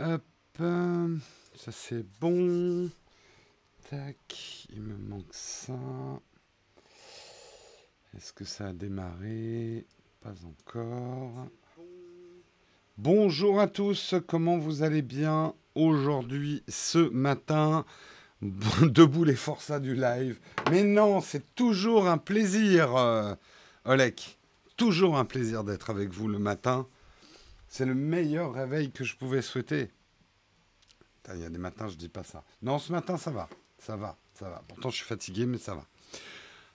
hop. 0.00 0.22
Ça 1.54 1.72
c'est 1.72 2.04
bon. 2.20 2.90
Tac, 3.88 4.66
il 4.72 4.82
me 4.82 4.96
manque 4.96 5.32
ça. 5.32 5.72
Est-ce 8.16 8.32
que 8.32 8.44
ça 8.44 8.68
a 8.68 8.72
démarré? 8.72 9.86
Pas 10.20 10.34
encore. 10.44 11.46
Bonjour 12.98 13.60
à 13.60 13.66
tous, 13.66 14.14
comment 14.26 14.58
vous 14.58 14.82
allez 14.82 15.02
bien 15.02 15.54
aujourd'hui, 15.74 16.62
ce 16.68 16.98
matin? 17.10 17.84
Debout 18.42 19.24
les 19.24 19.36
forçats 19.36 19.80
du 19.80 19.94
live. 19.94 20.38
Mais 20.70 20.82
non, 20.82 21.20
c'est 21.20 21.54
toujours 21.54 22.08
un 22.08 22.18
plaisir, 22.18 22.96
euh, 22.96 23.34
Olek. 23.84 24.38
Toujours 24.76 25.18
un 25.18 25.24
plaisir 25.24 25.64
d'être 25.64 25.90
avec 25.90 26.10
vous 26.10 26.28
le 26.28 26.38
matin. 26.38 26.86
C'est 27.68 27.86
le 27.86 27.94
meilleur 27.94 28.52
réveil 28.52 28.90
que 28.90 29.04
je 29.04 29.16
pouvais 29.16 29.42
souhaiter. 29.42 29.90
Il 31.34 31.40
y 31.40 31.44
a 31.44 31.50
des 31.50 31.58
matins, 31.58 31.88
je 31.88 31.96
dis 31.96 32.08
pas 32.08 32.24
ça. 32.24 32.42
Non, 32.62 32.78
ce 32.78 32.92
matin, 32.92 33.16
ça 33.16 33.30
va. 33.30 33.48
Ça 33.78 33.96
va, 33.96 34.16
ça 34.34 34.48
va. 34.48 34.62
Pourtant, 34.68 34.90
je 34.90 34.96
suis 34.96 35.06
fatigué, 35.06 35.46
mais 35.46 35.58
ça 35.58 35.74
va. 35.74 35.84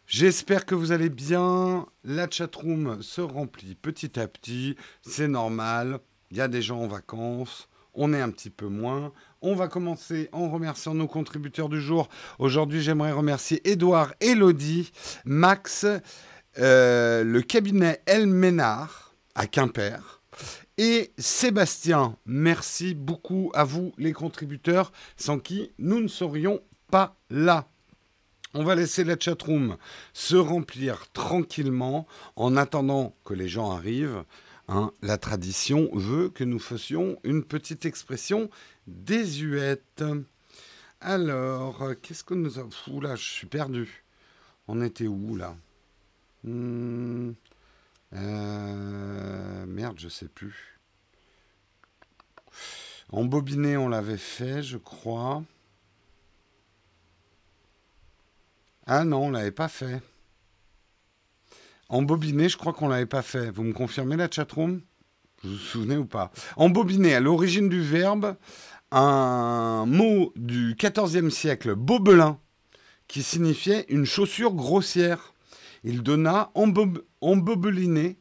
J'espère 0.07 0.65
que 0.65 0.75
vous 0.75 0.91
allez 0.91 1.09
bien. 1.09 1.85
La 2.03 2.29
chatroom 2.29 3.01
se 3.01 3.21
remplit 3.21 3.75
petit 3.75 4.19
à 4.19 4.27
petit. 4.27 4.75
C'est 5.01 5.27
normal. 5.27 5.99
Il 6.31 6.37
y 6.37 6.41
a 6.41 6.47
des 6.47 6.61
gens 6.61 6.79
en 6.79 6.87
vacances. 6.87 7.69
On 7.93 8.13
est 8.13 8.21
un 8.21 8.29
petit 8.29 8.49
peu 8.49 8.67
moins. 8.67 9.13
On 9.41 9.55
va 9.55 9.67
commencer 9.67 10.29
en 10.31 10.49
remerciant 10.49 10.93
nos 10.93 11.07
contributeurs 11.07 11.69
du 11.69 11.81
jour. 11.81 12.09
Aujourd'hui, 12.39 12.81
j'aimerais 12.81 13.11
remercier 13.11 13.67
Edouard, 13.69 14.13
Elodie, 14.19 14.91
Max, 15.23 15.85
euh, 16.57 17.23
le 17.23 17.41
cabinet 17.41 18.01
El 18.05 18.27
Ménard 18.27 19.15
à 19.33 19.47
Quimper 19.47 20.21
et 20.77 21.11
Sébastien. 21.17 22.17
Merci 22.25 22.93
beaucoup 22.93 23.51
à 23.53 23.63
vous, 23.63 23.93
les 23.97 24.13
contributeurs, 24.13 24.91
sans 25.17 25.39
qui 25.39 25.71
nous 25.79 26.01
ne 26.01 26.07
serions 26.07 26.61
pas 26.91 27.15
là. 27.29 27.67
On 28.53 28.63
va 28.63 28.75
laisser 28.75 29.03
la 29.03 29.19
chatroom 29.19 29.77
se 30.13 30.35
remplir 30.35 31.11
tranquillement 31.11 32.07
en 32.35 32.55
attendant 32.55 33.15
que 33.25 33.33
les 33.33 33.47
gens 33.47 33.71
arrivent. 33.71 34.23
Hein. 34.67 34.91
la 35.03 35.19
tradition 35.19 35.91
veut 35.93 36.29
que 36.29 36.43
nous 36.43 36.57
fassions 36.57 37.19
une 37.23 37.43
petite 37.43 37.85
expression 37.85 38.49
désuète. 38.87 40.03
Alors, 41.01 41.83
qu'est-ce 42.01 42.23
que 42.23 42.33
nous 42.33 42.57
avons 42.57 42.99
là, 42.99 43.15
je 43.15 43.23
suis 43.23 43.45
perdu. 43.45 44.03
On 44.67 44.81
était 44.81 45.05
où 45.05 45.35
là? 45.35 45.55
Hmm. 46.43 47.33
Euh, 48.13 49.65
Merde, 49.65 49.99
je 49.99 50.09
sais 50.09 50.27
plus. 50.27 50.79
En 53.11 53.25
bobiné, 53.25 53.77
on 53.77 53.87
l'avait 53.87 54.17
fait, 54.17 54.63
je 54.63 54.77
crois. 54.77 55.43
Ah 58.87 59.03
non, 59.03 59.25
on 59.25 59.31
l'avait 59.31 59.51
pas 59.51 59.67
fait. 59.67 60.01
Embobiné, 61.89 62.49
je 62.49 62.57
crois 62.57 62.73
qu'on 62.73 62.87
l'avait 62.87 63.05
pas 63.05 63.21
fait. 63.21 63.51
Vous 63.51 63.63
me 63.63 63.73
confirmez 63.73 64.15
la 64.15 64.29
chatroom? 64.29 64.81
Vous 65.43 65.51
vous 65.51 65.57
souvenez 65.57 65.97
ou 65.97 66.05
pas? 66.05 66.31
Embobiné, 66.55 67.13
à 67.13 67.19
l'origine 67.19 67.69
du 67.69 67.81
verbe, 67.81 68.35
un 68.91 69.85
mot 69.85 70.33
du 70.35 70.75
XIVe 70.75 71.29
siècle, 71.29 71.75
bobelin, 71.75 72.39
qui 73.07 73.21
signifiait 73.21 73.85
une 73.89 74.05
chaussure 74.05 74.53
grossière. 74.53 75.34
Il 75.85 76.01
donna 76.01 76.51
embobeliner, 77.21 78.17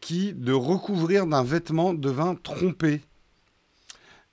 qui, 0.00 0.32
de 0.32 0.52
recouvrir 0.52 1.26
d'un 1.26 1.42
vêtement, 1.42 1.94
devint 1.94 2.36
tromper. 2.36 3.02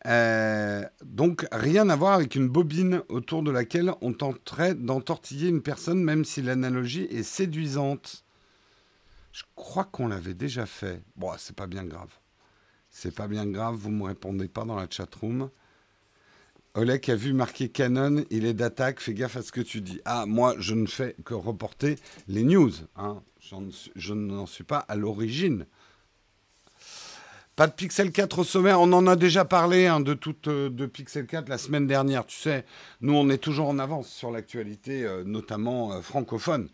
Euh, 0.05 0.83
donc 1.03 1.47
rien 1.51 1.89
à 1.89 1.95
voir 1.95 2.13
avec 2.13 2.35
une 2.35 2.47
bobine 2.47 3.01
autour 3.09 3.41
de 3.41 3.49
laquelle 3.49 3.91
on 4.01 4.13
tenterait 4.13 4.75
d'entortiller 4.75 5.49
une 5.49 5.63
personne, 5.63 6.03
même 6.03 6.25
si 6.25 6.43
l'analogie 6.43 7.05
est 7.05 7.23
séduisante. 7.23 8.23
Je 9.31 9.43
crois 9.55 9.85
qu'on 9.85 10.07
l'avait 10.07 10.35
déjà 10.35 10.67
fait. 10.67 11.01
Bon, 11.15 11.31
c'est 11.39 11.55
pas 11.55 11.65
bien 11.65 11.85
grave. 11.85 12.13
C'est 12.91 13.15
pas 13.15 13.27
bien 13.27 13.47
grave, 13.47 13.73
vous 13.73 13.89
me 13.89 14.03
répondez 14.03 14.47
pas 14.47 14.63
dans 14.63 14.75
la 14.75 14.87
chatroom. 14.87 15.49
Oleg 16.75 17.09
a 17.11 17.15
vu 17.15 17.33
marquer 17.33 17.69
Canon, 17.69 18.25
il 18.31 18.45
est 18.45 18.53
d'attaque, 18.53 18.99
fais 18.99 19.13
gaffe 19.13 19.37
à 19.37 19.43
ce 19.43 19.51
que 19.51 19.61
tu 19.61 19.81
dis. 19.81 20.01
Ah, 20.05 20.25
moi, 20.25 20.55
je 20.57 20.73
ne 20.73 20.87
fais 20.87 21.15
que 21.23 21.33
reporter 21.33 21.97
les 22.27 22.43
news. 22.43 22.71
Hein. 22.95 23.21
Je 23.95 24.13
n'en 24.13 24.45
suis 24.47 24.63
pas 24.63 24.79
à 24.79 24.95
l'origine 24.95 25.65
pas 27.55 27.67
de 27.67 27.73
Pixel 27.73 28.11
4 28.11 28.39
au 28.39 28.43
sommet, 28.43 28.73
on 28.73 28.91
en 28.93 29.05
a 29.05 29.15
déjà 29.15 29.45
parlé 29.45 29.85
hein, 29.85 29.99
de, 29.99 30.17
euh, 30.47 30.69
de 30.69 30.85
Pixel 30.87 31.27
4 31.27 31.49
la 31.49 31.59
semaine 31.59 31.85
dernière. 31.85 32.25
Tu 32.25 32.37
sais, 32.37 32.65
nous 33.01 33.13
on 33.13 33.29
est 33.29 33.37
toujours 33.37 33.67
en 33.69 33.77
avance 33.77 34.09
sur 34.09 34.31
l'actualité, 34.31 35.03
euh, 35.03 35.23
notamment 35.23 35.93
euh, 35.93 36.01
francophone. 36.01 36.69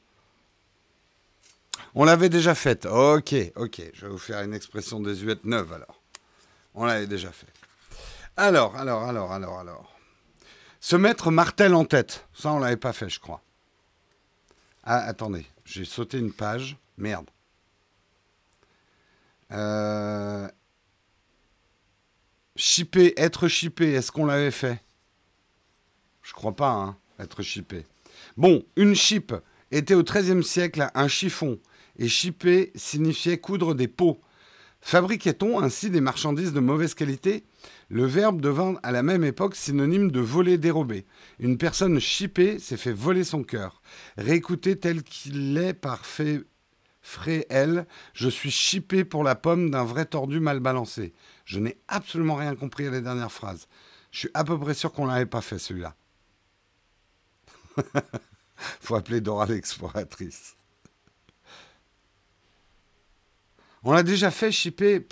On 1.95 2.05
l'avait 2.05 2.29
déjà 2.29 2.55
faite. 2.55 2.85
Ok, 2.85 3.35
ok. 3.55 3.81
Je 3.93 4.05
vais 4.05 4.11
vous 4.11 4.17
faire 4.17 4.41
une 4.41 4.53
expression 4.53 5.01
désuète 5.01 5.43
neuve 5.43 5.73
alors. 5.73 6.01
On 6.75 6.85
l'avait 6.85 7.07
déjà 7.07 7.31
fait. 7.31 7.47
Alors, 8.41 8.77
alors, 8.77 9.03
alors, 9.03 9.33
alors, 9.33 9.59
alors. 9.59 9.93
Se 10.79 10.95
mettre 10.95 11.29
martel 11.29 11.75
en 11.75 11.83
tête. 11.83 12.25
Ça, 12.33 12.53
on 12.53 12.59
l'avait 12.59 12.77
pas 12.77 12.93
fait, 12.93 13.09
je 13.09 13.19
crois. 13.19 13.41
Ah, 14.85 14.99
attendez. 14.99 15.45
J'ai 15.65 15.83
sauté 15.83 16.19
une 16.19 16.31
page. 16.31 16.77
Merde. 16.97 17.29
Euh, 19.51 20.47
Chipper, 22.55 23.13
être 23.17 23.49
chippé, 23.49 23.91
est-ce 23.91 24.09
qu'on 24.09 24.25
l'avait 24.25 24.51
fait? 24.51 24.81
Je 26.23 26.31
crois 26.31 26.55
pas, 26.55 26.71
hein, 26.71 26.97
être 27.19 27.41
chippé. 27.41 27.85
Bon, 28.37 28.63
une 28.77 28.95
chip 28.95 29.33
était 29.71 29.95
au 29.95 30.03
XIIIe 30.03 30.45
siècle 30.45 30.89
un 30.93 31.07
chiffon, 31.09 31.59
et 31.97 32.07
chipper 32.07 32.71
signifiait 32.73 33.37
coudre 33.37 33.75
des 33.75 33.89
peaux. 33.89 34.21
Fabriquait-on 34.79 35.59
ainsi 35.59 35.89
des 35.89 35.99
marchandises 35.99 36.53
de 36.53 36.61
mauvaise 36.61 36.93
qualité? 36.93 37.43
Le 37.89 38.05
verbe 38.05 38.41
devint 38.41 38.75
à 38.83 38.91
la 38.91 39.03
même 39.03 39.23
époque 39.23 39.55
synonyme 39.55 40.11
de 40.11 40.19
voler, 40.19 40.57
dérober. 40.57 41.05
Une 41.39 41.57
personne 41.57 41.99
chippée 41.99 42.59
s'est 42.59 42.77
fait 42.77 42.93
voler 42.93 43.23
son 43.23 43.43
cœur. 43.43 43.81
Réécouter 44.17 44.77
tel 44.77 45.03
qu'il 45.03 45.57
est 45.57 45.73
par 45.73 46.05
fait 46.05 46.43
je 48.13 48.29
suis 48.29 48.51
chippé 48.51 49.03
pour 49.03 49.23
la 49.23 49.35
pomme 49.35 49.71
d'un 49.71 49.83
vrai 49.83 50.05
tordu 50.05 50.39
mal 50.39 50.59
balancé. 50.59 51.13
Je 51.45 51.59
n'ai 51.59 51.77
absolument 51.87 52.35
rien 52.35 52.55
compris 52.55 52.87
à 52.87 52.91
la 52.91 53.01
dernière 53.01 53.31
phrase. 53.31 53.67
Je 54.11 54.19
suis 54.19 54.29
à 54.33 54.43
peu 54.43 54.57
près 54.59 54.73
sûr 54.73 54.91
qu'on 54.91 55.05
l'avait 55.05 55.25
pas 55.25 55.41
fait 55.41 55.59
celui-là. 55.59 55.95
Faut 58.81 58.95
appeler 58.95 59.21
Dora 59.21 59.45
l'exploratrice. 59.45 60.55
On 63.83 63.93
l'a 63.93 64.03
déjà 64.03 64.29
fait 64.29 64.51
chipper. 64.51 65.07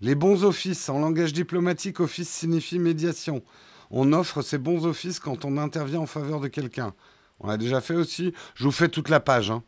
Les 0.00 0.14
bons 0.14 0.44
offices. 0.44 0.88
En 0.88 0.98
langage 0.98 1.32
diplomatique, 1.32 2.00
office 2.00 2.28
signifie 2.28 2.78
médiation. 2.78 3.42
On 3.90 4.12
offre 4.12 4.42
ces 4.42 4.58
bons 4.58 4.86
offices 4.86 5.20
quand 5.20 5.44
on 5.44 5.56
intervient 5.56 6.00
en 6.00 6.06
faveur 6.06 6.40
de 6.40 6.48
quelqu'un. 6.48 6.94
On 7.40 7.48
l'a 7.48 7.56
déjà 7.56 7.80
fait 7.80 7.94
aussi. 7.94 8.32
Je 8.54 8.64
vous 8.64 8.72
fais 8.72 8.88
toute 8.88 9.08
la 9.08 9.20
page. 9.20 9.50
Hein. 9.50 9.62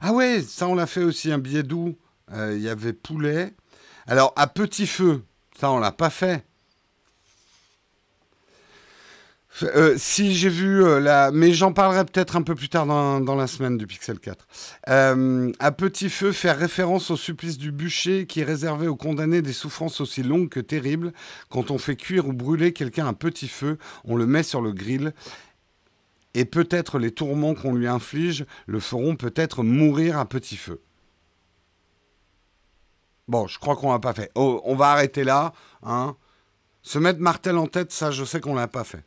Ah 0.00 0.12
ouais, 0.12 0.42
ça 0.42 0.66
on 0.66 0.74
l'a 0.74 0.86
fait 0.86 1.02
aussi, 1.02 1.32
un 1.32 1.38
billet 1.38 1.62
doux. 1.62 1.96
Euh, 2.32 2.54
il 2.56 2.62
y 2.62 2.68
avait 2.68 2.92
poulet. 2.92 3.54
Alors, 4.06 4.32
à 4.36 4.46
petit 4.46 4.86
feu, 4.86 5.22
ça 5.58 5.70
on 5.70 5.78
l'a 5.78 5.92
pas 5.92 6.10
fait. 6.10 6.44
Euh, 9.62 9.94
si 9.98 10.34
j'ai 10.34 10.48
vu 10.48 10.84
euh, 10.84 11.00
la, 11.00 11.32
mais 11.32 11.52
j'en 11.52 11.72
parlerai 11.72 12.04
peut-être 12.04 12.36
un 12.36 12.42
peu 12.42 12.54
plus 12.54 12.68
tard 12.68 12.86
dans, 12.86 13.34
la 13.34 13.46
semaine 13.46 13.76
du 13.76 13.86
Pixel 13.86 14.18
4. 14.18 14.46
à 14.86 15.72
petit 15.72 16.08
feu, 16.08 16.32
faire 16.32 16.56
référence 16.58 17.10
au 17.10 17.16
supplice 17.16 17.58
du 17.58 17.72
bûcher 17.72 18.26
qui 18.26 18.40
est 18.40 18.44
réservé 18.44 18.86
aux 18.86 18.96
condamnés 18.96 19.42
des 19.42 19.52
souffrances 19.52 20.00
aussi 20.00 20.22
longues 20.22 20.48
que 20.48 20.60
terribles. 20.60 21.12
Quand 21.48 21.70
on 21.70 21.78
fait 21.78 21.96
cuire 21.96 22.28
ou 22.28 22.32
brûler 22.32 22.72
quelqu'un 22.72 23.06
à 23.06 23.12
petit 23.12 23.48
feu, 23.48 23.76
on 24.04 24.16
le 24.16 24.26
met 24.26 24.42
sur 24.42 24.60
le 24.60 24.72
grill 24.72 25.12
et 26.34 26.44
peut-être 26.44 26.98
les 26.98 27.10
tourments 27.10 27.54
qu'on 27.54 27.74
lui 27.74 27.88
inflige 27.88 28.46
le 28.66 28.80
feront 28.80 29.16
peut-être 29.16 29.62
mourir 29.62 30.18
à 30.18 30.26
petit 30.26 30.56
feu. 30.56 30.80
Bon, 33.28 33.46
je 33.46 33.58
crois 33.58 33.76
qu'on 33.76 33.92
l'a 33.92 33.98
pas 33.98 34.12
fait. 34.12 34.30
Oh, 34.34 34.60
on 34.64 34.74
va 34.74 34.90
arrêter 34.90 35.24
là. 35.24 35.52
Hein. 35.82 36.16
Se 36.82 36.98
mettre 36.98 37.20
martel 37.20 37.58
en 37.58 37.66
tête, 37.66 37.92
ça, 37.92 38.10
je 38.10 38.24
sais 38.24 38.40
qu'on 38.40 38.54
l'a 38.54 38.68
pas 38.68 38.84
fait. 38.84 39.04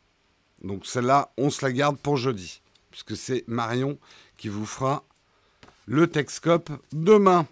Donc 0.64 0.86
celle-là, 0.86 1.30
on 1.36 1.50
se 1.50 1.64
la 1.64 1.72
garde 1.72 1.98
pour 1.98 2.16
jeudi, 2.16 2.62
puisque 2.90 3.16
c'est 3.16 3.44
Marion 3.46 3.98
qui 4.38 4.48
vous 4.48 4.64
fera 4.64 5.04
le 5.86 6.06
Texcope 6.06 6.70
demain. 6.92 7.46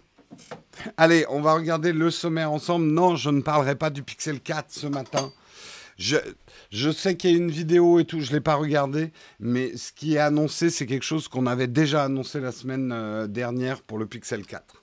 Allez, 0.97 1.25
on 1.29 1.39
va 1.39 1.53
regarder 1.53 1.93
le 1.93 2.09
sommaire 2.09 2.51
ensemble. 2.51 2.87
Non, 2.87 3.15
je 3.15 3.29
ne 3.29 3.41
parlerai 3.41 3.75
pas 3.75 3.91
du 3.91 4.01
Pixel 4.01 4.41
4 4.41 4.71
ce 4.71 4.87
matin. 4.87 5.31
Je, 5.97 6.17
je 6.71 6.89
sais 6.89 7.15
qu'il 7.15 7.29
y 7.29 7.33
a 7.35 7.37
une 7.37 7.51
vidéo 7.51 7.99
et 7.99 8.05
tout, 8.05 8.19
je 8.19 8.31
ne 8.31 8.37
l'ai 8.37 8.41
pas 8.41 8.55
regardé, 8.55 9.11
mais 9.39 9.77
ce 9.77 9.93
qui 9.93 10.15
est 10.15 10.19
annoncé, 10.19 10.71
c'est 10.71 10.87
quelque 10.87 11.05
chose 11.05 11.27
qu'on 11.27 11.45
avait 11.45 11.67
déjà 11.67 12.05
annoncé 12.05 12.39
la 12.39 12.51
semaine 12.51 12.91
euh, 12.91 13.27
dernière 13.27 13.83
pour 13.83 13.99
le 13.99 14.07
Pixel 14.07 14.43
4. 14.45 14.79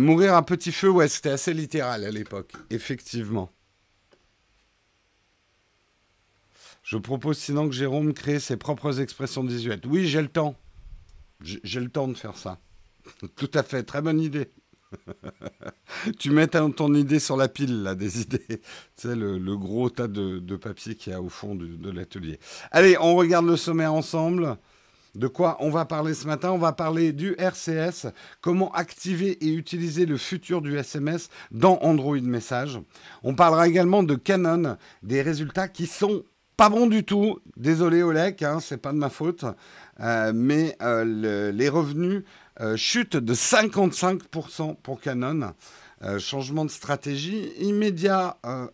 mourir 0.00 0.34
à 0.34 0.44
petit 0.44 0.72
feu, 0.72 0.90
ouais, 0.90 1.06
c'était 1.06 1.30
assez 1.30 1.54
littéral 1.54 2.04
à 2.04 2.10
l'époque, 2.10 2.50
effectivement. 2.70 3.52
Je 6.86 6.96
propose 6.96 7.36
sinon 7.36 7.68
que 7.68 7.74
Jérôme 7.74 8.14
crée 8.14 8.38
ses 8.38 8.56
propres 8.56 9.00
expressions 9.00 9.42
désuètes. 9.42 9.86
Oui, 9.86 10.06
j'ai 10.06 10.22
le 10.22 10.28
temps. 10.28 10.54
J'ai 11.42 11.80
le 11.80 11.88
temps 11.88 12.06
de 12.06 12.14
faire 12.14 12.36
ça. 12.36 12.60
Tout 13.36 13.50
à 13.54 13.64
fait, 13.64 13.82
très 13.82 14.00
bonne 14.00 14.20
idée. 14.20 14.52
tu 16.20 16.30
mets 16.30 16.46
ton, 16.46 16.94
idée 16.94 17.18
sur 17.18 17.36
la 17.36 17.48
pile, 17.48 17.82
là, 17.82 17.96
des 17.96 18.20
idées. 18.20 18.46
Tu 18.48 19.08
sais, 19.08 19.16
le, 19.16 19.56
gros 19.56 19.90
tas 19.90 20.06
de, 20.06 20.56
papier 20.56 20.94
qu'il 20.94 21.12
y 21.12 21.16
a 21.16 21.20
au 21.20 21.28
fond 21.28 21.56
de, 21.56 21.66
de 21.66 21.90
l'atelier. 21.90 22.38
Allez, 22.70 22.96
on 23.00 23.16
regarde 23.16 23.46
le 23.46 23.56
sommaire 23.56 23.92
ensemble. 23.92 24.56
De 25.16 25.26
quoi 25.26 25.56
on 25.58 25.70
va 25.70 25.86
parler 25.86 26.14
ce 26.14 26.28
matin? 26.28 26.52
On 26.52 26.58
va 26.58 26.72
parler 26.72 27.12
du 27.12 27.34
RCS, 27.36 28.12
comment 28.40 28.70
activer 28.72 29.44
et 29.44 29.48
utiliser 29.48 30.06
le 30.06 30.18
futur 30.18 30.62
du 30.62 30.78
SMS 30.78 31.30
dans 31.50 31.78
Android 31.80 32.20
Message. 32.20 32.78
On 33.24 33.34
parlera 33.34 33.66
également 33.66 34.04
de 34.04 34.14
Canon, 34.14 34.76
des 35.02 35.22
résultats 35.22 35.66
qui 35.66 35.86
sont 35.86 36.22
pas 36.56 36.68
bon 36.70 36.86
du 36.86 37.04
tout. 37.04 37.38
Désolé 37.56 38.02
Olek, 38.02 38.42
hein, 38.42 38.58
c'est 38.60 38.78
pas 38.78 38.92
de 38.92 38.98
ma 38.98 39.10
faute. 39.10 39.44
Euh, 40.00 40.32
mais 40.34 40.76
euh, 40.82 41.52
les 41.52 41.68
revenus 41.68 42.22
euh, 42.60 42.76
chutent 42.76 43.16
de 43.16 43.34
55% 43.34 44.76
pour 44.76 45.00
Canon. 45.00 45.52
Euh, 46.04 46.18
changement 46.18 46.66
de 46.66 46.70
stratégie 46.70 47.52
immédiat 47.58 48.36
euh, 48.44 48.66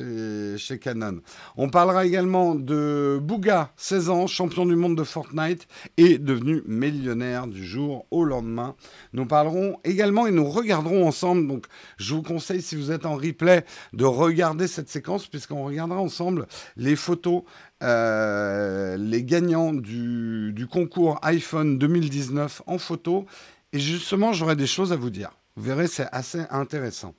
euh, 0.00 0.56
chez, 0.56 0.78
Canon. 0.80 1.20
On 1.56 1.70
parlera 1.70 2.04
également 2.04 2.56
de 2.56 3.20
Bouga, 3.22 3.70
16 3.76 4.10
ans, 4.10 4.26
champion 4.26 4.66
du 4.66 4.74
monde 4.74 4.96
de 4.96 5.04
Fortnite 5.04 5.68
et 5.98 6.18
devenu 6.18 6.64
millionnaire 6.66 7.46
du 7.46 7.64
jour 7.64 8.06
au 8.10 8.24
lendemain. 8.24 8.74
Nous 9.12 9.24
parlerons 9.24 9.78
également 9.84 10.26
et 10.26 10.32
nous 10.32 10.50
regarderons 10.50 11.06
ensemble, 11.06 11.46
donc 11.46 11.66
je 11.96 12.12
vous 12.12 12.22
conseille 12.22 12.60
si 12.60 12.74
vous 12.74 12.90
êtes 12.90 13.06
en 13.06 13.14
replay 13.14 13.64
de 13.92 14.04
regarder 14.04 14.66
cette 14.66 14.88
séquence 14.88 15.28
puisqu'on 15.28 15.64
regardera 15.64 16.00
ensemble 16.00 16.48
les 16.76 16.96
photos 16.96 17.44
les 17.80 19.22
gagnants 19.22 19.72
du, 19.72 20.66
concours 20.72 21.20
iPhone 21.22 21.78
2019 21.78 22.62
en 22.66 22.78
photo. 22.78 23.26
Et 23.72 23.78
justement, 23.78 24.32
j'aurai 24.32 24.56
des 24.56 24.66
choses 24.66 24.92
à 24.92 24.96
vous 24.96 25.10
dire. 25.10 25.30
Vous 25.56 25.62
verrez, 25.62 25.86
c'est 25.86 26.08
assez 26.10 26.42
intéressant. 26.50 27.14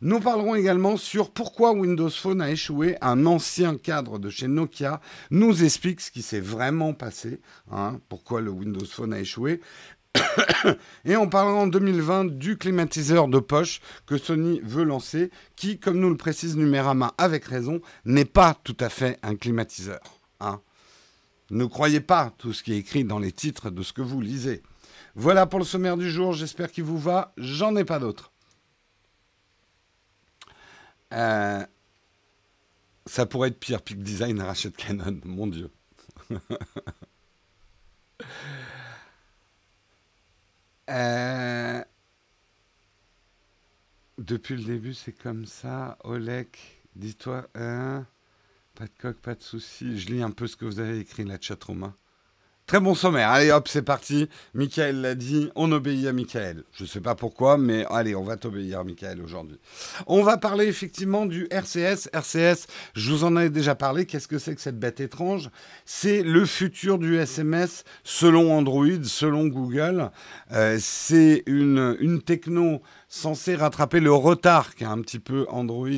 Nous 0.00 0.18
parlerons 0.18 0.54
également 0.54 0.96
sur 0.96 1.30
pourquoi 1.30 1.72
Windows 1.72 2.08
Phone 2.08 2.40
a 2.40 2.50
échoué. 2.50 2.96
Un 3.02 3.26
ancien 3.26 3.76
cadre 3.76 4.18
de 4.18 4.30
chez 4.30 4.48
Nokia 4.48 5.02
nous 5.30 5.64
explique 5.64 6.00
ce 6.00 6.10
qui 6.10 6.22
s'est 6.22 6.40
vraiment 6.40 6.94
passé, 6.94 7.40
hein, 7.70 8.00
pourquoi 8.08 8.40
le 8.40 8.50
Windows 8.50 8.86
Phone 8.86 9.12
a 9.12 9.20
échoué. 9.20 9.60
Et 11.04 11.16
on 11.16 11.28
parlera 11.28 11.58
en 11.58 11.66
2020 11.66 12.38
du 12.38 12.56
climatiseur 12.56 13.28
de 13.28 13.38
poche 13.38 13.80
que 14.06 14.16
Sony 14.16 14.60
veut 14.62 14.84
lancer, 14.84 15.30
qui, 15.54 15.78
comme 15.78 15.98
nous 15.98 16.08
le 16.08 16.16
précise 16.16 16.56
Numérama 16.56 17.12
avec 17.18 17.44
raison, 17.44 17.80
n'est 18.06 18.24
pas 18.24 18.54
tout 18.64 18.76
à 18.80 18.88
fait 18.88 19.18
un 19.22 19.36
climatiseur. 19.36 20.00
Hein. 20.40 20.60
Ne 21.50 21.66
croyez 21.66 22.00
pas 22.00 22.32
tout 22.38 22.54
ce 22.54 22.62
qui 22.62 22.72
est 22.72 22.78
écrit 22.78 23.04
dans 23.04 23.18
les 23.18 23.32
titres 23.32 23.68
de 23.68 23.82
ce 23.82 23.92
que 23.92 24.02
vous 24.02 24.22
lisez. 24.22 24.62
Voilà 25.16 25.46
pour 25.46 25.60
le 25.60 25.64
sommaire 25.64 25.96
du 25.96 26.10
jour, 26.10 26.32
j'espère 26.32 26.70
qu'il 26.72 26.84
vous 26.84 26.98
va. 26.98 27.32
J'en 27.36 27.76
ai 27.76 27.84
pas 27.84 27.98
d'autres. 27.98 28.32
Euh, 31.12 31.64
ça 33.06 33.26
pourrait 33.26 33.48
être 33.48 33.60
pire, 33.60 33.82
Peak 33.82 34.02
Design 34.02 34.40
rachète 34.40 34.76
Canon, 34.76 35.20
mon 35.24 35.46
Dieu. 35.46 35.70
Euh, 40.90 41.82
depuis 44.18 44.56
le 44.56 44.64
début, 44.64 44.92
c'est 44.92 45.12
comme 45.12 45.46
ça. 45.46 45.96
Olek, 46.04 46.82
dis-toi, 46.94 47.48
hein, 47.54 48.06
pas 48.74 48.84
de 48.84 48.92
coq, 48.98 49.16
pas 49.16 49.34
de 49.34 49.42
souci. 49.42 49.98
Je 49.98 50.08
lis 50.08 50.22
un 50.22 50.30
peu 50.30 50.46
ce 50.46 50.56
que 50.56 50.66
vous 50.66 50.80
avez 50.80 50.98
écrit, 50.98 51.24
la 51.24 51.40
chatroom. 51.40 51.92
Très 52.66 52.80
bon 52.80 52.94
sommaire. 52.94 53.28
Allez 53.28 53.50
hop, 53.50 53.68
c'est 53.68 53.82
parti. 53.82 54.26
Michael 54.54 55.02
l'a 55.02 55.14
dit, 55.14 55.50
on 55.54 55.70
obéit 55.70 56.06
à 56.06 56.14
Michael. 56.14 56.64
Je 56.72 56.84
ne 56.84 56.88
sais 56.88 57.02
pas 57.02 57.14
pourquoi, 57.14 57.58
mais 57.58 57.84
allez, 57.90 58.14
on 58.14 58.24
va 58.24 58.38
t'obéir, 58.38 58.86
Michael, 58.86 59.20
aujourd'hui. 59.20 59.58
On 60.06 60.22
va 60.22 60.38
parler 60.38 60.64
effectivement 60.66 61.26
du 61.26 61.46
RCS. 61.50 62.08
RCS, 62.14 62.66
je 62.94 63.12
vous 63.12 63.24
en 63.24 63.36
ai 63.36 63.50
déjà 63.50 63.74
parlé. 63.74 64.06
Qu'est-ce 64.06 64.28
que 64.28 64.38
c'est 64.38 64.54
que 64.54 64.62
cette 64.62 64.78
bête 64.78 65.00
étrange? 65.00 65.50
C'est 65.84 66.22
le 66.22 66.46
futur 66.46 66.98
du 66.98 67.18
SMS 67.18 67.84
selon 68.02 68.56
Android, 68.56 69.02
selon 69.02 69.46
Google. 69.46 70.10
Euh, 70.52 70.78
c'est 70.80 71.42
une, 71.44 71.98
une 72.00 72.22
techno 72.22 72.80
censé 73.14 73.54
rattraper 73.54 74.00
le 74.00 74.12
retard 74.12 74.74
qu'a 74.74 74.90
un 74.90 75.00
petit 75.00 75.20
peu 75.20 75.46
Android 75.48 75.88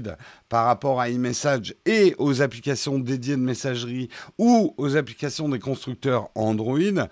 par 0.51 0.67
rapport 0.67 1.01
à 1.01 1.09
iMessage 1.09 1.75
et 1.87 2.15
aux 2.19 2.43
applications 2.43 2.99
dédiées 2.99 3.37
de 3.37 3.41
messagerie 3.41 4.11
ou 4.37 4.75
aux 4.77 4.97
applications 4.97 5.49
des 5.49 5.59
constructeurs 5.59 6.29
Android, 6.35 7.09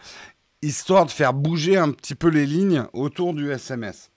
histoire 0.61 1.07
de 1.07 1.11
faire 1.11 1.33
bouger 1.33 1.79
un 1.79 1.91
petit 1.91 2.15
peu 2.15 2.29
les 2.29 2.45
lignes 2.45 2.85
autour 2.93 3.33
du 3.33 3.51
SMS. 3.51 4.11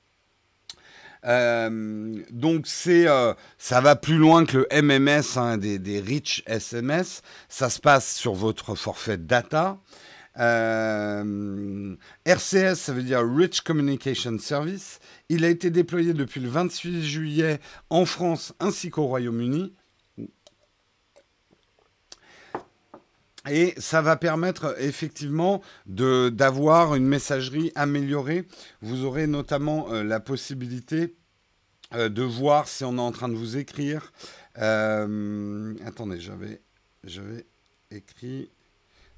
Euh, 1.25 2.21
donc 2.31 2.67
c'est, 2.67 3.07
euh, 3.07 3.33
ça 3.57 3.79
va 3.79 3.95
plus 3.95 4.17
loin 4.17 4.45
que 4.45 4.57
le 4.57 4.81
MMS 4.81 5.37
hein, 5.37 5.57
des, 5.57 5.79
des 5.79 6.01
rich 6.01 6.43
SMS. 6.47 7.21
Ça 7.47 7.69
se 7.69 7.79
passe 7.79 8.13
sur 8.13 8.33
votre 8.33 8.75
forfait 8.75 9.17
data. 9.17 9.77
Euh, 10.39 11.95
RCS, 12.25 12.75
ça 12.75 12.93
veut 12.93 13.03
dire 13.03 13.21
Rich 13.23 13.61
Communication 13.61 14.37
Service. 14.39 14.99
Il 15.29 15.43
a 15.43 15.49
été 15.49 15.69
déployé 15.69 16.13
depuis 16.13 16.39
le 16.39 16.49
28 16.49 17.03
juillet 17.03 17.59
en 17.89 18.05
France 18.05 18.53
ainsi 18.59 18.89
qu'au 18.89 19.05
Royaume-Uni. 19.05 19.73
Et 23.49 23.73
ça 23.77 24.01
va 24.01 24.17
permettre 24.17 24.75
effectivement 24.79 25.61
d'avoir 25.85 26.95
une 26.95 27.07
messagerie 27.07 27.71
améliorée. 27.75 28.45
Vous 28.81 29.05
aurez 29.05 29.25
notamment 29.25 29.91
euh, 29.93 30.03
la 30.03 30.19
possibilité 30.19 31.15
euh, 31.93 32.09
de 32.09 32.23
voir 32.23 32.67
si 32.67 32.83
on 32.83 32.97
est 32.97 33.01
en 33.01 33.13
train 33.13 33.29
de 33.29 33.35
vous 33.35 33.55
écrire. 33.55 34.11
attendez, 34.55 36.19
j'avais 36.19 37.45
écrit 37.89 38.49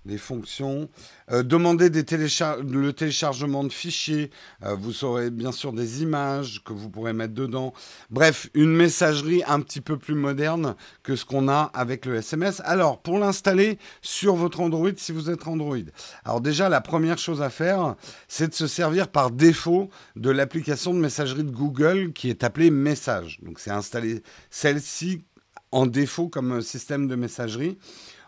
les 0.06 0.18
fonctions, 0.18 0.90
euh, 1.32 1.44
demander 1.44 1.90
des 1.90 2.06
le 2.10 2.92
téléchargement 2.92 3.64
de 3.64 3.72
fichiers, 3.72 4.32
euh, 4.64 4.76
vous 4.76 5.04
aurez 5.04 5.30
bien 5.30 5.52
sûr 5.52 5.74
des 5.74 6.02
images 6.02 6.62
que 6.64 6.74
vous 6.74 6.90
pourrez 6.90 7.14
mettre 7.14 7.34
dedans. 7.34 7.74
Bref, 8.10 8.50
une 8.54 8.76
messagerie 8.76 9.44
un 9.46 9.60
petit 9.60 9.82
peu 9.82 9.98
plus 9.98 10.16
moderne 10.16 10.76
que 11.04 11.16
ce 11.16 11.26
qu'on 11.26 11.48
a 11.50 11.72
avec 11.74 12.06
le 12.06 12.16
SMS. 12.16 12.62
Alors, 12.66 13.02
pour 13.02 13.20
l'installer 13.20 13.78
sur 14.02 14.36
votre 14.36 14.62
Android, 14.62 14.90
si 14.98 15.12
vous 15.12 15.30
êtes 15.30 15.48
Android, 15.48 15.78
alors 16.26 16.42
déjà, 16.42 16.70
la 16.70 16.82
première 16.82 17.18
chose 17.18 17.42
à 17.42 17.50
faire, 17.50 17.96
c'est 18.28 18.50
de 18.50 18.54
se 18.54 18.68
servir 18.68 19.10
par 19.10 19.32
défaut 19.32 19.90
de 20.16 20.30
l'application 20.30 20.94
de 20.94 21.00
messagerie 21.00 21.44
de 21.44 21.52
Google 21.52 22.14
qui 22.14 22.30
est 22.30 22.44
appelée 22.44 22.72
Message. 22.72 23.40
Donc, 23.42 23.60
c'est 23.60 23.72
installer 23.72 24.24
celle-ci 24.50 25.24
en 25.72 25.86
défaut 25.86 26.30
comme 26.30 26.62
système 26.62 27.08
de 27.08 27.16
messagerie. 27.16 27.78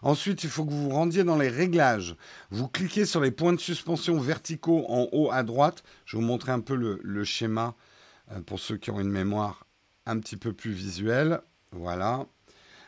Ensuite, 0.02 0.44
il 0.44 0.50
faut 0.50 0.66
que 0.66 0.72
vous 0.72 0.90
vous 0.90 0.96
rendiez 0.96 1.24
dans 1.24 1.38
les 1.38 1.50
réglages. 1.50 2.16
Vous 2.50 2.68
cliquez 2.68 3.06
sur 3.06 3.22
les 3.22 3.32
points 3.32 3.54
de 3.54 3.60
suspension 3.60 4.20
verticaux 4.20 4.86
en 4.88 5.08
haut 5.12 5.32
à 5.32 5.44
droite. 5.44 5.84
Je 6.06 6.18
vais 6.18 6.22
vous 6.22 6.28
montrer 6.28 6.52
un 6.52 6.60
peu 6.60 6.76
le, 6.76 7.24
schéma 7.24 7.76
euh, 8.32 8.42
pour 8.42 8.60
ceux 8.60 8.78
qui 8.78 8.90
ont 8.90 9.00
une 9.00 9.12
mémoire 9.12 9.68
un 10.06 10.20
petit 10.20 10.38
peu 10.38 10.54
plus 10.54 10.72
visuelle. 10.72 11.42
Voilà. 11.72 12.26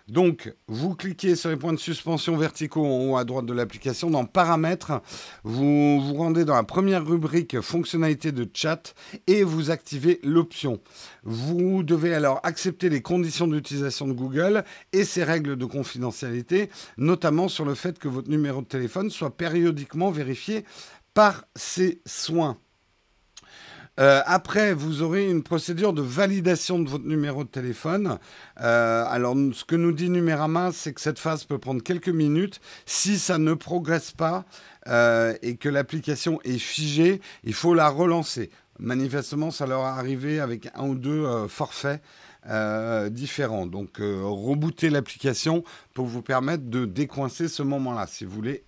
Donc, 0.10 0.54
vous 0.68 0.96
cliquez 0.96 1.36
sur 1.36 1.50
les 1.50 1.56
points 1.56 1.72
de 1.72 1.80
suspension 1.80 2.36
verticaux 2.36 2.86
en 2.86 3.10
haut 3.10 3.18
à 3.18 3.24
droite 3.24 3.46
de 3.46 3.54
l'application. 3.54 4.10
Dans 4.10 4.26
Paramètres, 4.26 5.02
vous 5.44 6.02
vous 6.02 6.14
rendez 6.16 6.44
dans 6.44 6.56
la 6.56 6.64
première 6.64 7.06
rubrique 7.06 7.62
Fonctionnalités 7.62 8.34
de 8.34 8.48
chat 8.54 8.94
et 9.28 9.44
vous 9.44 9.72
activez 9.72 10.20
l'option. 10.24 10.82
Vous 11.24 11.84
devez 11.84 12.14
alors 12.14 12.42
accepter 12.44 12.90
les 12.90 13.02
conditions 13.02 13.48
d'utilisation 13.48 14.08
de 14.08 14.14
Google 14.14 14.66
et 14.92 15.06
ses 15.06 15.24
règles 15.24 15.56
de 15.56 15.66
confidentialité, 15.66 16.70
notamment 16.98 17.48
sur 17.48 17.64
le 17.64 17.74
fait 17.74 17.98
que 17.98 18.10
votre 18.10 18.30
numéro 18.30 18.62
de 18.62 18.68
téléphone 18.68 19.10
soit 19.10 19.38
périodiquement 19.38 20.12
vérifié 20.12 20.66
par 21.14 21.46
ses 21.56 22.02
soins. 22.06 22.58
Euh, 24.00 24.22
après, 24.26 24.74
vous 24.74 25.02
aurez 25.02 25.30
une 25.30 25.44
procédure 25.44 25.94
de 25.94 26.02
validation 26.02 26.80
de 26.80 26.90
votre 26.90 27.06
numéro 27.06 27.44
de 27.44 27.50
téléphone. 27.50 28.18
Euh, 28.62 29.06
alors, 29.08 29.36
ce 29.54 29.64
que 29.66 29.76
nous 29.76 29.92
dit 29.92 30.10
Numérama, 30.10 30.72
c'est 30.72 30.94
que 30.94 31.02
cette 31.02 31.20
phase 31.20 31.44
peut 31.44 31.60
prendre 31.60 31.84
quelques 31.84 32.10
minutes. 32.10 32.60
Si 32.86 33.20
ça 33.20 33.38
ne 33.38 33.54
progresse 33.54 34.12
pas 34.12 34.46
euh, 34.88 35.36
et 35.42 35.58
que 35.58 35.70
l'application 35.70 36.40
est 36.44 36.58
figée, 36.58 37.22
il 37.44 37.54
faut 37.54 37.74
la 37.74 37.90
relancer. 37.90 38.50
Manifestement, 38.80 39.52
ça 39.52 39.68
leur 39.68 39.82
est 39.82 40.00
arrivé 40.00 40.40
avec 40.40 40.70
un 40.74 40.88
ou 40.88 40.96
deux 40.96 41.48
forfaits. 41.48 42.02
différents. 43.12 43.68
Donc, 43.68 43.98
rebooter 44.00 44.90
l'application 44.90 45.64
pour 45.94 46.08
vous 46.08 46.24
permettre 46.24 46.64
de 46.66 46.86
décoincer 46.86 47.48
ce 47.48 47.62
moment-là, 47.64 48.08
si 48.08 48.26
vous 48.26 48.32
voulez 48.32 48.66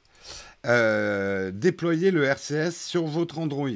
déployer 0.63 2.12
le 2.12 2.24
RCS 2.24 2.72
sur 2.72 3.08
votre 3.08 3.39
Android. 3.39 3.70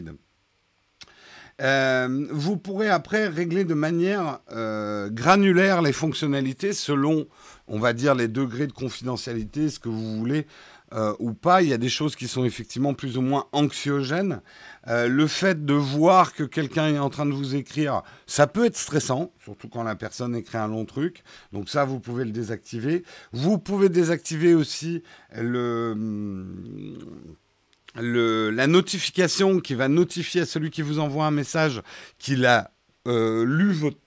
Euh, 1.62 2.28
vous 2.32 2.58
pourrez 2.58 2.90
après 2.90 3.28
régler 3.28 3.66
de 3.66 3.74
manière 3.74 4.40
euh, 4.52 5.10
granulaire 5.10 5.82
les 5.82 5.92
fonctionnalités 5.92 6.74
selon, 6.74 7.28
on 7.68 7.80
va 7.80 7.94
dire, 7.94 8.16
les 8.16 8.28
degrés 8.28 8.68
de 8.68 8.72
confidentialité, 8.72 9.70
ce 9.70 9.80
que 9.80 9.90
vous 9.90 10.18
voulez 10.18 10.48
euh, 10.94 11.14
ou 11.20 11.34
pas. 11.34 11.62
Il 11.62 11.70
y 11.70 11.74
a 11.74 11.78
des 11.78 11.90
choses 11.90 12.16
qui 12.16 12.28
sont 12.28 12.46
effectivement 12.46 12.94
plus 12.94 13.18
ou 13.18 13.22
moins 13.22 13.46
anxiogènes. 13.52 14.42
le 14.88 15.28
fait 15.28 15.66
de 15.66 15.74
voir 15.74 16.34
que 16.34 16.44
quelqu'un 16.44 16.88
est 16.88 17.00
en 17.00 17.10
train 17.10 17.26
de 17.26 17.34
vous 17.34 17.56
écrire, 17.56 18.04
ça 18.26 18.48
peut 18.48 18.66
être 18.66 18.78
stressant, 18.78 19.32
surtout 19.44 19.68
quand 19.68 19.84
la 19.84 19.96
personne 19.96 20.36
écrit 20.36 20.58
un 20.58 20.68
long 20.68 20.86
truc. 20.86 21.24
Donc 21.52 21.70
ça, 21.70 21.84
vous 21.84 22.00
pouvez 22.00 22.24
le 22.24 22.32
désactiver. 22.32 23.04
Vous 23.34 23.60
pouvez 23.60 23.90
désactiver 23.90 24.56
aussi 24.56 25.04
le 25.36 25.94
la 27.96 28.68
notification 28.68 29.60
qui 29.60 29.74
va 29.74 29.88
notifier 29.88 30.42
à 30.42 30.46
celui 30.46 30.70
qui 30.70 30.82
vous 30.82 31.00
envoie 31.00 31.26
un 31.26 31.32
message 31.32 31.82
qu'il 32.18 32.46
a 32.46 32.72
euh, 33.08 33.46
lu 33.46 33.72
votre, 33.72 33.98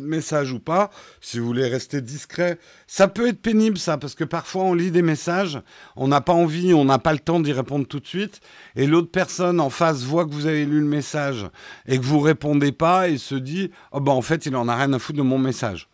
message 0.00 0.50
ou 0.52 0.58
pas, 0.58 0.90
si 1.20 1.38
vous 1.38 1.46
voulez 1.46 1.68
rester 1.68 2.00
discret. 2.00 2.58
Ça 2.88 3.06
peut 3.06 3.28
être 3.28 3.40
pénible 3.40 3.78
ça, 3.78 3.96
parce 3.96 4.16
que 4.16 4.24
parfois 4.24 4.64
on 4.64 4.74
lit 4.74 4.90
des 4.90 5.02
messages, 5.02 5.60
on 5.94 6.08
n'a 6.08 6.20
pas 6.20 6.32
envie, 6.32 6.74
on 6.74 6.84
n'a 6.84 6.98
pas 6.98 7.12
le 7.12 7.20
temps 7.20 7.38
d'y 7.38 7.52
répondre 7.52 7.86
tout 7.86 8.00
de 8.00 8.06
suite, 8.06 8.40
et 8.74 8.88
l'autre 8.88 9.12
personne 9.12 9.60
en 9.60 9.70
face 9.70 10.02
voit 10.02 10.24
que 10.24 10.32
vous 10.32 10.46
avez 10.46 10.64
lu 10.64 10.80
le 10.80 10.86
message 10.86 11.46
et 11.86 11.96
que 11.96 12.02
vous 12.02 12.18
répondez 12.18 12.72
pas 12.72 13.08
et 13.08 13.18
se 13.18 13.36
dit, 13.36 13.70
oh 13.92 14.00
ben 14.00 14.10
en 14.10 14.22
fait 14.22 14.46
il 14.46 14.56
en 14.56 14.66
a 14.66 14.74
rien 14.74 14.92
à 14.94 14.98
foutre 14.98 15.18
de 15.18 15.22
mon 15.22 15.38
message. 15.38 15.88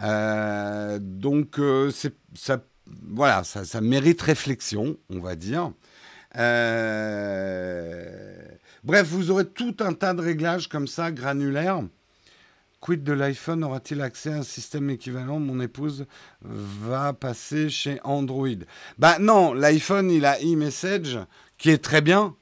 Euh, 0.00 1.00
donc 1.02 1.58
euh, 1.58 1.90
ça, 2.36 2.62
voilà, 3.02 3.42
ça 3.42 3.80
mérite 3.80 4.22
réflexion, 4.22 4.96
on 5.10 5.18
va 5.18 5.34
dire. 5.34 5.72
Euh, 6.36 8.04
bref, 8.84 9.06
vous 9.08 9.30
aurez 9.30 9.46
tout 9.46 9.76
un 9.80 9.92
tas 9.92 10.14
de 10.14 10.20
réglages 10.20 10.68
comme 10.68 10.86
ça, 10.86 11.10
granulaires. 11.10 11.82
Quid 12.80 13.02
de 13.02 13.12
l'iPhone 13.12 13.64
aura-t-il 13.64 14.00
accès 14.02 14.32
à 14.32 14.38
un 14.38 14.42
système 14.42 14.88
équivalent? 14.90 15.40
Mon 15.40 15.60
épouse 15.60 16.06
va 16.42 17.12
passer 17.12 17.70
chez 17.70 17.98
Android. 18.04 18.48
Bah 18.98 19.18
non, 19.18 19.52
l'iPhone, 19.52 20.10
il 20.10 20.24
a 20.24 20.38
e-message 20.38 21.18
qui 21.56 21.70
est 21.70 21.82
très 21.82 22.00
bien. 22.00 22.36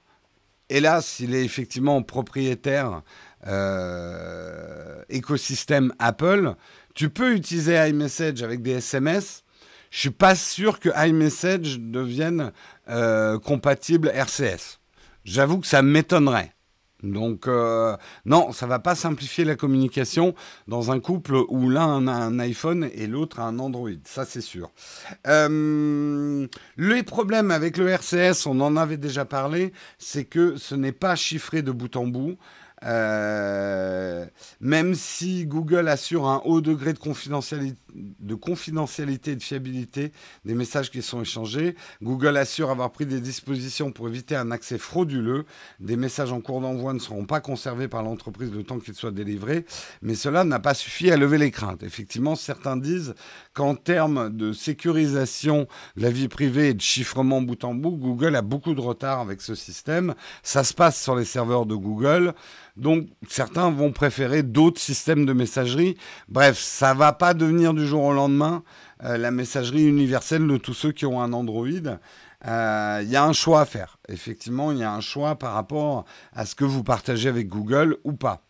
Hélas, 0.68 1.20
il 1.20 1.34
est 1.34 1.44
effectivement 1.44 2.02
propriétaire 2.02 3.02
euh, 3.46 5.02
écosystème 5.08 5.92
Apple. 5.98 6.54
Tu 6.94 7.08
peux 7.08 7.34
utiliser 7.34 7.76
iMessage 7.88 8.42
avec 8.42 8.62
des 8.62 8.72
SMS. 8.72 9.44
Je 9.90 10.00
suis 10.00 10.10
pas 10.10 10.34
sûr 10.34 10.80
que 10.80 10.90
iMessage 11.08 11.78
devienne 11.78 12.52
euh, 12.88 13.38
compatible 13.38 14.08
RCS. 14.14 14.80
J'avoue 15.24 15.58
que 15.58 15.66
ça 15.66 15.82
m'étonnerait. 15.82 16.52
Donc 17.02 17.46
euh, 17.46 17.96
non, 18.24 18.52
ça 18.52 18.66
va 18.66 18.78
pas 18.78 18.94
simplifier 18.94 19.44
la 19.44 19.54
communication 19.54 20.34
dans 20.66 20.90
un 20.90 20.98
couple 20.98 21.36
où 21.48 21.68
l'un 21.68 22.08
a 22.08 22.12
un 22.12 22.38
iPhone 22.38 22.88
et 22.94 23.06
l'autre 23.06 23.40
a 23.40 23.44
un 23.44 23.58
Android, 23.58 23.90
ça 24.04 24.24
c'est 24.24 24.40
sûr. 24.40 24.70
Euh, 25.26 26.46
les 26.78 27.02
problèmes 27.02 27.50
avec 27.50 27.76
le 27.76 27.88
RCS, 27.88 28.46
on 28.46 28.60
en 28.60 28.76
avait 28.76 28.96
déjà 28.96 29.26
parlé, 29.26 29.72
c'est 29.98 30.24
que 30.24 30.56
ce 30.56 30.74
n'est 30.74 30.92
pas 30.92 31.16
chiffré 31.16 31.62
de 31.62 31.70
bout 31.70 31.94
en 31.96 32.06
bout. 32.06 32.38
Euh, 32.84 34.26
même 34.60 34.94
si 34.94 35.46
Google 35.46 35.88
assure 35.88 36.26
un 36.26 36.42
haut 36.44 36.60
degré 36.60 36.92
de 36.92 36.98
confidentialité, 36.98 37.78
de 37.94 39.32
et 39.32 39.36
de 39.36 39.42
fiabilité 39.42 40.12
des 40.44 40.54
messages 40.54 40.90
qui 40.90 41.00
sont 41.00 41.22
échangés, 41.22 41.74
Google 42.02 42.36
assure 42.36 42.70
avoir 42.70 42.90
pris 42.92 43.06
des 43.06 43.20
dispositions 43.20 43.92
pour 43.92 44.08
éviter 44.08 44.36
un 44.36 44.50
accès 44.50 44.76
frauduleux. 44.76 45.46
Des 45.80 45.96
messages 45.96 46.32
en 46.32 46.40
cours 46.40 46.60
d'envoi 46.60 46.92
ne 46.92 46.98
seront 46.98 47.24
pas 47.24 47.40
conservés 47.40 47.88
par 47.88 48.02
l'entreprise 48.02 48.52
le 48.52 48.62
temps 48.62 48.78
qu'ils 48.78 48.94
soient 48.94 49.10
délivrés, 49.10 49.64
mais 50.02 50.14
cela 50.14 50.44
n'a 50.44 50.58
pas 50.58 50.74
suffi 50.74 51.10
à 51.10 51.16
lever 51.16 51.38
les 51.38 51.50
craintes. 51.50 51.82
Effectivement, 51.82 52.36
certains 52.36 52.76
disent 52.76 53.14
qu'en 53.54 53.74
termes 53.74 54.36
de 54.36 54.52
sécurisation 54.52 55.66
de 55.96 56.02
la 56.02 56.10
vie 56.10 56.28
privée 56.28 56.68
et 56.68 56.74
de 56.74 56.80
chiffrement 56.80 57.40
bout 57.40 57.64
en 57.64 57.74
bout, 57.74 57.96
Google 57.96 58.36
a 58.36 58.42
beaucoup 58.42 58.74
de 58.74 58.80
retard 58.80 59.20
avec 59.20 59.40
ce 59.40 59.54
système. 59.54 60.14
Ça 60.42 60.64
se 60.64 60.74
passe 60.74 61.02
sur 61.02 61.16
les 61.16 61.24
serveurs 61.24 61.64
de 61.64 61.74
Google. 61.74 62.34
Donc 62.76 63.08
certains 63.28 63.70
vont 63.70 63.92
préférer 63.92 64.42
d'autres 64.42 64.80
systèmes 64.80 65.24
de 65.24 65.32
messagerie. 65.32 65.96
Bref, 66.28 66.58
ça 66.58 66.92
va 66.92 67.12
pas 67.12 67.32
devenir 67.32 67.72
du 67.72 67.86
jour 67.86 68.04
au 68.04 68.12
lendemain 68.12 68.62
euh, 69.04 69.16
la 69.16 69.30
messagerie 69.30 69.86
universelle 69.86 70.46
de 70.46 70.56
tous 70.56 70.74
ceux 70.74 70.92
qui 70.92 71.06
ont 71.06 71.20
un 71.20 71.32
Android. 71.32 71.66
Euh, 72.46 73.00
il 73.02 73.08
y 73.08 73.16
a 73.16 73.24
un 73.24 73.32
choix 73.32 73.62
à 73.62 73.64
faire. 73.64 73.98
Effectivement, 74.08 74.72
il 74.72 74.78
y 74.78 74.84
a 74.84 74.92
un 74.92 75.00
choix 75.00 75.36
par 75.36 75.54
rapport 75.54 76.04
à 76.32 76.44
ce 76.44 76.54
que 76.54 76.64
vous 76.64 76.84
partagez 76.84 77.28
avec 77.28 77.48
Google 77.48 77.96
ou 78.04 78.12
pas. 78.12 78.42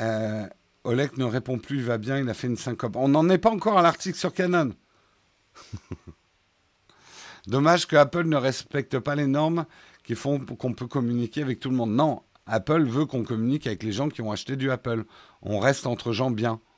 Euh, 0.00 0.46
Oleg 0.84 1.16
ne 1.18 1.24
répond 1.24 1.58
plus, 1.58 1.78
il 1.78 1.84
va 1.84 1.98
bien, 1.98 2.18
il 2.18 2.28
a 2.28 2.34
fait 2.34 2.48
une 2.48 2.56
syncope. 2.56 2.96
On 2.96 3.08
n'en 3.08 3.28
est 3.28 3.38
pas 3.38 3.50
encore 3.50 3.78
à 3.78 3.82
l'article 3.82 4.18
sur 4.18 4.32
Canon. 4.32 4.72
Dommage 7.46 7.86
que 7.86 7.96
Apple 7.96 8.24
ne 8.24 8.36
respecte 8.36 8.98
pas 8.98 9.14
les 9.14 9.26
normes 9.26 9.66
qui 10.06 10.14
font 10.14 10.38
qu'on 10.38 10.72
peut 10.72 10.86
communiquer 10.86 11.42
avec 11.42 11.60
tout 11.60 11.68
le 11.68 11.76
monde. 11.76 11.90
Non, 11.90 12.22
Apple 12.46 12.84
veut 12.84 13.06
qu'on 13.06 13.24
communique 13.24 13.66
avec 13.66 13.82
les 13.82 13.92
gens 13.92 14.08
qui 14.08 14.22
ont 14.22 14.30
acheté 14.30 14.56
du 14.56 14.70
Apple. 14.70 15.04
On 15.42 15.58
reste 15.58 15.86
entre 15.86 16.12
gens 16.12 16.30
bien. 16.30 16.60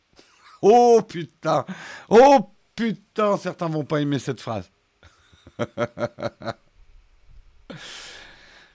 Oh 0.61 1.01
putain 1.07 1.65
Oh 2.09 2.51
putain 2.75 3.37
Certains 3.37 3.69
vont 3.69 3.85
pas 3.85 4.01
aimer 4.01 4.19
cette 4.19 4.41
phrase. 4.41 4.69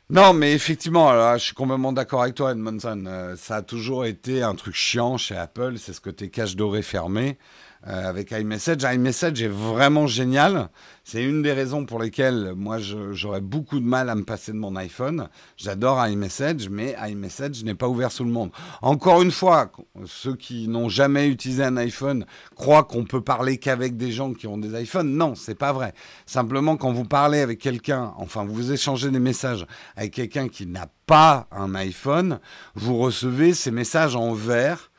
non, 0.10 0.32
mais 0.34 0.54
effectivement, 0.54 1.34
je 1.38 1.44
suis 1.44 1.54
complètement 1.54 1.92
d'accord 1.92 2.22
avec 2.22 2.36
toi, 2.36 2.54
Edmondson. 2.54 3.04
Euh, 3.06 3.36
ça 3.36 3.58
a 3.58 3.62
toujours 3.64 4.06
été 4.06 4.44
un 4.44 4.56
truc 4.56 4.76
chiant 4.76 5.18
chez 5.18 5.36
Apple, 5.36 5.74
c'est 5.78 5.92
ce 5.92 6.00
côté 6.00 6.30
cache 6.30 6.56
doré 6.56 6.84
fermé. 6.84 7.38
Euh, 7.86 8.08
avec 8.10 8.32
iMessage. 8.32 8.84
iMessage 8.84 9.42
est 9.42 9.50
vraiment 9.50 10.08
génial. 10.08 10.70
C'est 11.04 11.22
une 11.22 11.42
des 11.42 11.52
raisons 11.52 11.86
pour 11.86 12.00
lesquelles 12.02 12.54
moi 12.56 12.78
j'aurais 12.80 13.42
beaucoup 13.42 13.82
de 13.82 13.86
mal 13.86 14.10
à 14.10 14.16
me 14.16 14.24
passer 14.24 14.54
de 14.54 14.58
mon 14.58 14.78
iPhone. 14.78 15.28
J'adore 15.58 16.06
iMessage, 16.08 16.70
mais 16.70 16.96
iMessage 17.06 17.62
n'est 17.66 17.76
pas 17.76 17.90
ouvert 17.90 18.14
sous 18.14 18.24
le 18.24 18.32
monde. 18.32 18.52
Encore 18.82 19.22
une 19.22 19.32
fois, 19.32 19.70
ceux 20.06 20.38
qui 20.38 20.70
n'ont 20.70 20.88
jamais 20.88 21.28
utilisé 21.28 21.62
un 21.62 21.76
iPhone 21.76 22.26
croient 22.56 22.86
qu'on 22.86 23.04
peut 23.04 23.20
parler 23.20 23.58
qu'avec 23.58 23.98
des 23.98 24.14
gens 24.14 24.32
qui 24.32 24.48
ont 24.48 24.58
des 24.58 24.82
iPhones. 24.82 25.18
Non, 25.18 25.36
c'est 25.36 25.56
pas 25.56 25.74
vrai. 25.74 25.94
Simplement, 26.26 26.78
quand 26.78 26.94
vous 26.94 27.04
parlez 27.04 27.42
avec 27.42 27.60
quelqu'un, 27.60 28.14
enfin 28.16 28.46
vous 28.46 28.72
échangez 28.72 29.12
des 29.12 29.20
messages 29.20 29.66
avec 29.98 30.14
quelqu'un 30.14 30.48
qui 30.48 30.68
n'a 30.68 30.88
pas 31.06 31.48
un 31.52 31.76
iPhone, 31.76 32.40
vous 32.76 32.98
recevez 32.98 33.54
ces 33.54 33.72
messages 33.72 34.16
en 34.16 34.32
vert 34.32 34.90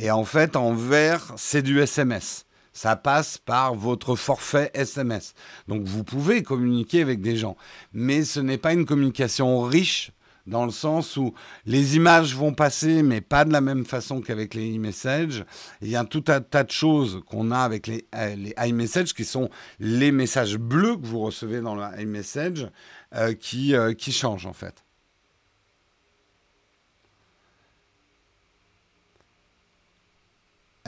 et 0.00 0.12
en 0.12 0.24
fait, 0.24 0.54
en 0.54 0.74
vert, 0.74 1.34
c'est 1.36 1.62
du 1.62 1.80
SMS. 1.80 2.46
Ça 2.72 2.94
passe 2.94 3.36
par 3.36 3.74
votre 3.74 4.14
forfait 4.14 4.70
SMS. 4.72 5.34
Donc 5.66 5.82
vous 5.82 6.04
pouvez 6.04 6.44
communiquer 6.44 7.02
avec 7.02 7.20
des 7.20 7.36
gens. 7.36 7.56
Mais 7.92 8.22
ce 8.22 8.38
n'est 8.38 8.58
pas 8.58 8.72
une 8.72 8.86
communication 8.86 9.60
riche 9.62 10.12
dans 10.46 10.64
le 10.64 10.70
sens 10.70 11.16
où 11.16 11.34
les 11.66 11.96
images 11.96 12.36
vont 12.36 12.54
passer, 12.54 13.02
mais 13.02 13.20
pas 13.20 13.44
de 13.44 13.52
la 13.52 13.60
même 13.60 13.84
façon 13.84 14.20
qu'avec 14.20 14.54
les 14.54 14.76
e-messages. 14.76 15.44
Il 15.82 15.88
y 15.88 15.96
a 15.96 16.04
tout 16.04 16.24
un 16.28 16.40
tas 16.40 16.62
de 16.62 16.70
choses 16.70 17.20
qu'on 17.26 17.50
a 17.50 17.58
avec 17.58 17.88
les, 17.88 18.06
euh, 18.14 18.36
les 18.36 18.54
iMessages, 18.64 19.12
qui 19.14 19.24
sont 19.24 19.50
les 19.80 20.12
messages 20.12 20.56
bleus 20.56 20.96
que 20.96 21.06
vous 21.06 21.20
recevez 21.20 21.60
dans 21.60 21.74
le 21.74 21.82
iMessage, 22.00 22.68
euh, 23.16 23.34
qui, 23.34 23.74
euh, 23.74 23.94
qui 23.94 24.12
changent 24.12 24.46
en 24.46 24.52
fait. 24.52 24.84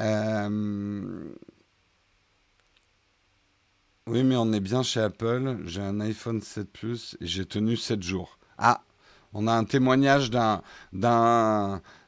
Euh, 0.00 1.30
oui, 4.06 4.24
mais 4.24 4.36
on 4.36 4.52
est 4.52 4.60
bien 4.60 4.82
chez 4.82 5.00
Apple. 5.00 5.58
J'ai 5.66 5.82
un 5.82 6.00
iPhone 6.00 6.40
7 6.40 6.72
Plus 6.72 7.16
et 7.20 7.26
j'ai 7.26 7.44
tenu 7.46 7.76
7 7.76 8.02
jours. 8.02 8.38
Ah, 8.58 8.82
on 9.32 9.46
a 9.46 9.52
un 9.52 9.64
témoignage 9.64 10.30
d'un, 10.30 10.62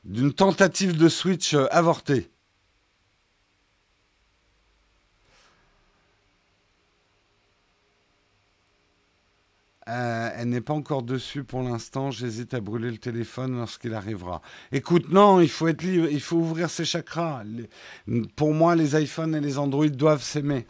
d'une 0.04 0.32
tentative 0.32 0.96
de 0.96 1.08
switch 1.08 1.54
euh, 1.54 1.66
avortée. 1.70 2.31
Euh, 9.88 10.30
elle 10.36 10.48
n'est 10.48 10.60
pas 10.60 10.74
encore 10.74 11.02
dessus 11.02 11.42
pour 11.42 11.62
l'instant. 11.62 12.10
J'hésite 12.10 12.54
à 12.54 12.60
brûler 12.60 12.90
le 12.90 12.98
téléphone 12.98 13.56
lorsqu'il 13.56 13.94
arrivera. 13.94 14.40
Écoute, 14.70 15.10
non, 15.10 15.40
il 15.40 15.48
faut 15.48 15.66
être 15.68 15.82
libre, 15.82 16.06
il 16.10 16.20
faut 16.20 16.36
ouvrir 16.36 16.70
ses 16.70 16.84
chakras. 16.84 17.42
pour 18.36 18.54
moi, 18.54 18.76
les 18.76 19.00
iPhones 19.00 19.34
et 19.34 19.40
les 19.40 19.58
Android 19.58 19.88
doivent 19.88 20.22
s'aimer, 20.22 20.66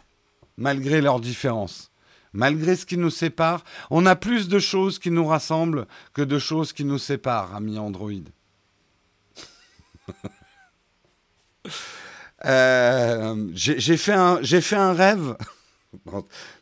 malgré 0.57 1.01
leurs 1.01 1.19
différences. 1.19 1.91
Malgré 2.35 2.75
ce 2.75 2.87
qui 2.87 2.97
nous 2.97 3.11
sépare, 3.11 3.63
on 3.91 4.07
a 4.07 4.15
plus 4.15 4.47
de 4.47 4.57
choses 4.57 4.97
qui 4.97 5.11
nous 5.11 5.27
rassemblent 5.27 5.85
que 6.13 6.23
de 6.23 6.39
choses 6.39 6.73
qui 6.73 6.83
nous 6.83 6.97
séparent, 6.97 7.55
ami 7.55 7.77
Android. 7.77 8.11
euh, 12.45 13.51
j'ai 13.53 13.97
fait, 13.97 14.61
fait 14.61 14.75
un 14.75 14.93
rêve. 14.93 15.37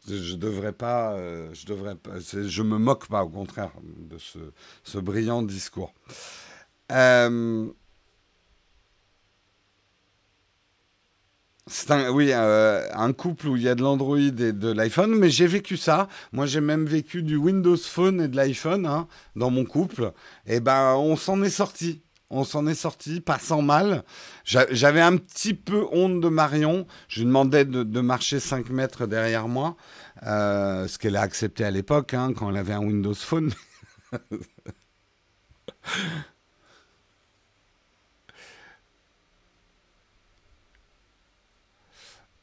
Je 0.08 0.36
devrais 0.36 0.74
pas, 0.74 1.13
euh, 1.13 1.50
je 1.53 1.65
devrais 1.67 1.96
pas, 1.96 2.12
je 2.20 2.63
me 2.63 2.77
moque 2.77 3.08
pas, 3.08 3.24
au 3.24 3.29
contraire, 3.29 3.72
de 3.84 4.17
ce, 4.17 4.98
brillant 4.98 5.43
discours. 5.43 5.93
Euh, 6.91 7.67
c'est 11.67 11.91
un, 11.91 12.10
oui, 12.10 12.31
euh, 12.34 12.88
un 12.93 13.13
couple 13.13 13.48
où 13.48 13.55
il 13.55 13.62
y 13.62 13.70
a 13.70 13.75
de 13.75 13.84
l'Android 13.84 14.17
et 14.17 14.31
de 14.31 14.72
l'iPhone, 14.72 15.13
mais 15.15 15.29
j'ai 15.29 15.46
vécu 15.46 15.77
ça. 15.77 16.08
Moi, 16.31 16.48
j'ai 16.48 16.62
même 16.62 16.86
vécu 16.86 17.22
du 17.22 17.36
Windows 17.36 17.77
Phone 17.77 18.22
et 18.22 18.27
de 18.27 18.36
l'iPhone 18.36 18.88
hein, 18.88 19.08
dans 19.36 19.51
mon 19.51 19.65
couple. 19.65 20.13
Et 20.48 20.60
ben, 20.60 20.96
on 20.96 21.15
s'en 21.15 21.43
est 21.43 21.51
sorti 21.51 22.01
on 22.31 22.43
s'en 22.45 22.65
est 22.65 22.75
sorti, 22.75 23.19
pas 23.21 23.38
sans 23.38 23.61
mal. 23.61 24.03
J'avais 24.45 25.01
un 25.01 25.17
petit 25.17 25.53
peu 25.53 25.85
honte 25.91 26.21
de 26.21 26.29
Marion. 26.29 26.88
Je 27.07 27.19
lui 27.19 27.25
demandais 27.27 27.65
de, 27.65 28.01
marcher 28.01 28.39
5 28.39 28.69
mètres 28.69 29.05
derrière 29.05 29.47
moi, 29.47 29.75
euh, 30.23 30.88
ce 30.88 30.97
qu'elle 30.97 31.17
a 31.17 31.21
accepté 31.21 31.63
à 31.63 31.71
l'époque, 31.71 32.13
hein, 32.13 32.33
quand 32.33 32.50
elle 32.50 32.57
avait 32.57 32.73
un 32.73 32.79
Windows 32.79 33.13
Phone. 33.13 33.53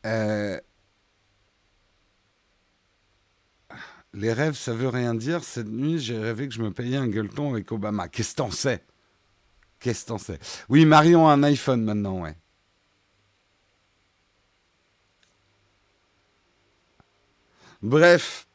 Euh, 0.07 0.59
les 4.15 4.33
rêves, 4.33 4.55
ça 4.55 4.73
veut 4.73 4.89
rien 4.89 5.15
dire. 5.15 5.45
Cette 5.45 5.67
nuit, 5.69 5.99
j'ai 5.99 6.19
rêvé 6.19 6.49
que 6.49 6.55
je 6.55 6.63
me 6.63 6.71
payais 6.71 6.97
un 6.97 7.09
gueuleton 7.09 7.53
avec 7.53 7.71
Obama. 7.73 8.09
Qu'est-ce 8.09 8.31
que 8.33 8.37
t'en 8.37 8.51
sais? 8.51 8.83
Qu'est-ce 9.81 10.07
que 10.07 10.19
sais? 10.19 10.39
Oui, 10.69 10.85
Marion 10.85 11.29
a 11.29 11.33
un 11.33 11.43
iPhone 11.43 11.83
maintenant, 11.83 12.23
ouais. 12.23 12.37
Bref, 17.83 18.49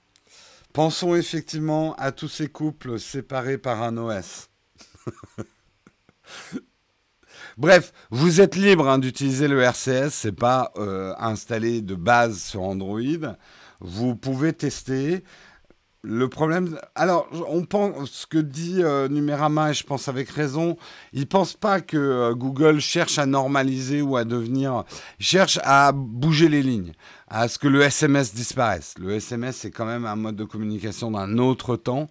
pensons 0.73 1.15
effectivement 1.15 1.95
à 1.95 2.11
tous 2.11 2.27
ces 2.27 2.49
couples 2.49 2.99
séparés 2.99 3.57
par 3.57 3.81
un 3.81 3.95
OS. 3.97 4.49
Bref, 7.57 7.93
vous 8.09 8.41
êtes 8.41 8.55
libre 8.55 8.89
hein, 8.89 8.99
d'utiliser 8.99 9.47
le 9.47 9.61
RCS, 9.61 10.09
c'est 10.09 10.33
pas 10.33 10.71
euh, 10.77 11.13
installé 11.19 11.81
de 11.81 11.95
base 11.95 12.41
sur 12.41 12.63
Android. 12.63 12.99
Vous 13.79 14.15
pouvez 14.15 14.53
tester. 14.53 15.23
Le 16.05 16.27
problème, 16.27 16.77
alors 16.95 17.29
on 17.48 17.63
pense 17.63 18.12
ce 18.12 18.27
que 18.27 18.38
dit 18.38 18.83
euh, 18.83 19.07
Numérama 19.07 19.72
et 19.72 19.74
je 19.74 19.86
pense 19.86 20.10
avec 20.10 20.29
raison, 20.29 20.75
ils 21.13 21.27
pensent 21.27 21.55
pas 21.55 21.79
que 21.79 21.95
euh, 21.95 22.33
Google 22.33 22.81
cherche 22.81 23.19
à 23.19 23.25
normaliser 23.25 24.01
ou 24.01 24.17
à 24.17 24.25
devenir, 24.25 24.83
cherche 25.22 25.60
à 25.63 25.93
bouger 25.93 26.50
les 26.50 26.62
lignes, 26.62 26.91
à 27.29 27.48
ce 27.48 27.57
que 27.57 27.69
le 27.69 27.81
SMS 27.81 28.33
disparaisse. 28.33 28.95
Le 29.00 29.12
SMS 29.12 29.63
est 29.63 29.72
quand 29.72 29.86
même 29.86 30.05
un 30.05 30.17
mode 30.17 30.36
de 30.36 30.43
communication 30.43 31.10
d'un 31.10 31.38
autre 31.38 31.77
temps 31.77 32.10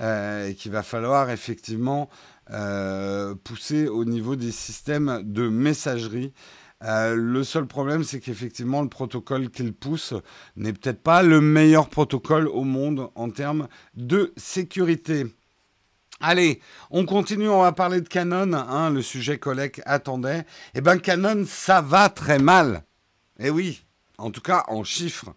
euh, 0.00 0.48
et 0.48 0.54
qu'il 0.54 0.72
va 0.72 0.82
falloir 0.82 1.30
effectivement 1.30 2.10
pousser 3.44 3.86
au 3.86 4.04
niveau 4.04 4.34
des 4.34 4.50
systèmes 4.50 5.22
de 5.22 5.48
messagerie 5.48 6.32
euh, 6.82 7.14
le 7.14 7.44
seul 7.44 7.66
problème, 7.66 8.04
c'est 8.04 8.20
qu'effectivement, 8.20 8.82
le 8.82 8.88
protocole 8.88 9.50
qu'il 9.50 9.72
pousse 9.72 10.14
n'est 10.56 10.72
peut-être 10.72 11.02
pas 11.02 11.22
le 11.22 11.40
meilleur 11.40 11.88
protocole 11.88 12.48
au 12.48 12.64
monde 12.64 13.10
en 13.14 13.30
termes 13.30 13.68
de 13.94 14.32
sécurité. 14.36 15.26
Allez, 16.20 16.60
on 16.90 17.06
continue, 17.06 17.48
on 17.48 17.62
va 17.62 17.72
parler 17.72 18.00
de 18.00 18.08
Canon, 18.08 18.52
hein, 18.52 18.90
le 18.90 19.02
sujet 19.02 19.38
collègue 19.38 19.82
attendait. 19.84 20.44
Eh 20.74 20.80
bien, 20.80 20.98
Canon, 20.98 21.44
ça 21.46 21.80
va 21.80 22.08
très 22.08 22.38
mal. 22.38 22.84
Eh 23.38 23.50
oui, 23.50 23.84
en 24.18 24.30
tout 24.30 24.42
cas 24.42 24.64
en 24.68 24.84
chiffres. 24.84 25.34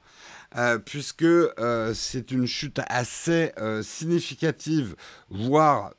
Euh, 0.55 0.77
puisque 0.77 1.23
euh, 1.23 1.93
c'est 1.95 2.31
une 2.31 2.45
chute 2.45 2.79
assez 2.87 3.51
euh, 3.57 3.81
significative, 3.81 4.95
voire 5.29 5.93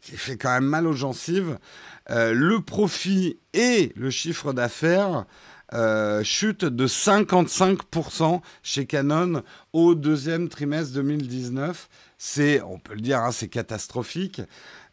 qui 0.00 0.16
fait 0.16 0.36
quand 0.36 0.52
même 0.52 0.64
mal 0.64 0.86
aux 0.86 0.92
gencives. 0.92 1.58
le 2.08 2.58
profit 2.60 3.38
et 3.52 3.92
le 3.96 4.10
chiffre 4.10 4.52
d'affaires 4.52 5.26
chutent 6.22 6.64
de 6.64 6.86
55% 6.86 8.40
chez 8.62 8.86
Canon 8.86 9.42
au 9.72 9.94
deuxième 9.94 10.48
trimestre 10.48 10.94
2019. 10.94 11.88
C'est, 12.18 12.62
on 12.62 12.78
peut 12.78 12.94
le 12.94 13.00
dire, 13.00 13.18
hein, 13.18 13.32
c'est 13.32 13.48
catastrophique. 13.48 14.40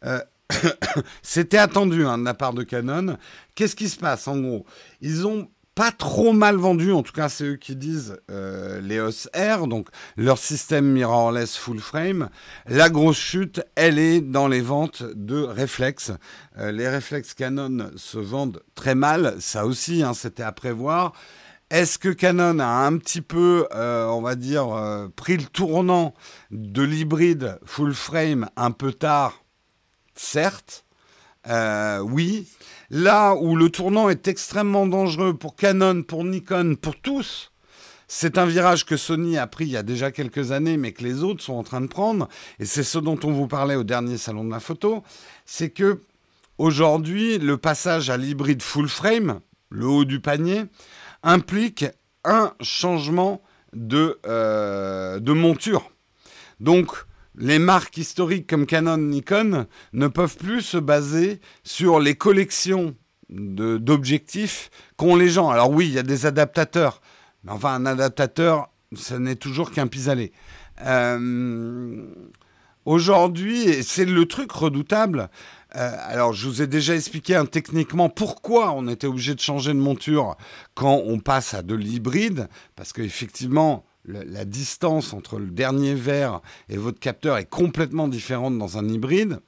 C'était 1.22 1.58
attendu 1.58 2.04
hein, 2.04 2.18
de 2.18 2.24
la 2.24 2.34
part 2.34 2.52
de 2.52 2.64
Canon. 2.64 3.16
Qu'est-ce 3.54 3.76
qui 3.76 3.88
se 3.88 3.96
passe 3.96 4.28
en 4.28 4.38
gros? 4.38 4.66
Ils 5.00 5.26
ont 5.26 5.48
pas 5.74 5.90
trop 5.90 6.32
mal 6.32 6.56
vendu, 6.56 6.92
en 6.92 7.02
tout 7.02 7.12
cas 7.12 7.28
c'est 7.28 7.44
eux 7.44 7.56
qui 7.56 7.74
disent 7.74 8.20
euh, 8.30 8.80
l'EOS 8.80 9.28
R, 9.34 9.66
donc 9.66 9.88
leur 10.16 10.38
système 10.38 10.86
mirrorless 10.86 11.56
full 11.56 11.80
frame. 11.80 12.28
La 12.66 12.90
grosse 12.90 13.18
chute, 13.18 13.60
elle 13.74 13.98
est 13.98 14.20
dans 14.20 14.46
les 14.46 14.60
ventes 14.60 15.02
de 15.02 15.42
réflexes. 15.42 16.12
Euh, 16.58 16.70
les 16.70 16.88
réflexes 16.88 17.34
Canon 17.34 17.90
se 17.96 18.18
vendent 18.18 18.62
très 18.74 18.94
mal, 18.94 19.36
ça 19.40 19.66
aussi 19.66 20.02
hein, 20.02 20.14
c'était 20.14 20.44
à 20.44 20.52
prévoir. 20.52 21.12
Est-ce 21.70 21.98
que 21.98 22.10
Canon 22.10 22.60
a 22.60 22.66
un 22.66 22.96
petit 22.98 23.22
peu, 23.22 23.66
euh, 23.74 24.06
on 24.06 24.20
va 24.20 24.36
dire, 24.36 24.68
pris 25.16 25.36
le 25.36 25.44
tournant 25.44 26.14
de 26.52 26.82
l'hybride 26.82 27.58
full 27.64 27.94
frame 27.94 28.48
un 28.56 28.70
peu 28.70 28.92
tard? 28.92 29.42
Certes, 30.14 30.84
oui. 32.02 32.46
Là 32.94 33.34
où 33.34 33.56
le 33.56 33.70
tournant 33.70 34.08
est 34.08 34.28
extrêmement 34.28 34.86
dangereux 34.86 35.34
pour 35.36 35.56
Canon, 35.56 36.04
pour 36.04 36.22
Nikon, 36.22 36.76
pour 36.80 36.94
tous, 36.94 37.50
c'est 38.06 38.38
un 38.38 38.46
virage 38.46 38.86
que 38.86 38.96
Sony 38.96 39.36
a 39.36 39.48
pris 39.48 39.64
il 39.64 39.72
y 39.72 39.76
a 39.76 39.82
déjà 39.82 40.12
quelques 40.12 40.52
années, 40.52 40.76
mais 40.76 40.92
que 40.92 41.02
les 41.02 41.24
autres 41.24 41.42
sont 41.42 41.54
en 41.54 41.64
train 41.64 41.80
de 41.80 41.88
prendre. 41.88 42.28
Et 42.60 42.64
c'est 42.64 42.84
ce 42.84 43.00
dont 43.00 43.18
on 43.24 43.32
vous 43.32 43.48
parlait 43.48 43.74
au 43.74 43.82
dernier 43.82 44.16
salon 44.16 44.44
de 44.44 44.50
la 44.52 44.60
photo. 44.60 45.02
C'est 45.44 45.70
que 45.70 46.02
aujourd'hui, 46.56 47.38
le 47.38 47.56
passage 47.56 48.10
à 48.10 48.16
l'hybride 48.16 48.62
full 48.62 48.88
frame, 48.88 49.40
le 49.70 49.86
haut 49.88 50.04
du 50.04 50.20
panier, 50.20 50.62
implique 51.24 51.86
un 52.22 52.54
changement 52.60 53.42
de, 53.72 54.20
euh, 54.24 55.18
de 55.18 55.32
monture. 55.32 55.90
Donc, 56.60 56.92
les 57.36 57.58
marques 57.58 57.96
historiques 57.96 58.46
comme 58.46 58.66
Canon, 58.66 58.98
Nikon 58.98 59.66
ne 59.92 60.06
peuvent 60.06 60.36
plus 60.36 60.62
se 60.62 60.76
baser 60.76 61.40
sur 61.62 62.00
les 62.00 62.14
collections 62.14 62.94
d'objectifs 63.28 64.70
qu'ont 64.96 65.16
les 65.16 65.28
gens. 65.28 65.50
Alors 65.50 65.70
oui, 65.70 65.86
il 65.86 65.92
y 65.92 65.98
a 65.98 66.02
des 66.02 66.26
adaptateurs, 66.26 67.00
mais 67.42 67.52
enfin 67.52 67.74
un 67.74 67.86
adaptateur, 67.86 68.70
ce 68.94 69.14
n'est 69.14 69.36
toujours 69.36 69.70
qu'un 69.70 69.86
pis-aller. 69.86 70.32
Euh, 70.82 72.06
aujourd'hui, 72.84 73.82
c'est 73.82 74.04
le 74.04 74.26
truc 74.26 74.52
redoutable. 74.52 75.30
Euh, 75.76 75.96
alors, 76.00 76.32
je 76.32 76.46
vous 76.48 76.62
ai 76.62 76.66
déjà 76.68 76.94
expliqué 76.94 77.34
hein, 77.34 77.46
techniquement 77.46 78.08
pourquoi 78.08 78.72
on 78.72 78.86
était 78.86 79.08
obligé 79.08 79.34
de 79.34 79.40
changer 79.40 79.72
de 79.72 79.78
monture 79.78 80.36
quand 80.74 81.02
on 81.04 81.18
passe 81.18 81.54
à 81.54 81.62
de 81.62 81.74
l'hybride, 81.74 82.48
parce 82.76 82.92
qu'effectivement, 82.92 83.84
la 84.04 84.44
distance 84.44 85.12
entre 85.14 85.38
le 85.38 85.46
dernier 85.46 85.94
verre 85.94 86.40
et 86.68 86.76
votre 86.76 87.00
capteur 87.00 87.38
est 87.38 87.48
complètement 87.48 88.08
différente 88.08 88.58
dans 88.58 88.76
un 88.78 88.88
hybride. 88.88 89.40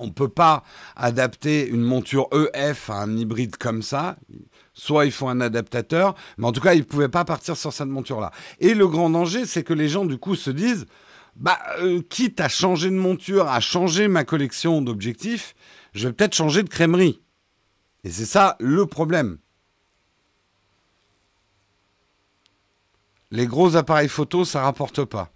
On 0.00 0.06
ne 0.06 0.12
peut 0.12 0.28
pas 0.28 0.64
adapter 0.96 1.68
une 1.68 1.82
monture 1.82 2.28
EF 2.32 2.88
à 2.88 3.02
un 3.02 3.16
hybride 3.18 3.56
comme 3.56 3.82
ça. 3.82 4.16
Soit 4.72 5.04
il 5.04 5.12
faut 5.12 5.28
un 5.28 5.42
adaptateur, 5.42 6.14
mais 6.38 6.46
en 6.46 6.52
tout 6.52 6.62
cas, 6.62 6.72
ils 6.72 6.78
ne 6.78 6.84
pouvaient 6.84 7.10
pas 7.10 7.26
partir 7.26 7.54
sur 7.54 7.72
cette 7.72 7.88
monture-là. 7.88 8.30
Et 8.60 8.72
le 8.72 8.88
grand 8.88 9.10
danger, 9.10 9.44
c'est 9.44 9.62
que 9.62 9.74
les 9.74 9.90
gens, 9.90 10.06
du 10.06 10.16
coup, 10.16 10.36
se 10.36 10.50
disent, 10.50 10.86
bah, 11.36 11.58
euh, 11.80 12.00
quitte 12.08 12.40
à 12.40 12.48
changer 12.48 12.88
de 12.88 12.94
monture, 12.94 13.46
à 13.48 13.60
changer 13.60 14.08
ma 14.08 14.24
collection 14.24 14.80
d'objectifs, 14.80 15.54
je 15.92 16.08
vais 16.08 16.14
peut-être 16.14 16.34
changer 16.34 16.62
de 16.62 16.70
crèmerie. 16.70 17.20
Et 18.04 18.10
c'est 18.10 18.24
ça 18.24 18.56
le 18.58 18.86
problème. 18.86 19.36
Les 23.30 23.46
gros 23.46 23.76
appareils 23.76 24.08
photo, 24.08 24.44
ça 24.44 24.62
rapporte 24.62 25.04
pas. 25.04 25.30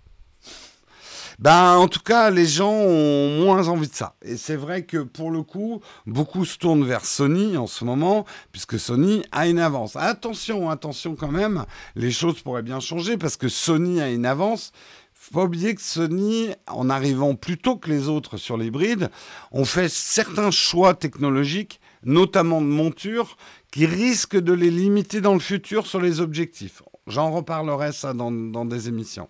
Ben, 1.41 1.75
en 1.75 1.89
tout 1.89 2.01
cas, 2.01 2.31
les 2.31 2.47
gens 2.47 2.71
ont 2.71 3.41
moins 3.43 3.67
envie 3.67 3.89
de 3.89 3.95
ça. 3.95 4.15
Et 4.23 4.37
c'est 4.37 4.55
vrai 4.57 4.85
que 4.85 4.99
pour 4.99 5.33
le 5.33 5.43
coup, 5.43 5.81
beaucoup 6.07 6.45
se 6.45 6.59
tournent 6.59 6.85
vers 6.85 7.05
Sony 7.05 7.57
en 7.57 7.67
ce 7.67 7.85
moment, 7.85 8.25
puisque 8.53 8.79
Sony 8.79 9.25
a 9.33 9.49
une 9.49 9.59
avance. 9.59 9.97
Attention, 9.97 10.71
attention 10.71 11.17
quand 11.17 11.33
même, 11.33 11.65
les 11.97 12.13
choses 12.13 12.41
pourraient 12.41 12.63
bien 12.63 12.79
changer 12.79 13.17
parce 13.17 13.37
que 13.37 13.49
Sony 13.49 14.01
a 14.01 14.11
une 14.11 14.27
avance. 14.27 14.73
Faut 15.13 15.41
pas 15.41 15.45
oublier 15.45 15.75
que 15.75 15.83
Sony, 15.83 16.51
en 16.69 16.89
arrivant 16.89 17.35
plus 17.35 17.59
tôt 17.59 17.77
que 17.77 17.91
les 17.91 18.09
autres 18.09 18.37
sur 18.37 18.57
l'hybride, 18.57 19.11
ont 19.51 19.65
fait 19.65 19.89
certains 19.89 20.51
choix 20.51 20.95
technologiques, 20.95 21.81
notamment 22.05 22.61
de 22.61 22.67
monture, 22.67 23.37
qui 23.73 23.87
risquent 23.87 24.39
de 24.39 24.53
les 24.53 24.71
limiter 24.71 25.21
dans 25.21 25.35
le 25.35 25.41
futur 25.41 25.87
sur 25.87 26.01
les 26.01 26.21
objectifs. 26.21 26.83
J'en 27.07 27.31
reparlerai 27.31 27.93
ça 27.93 28.15
dans, 28.15 28.65
des 28.65 28.89
émissions. 28.89 29.29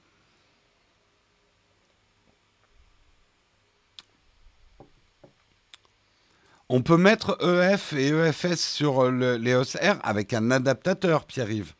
On 6.68 6.82
peut 6.82 6.96
mettre 6.96 7.36
EF 7.42 7.92
et 7.92 8.08
EFS 8.08 8.56
sur 8.56 9.10
l'EOS 9.10 9.76
R 9.76 9.98
avec 10.02 10.32
un 10.32 10.50
adaptateur, 10.50 11.26
Pierre-Yves. 11.26 11.74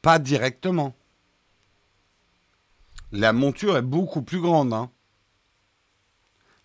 Pas 0.00 0.18
directement. 0.18 0.94
La 3.10 3.32
monture 3.32 3.76
est 3.76 3.82
beaucoup 3.82 4.22
plus 4.22 4.40
grande. 4.40 4.72
Hein. 4.72 4.90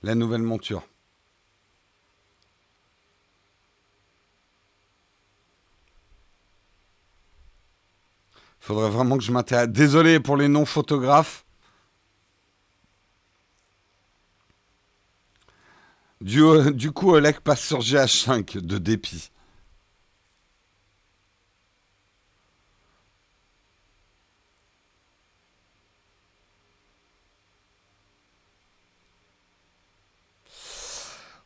La 0.03 0.13
nouvelle 0.13 0.43
monture. 0.43 0.83
Faudrait 8.63 8.89
vraiment 8.89 9.17
que 9.17 9.23
je 9.25 9.31
m'intéresse. 9.33 9.67
Désolé 9.67 10.21
pour 10.21 10.37
les 10.37 10.47
non-photographes. 10.47 11.43
Du, 16.21 16.41
euh, 16.41 16.71
du 16.71 16.93
coup, 16.93 17.11
Oleg 17.11 17.41
passe 17.41 17.61
sur 17.61 17.79
GH5 17.79 18.59
de 18.59 18.77
dépit. 18.77 19.31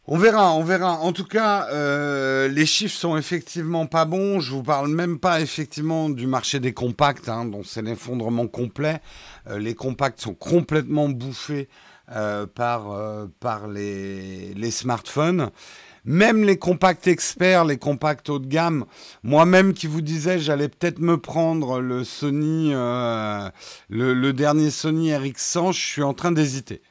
On 0.09 0.17
verra, 0.17 0.53
on 0.53 0.63
verra. 0.63 0.99
En 0.99 1.11
tout 1.11 1.25
cas, 1.25 1.67
euh, 1.69 2.47
les 2.47 2.65
chiffres 2.65 2.95
sont 2.95 3.17
effectivement 3.17 3.87
pas 3.87 4.05
bons. 4.05 4.39
Je 4.39 4.51
vous 4.51 4.63
parle 4.63 4.87
même 4.87 5.19
pas 5.19 5.41
effectivement 5.41 6.09
du 6.09 6.27
marché 6.27 6.61
des 6.61 6.71
compacts, 6.71 7.27
hein, 7.27 7.43
dont 7.43 7.63
c'est 7.65 7.81
l'effondrement 7.81 8.47
complet. 8.47 9.01
Euh, 9.49 9.59
les 9.59 9.75
compacts 9.75 10.21
sont 10.21 10.33
complètement 10.33 11.09
bouffés 11.09 11.67
euh, 12.15 12.45
par, 12.45 12.85
par 13.41 13.67
les, 13.67 14.53
les, 14.53 14.71
smartphones. 14.71 15.49
Même 16.05 16.45
les 16.45 16.57
compacts 16.57 17.07
experts, 17.07 17.65
les 17.65 17.77
compacts 17.77 18.29
haut 18.29 18.39
de 18.39 18.47
gamme, 18.47 18.85
moi-même 19.23 19.73
qui 19.73 19.87
vous 19.87 20.01
disais, 20.01 20.39
j'allais 20.39 20.69
peut-être 20.69 20.99
me 20.99 21.17
prendre 21.17 21.81
le 21.81 22.05
Sony, 22.05 22.71
le, 22.71 24.31
dernier 24.31 24.69
Sony 24.69 25.09
RX100, 25.09 25.73
je 25.73 25.85
suis 25.85 26.03
en 26.03 26.13
train 26.13 26.31
d'hésiter. 26.31 26.81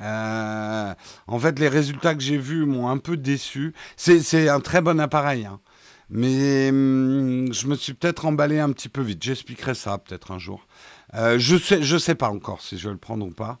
Euh, 0.00 0.94
en 1.26 1.38
fait, 1.38 1.58
les 1.58 1.68
résultats 1.68 2.14
que 2.14 2.22
j'ai 2.22 2.38
vus 2.38 2.64
m'ont 2.64 2.88
un 2.88 2.98
peu 2.98 3.16
déçu. 3.16 3.74
C'est 3.96 4.48
un 4.48 4.60
très 4.60 4.80
bon 4.80 4.98
appareil, 5.00 5.46
hein. 5.46 5.60
mais 6.08 6.70
hum, 6.70 7.52
je 7.52 7.66
me 7.66 7.74
suis 7.74 7.94
peut-être 7.94 8.26
emballé 8.26 8.58
un 8.58 8.72
petit 8.72 8.88
peu 8.88 9.02
vite. 9.02 9.22
J'expliquerai 9.22 9.74
ça 9.74 9.98
peut-être 9.98 10.30
un 10.30 10.38
jour. 10.38 10.66
Euh, 11.14 11.38
je 11.38 11.56
sais, 11.56 11.82
je 11.82 11.98
sais 11.98 12.14
pas 12.14 12.30
encore 12.30 12.62
si 12.62 12.78
je 12.78 12.88
vais 12.88 12.94
le 12.94 12.98
prendre 12.98 13.26
ou 13.26 13.30
pas. 13.30 13.58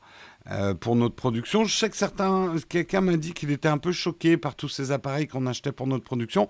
Euh, 0.50 0.74
pour 0.74 0.96
notre 0.96 1.14
production. 1.14 1.64
Je 1.64 1.76
sais 1.76 1.88
que 1.88 1.96
certains, 1.96 2.56
quelqu'un 2.68 3.00
m'a 3.00 3.16
dit 3.16 3.32
qu'il 3.32 3.52
était 3.52 3.68
un 3.68 3.78
peu 3.78 3.92
choqué 3.92 4.36
par 4.36 4.56
tous 4.56 4.68
ces 4.68 4.90
appareils 4.90 5.28
qu'on 5.28 5.46
achetait 5.46 5.70
pour 5.70 5.86
notre 5.86 6.02
production. 6.02 6.48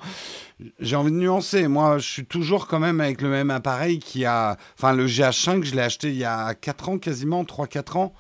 J'ai 0.81 0.97
envie 0.97 1.11
de 1.11 1.17
nuancer. 1.17 1.69
Moi, 1.69 1.99
je 1.99 2.09
suis 2.09 2.25
toujours 2.25 2.69
quand 2.69 2.79
même 2.79 3.03
avec 3.03 3.21
le 3.21 3.29
même 3.29 3.51
appareil 3.51 3.99
qui 3.99 4.25
a, 4.25 4.57
enfin, 4.79 4.95
le 4.95 5.07
GH5, 5.07 5.63
je 5.65 5.75
l'ai 5.75 5.83
acheté 5.83 6.09
il 6.09 6.17
y 6.17 6.25
a 6.25 6.55
4 6.55 6.89
ans 6.89 6.99
quasiment, 6.99 7.45
3-4 7.45 7.99
ans. 7.99 8.15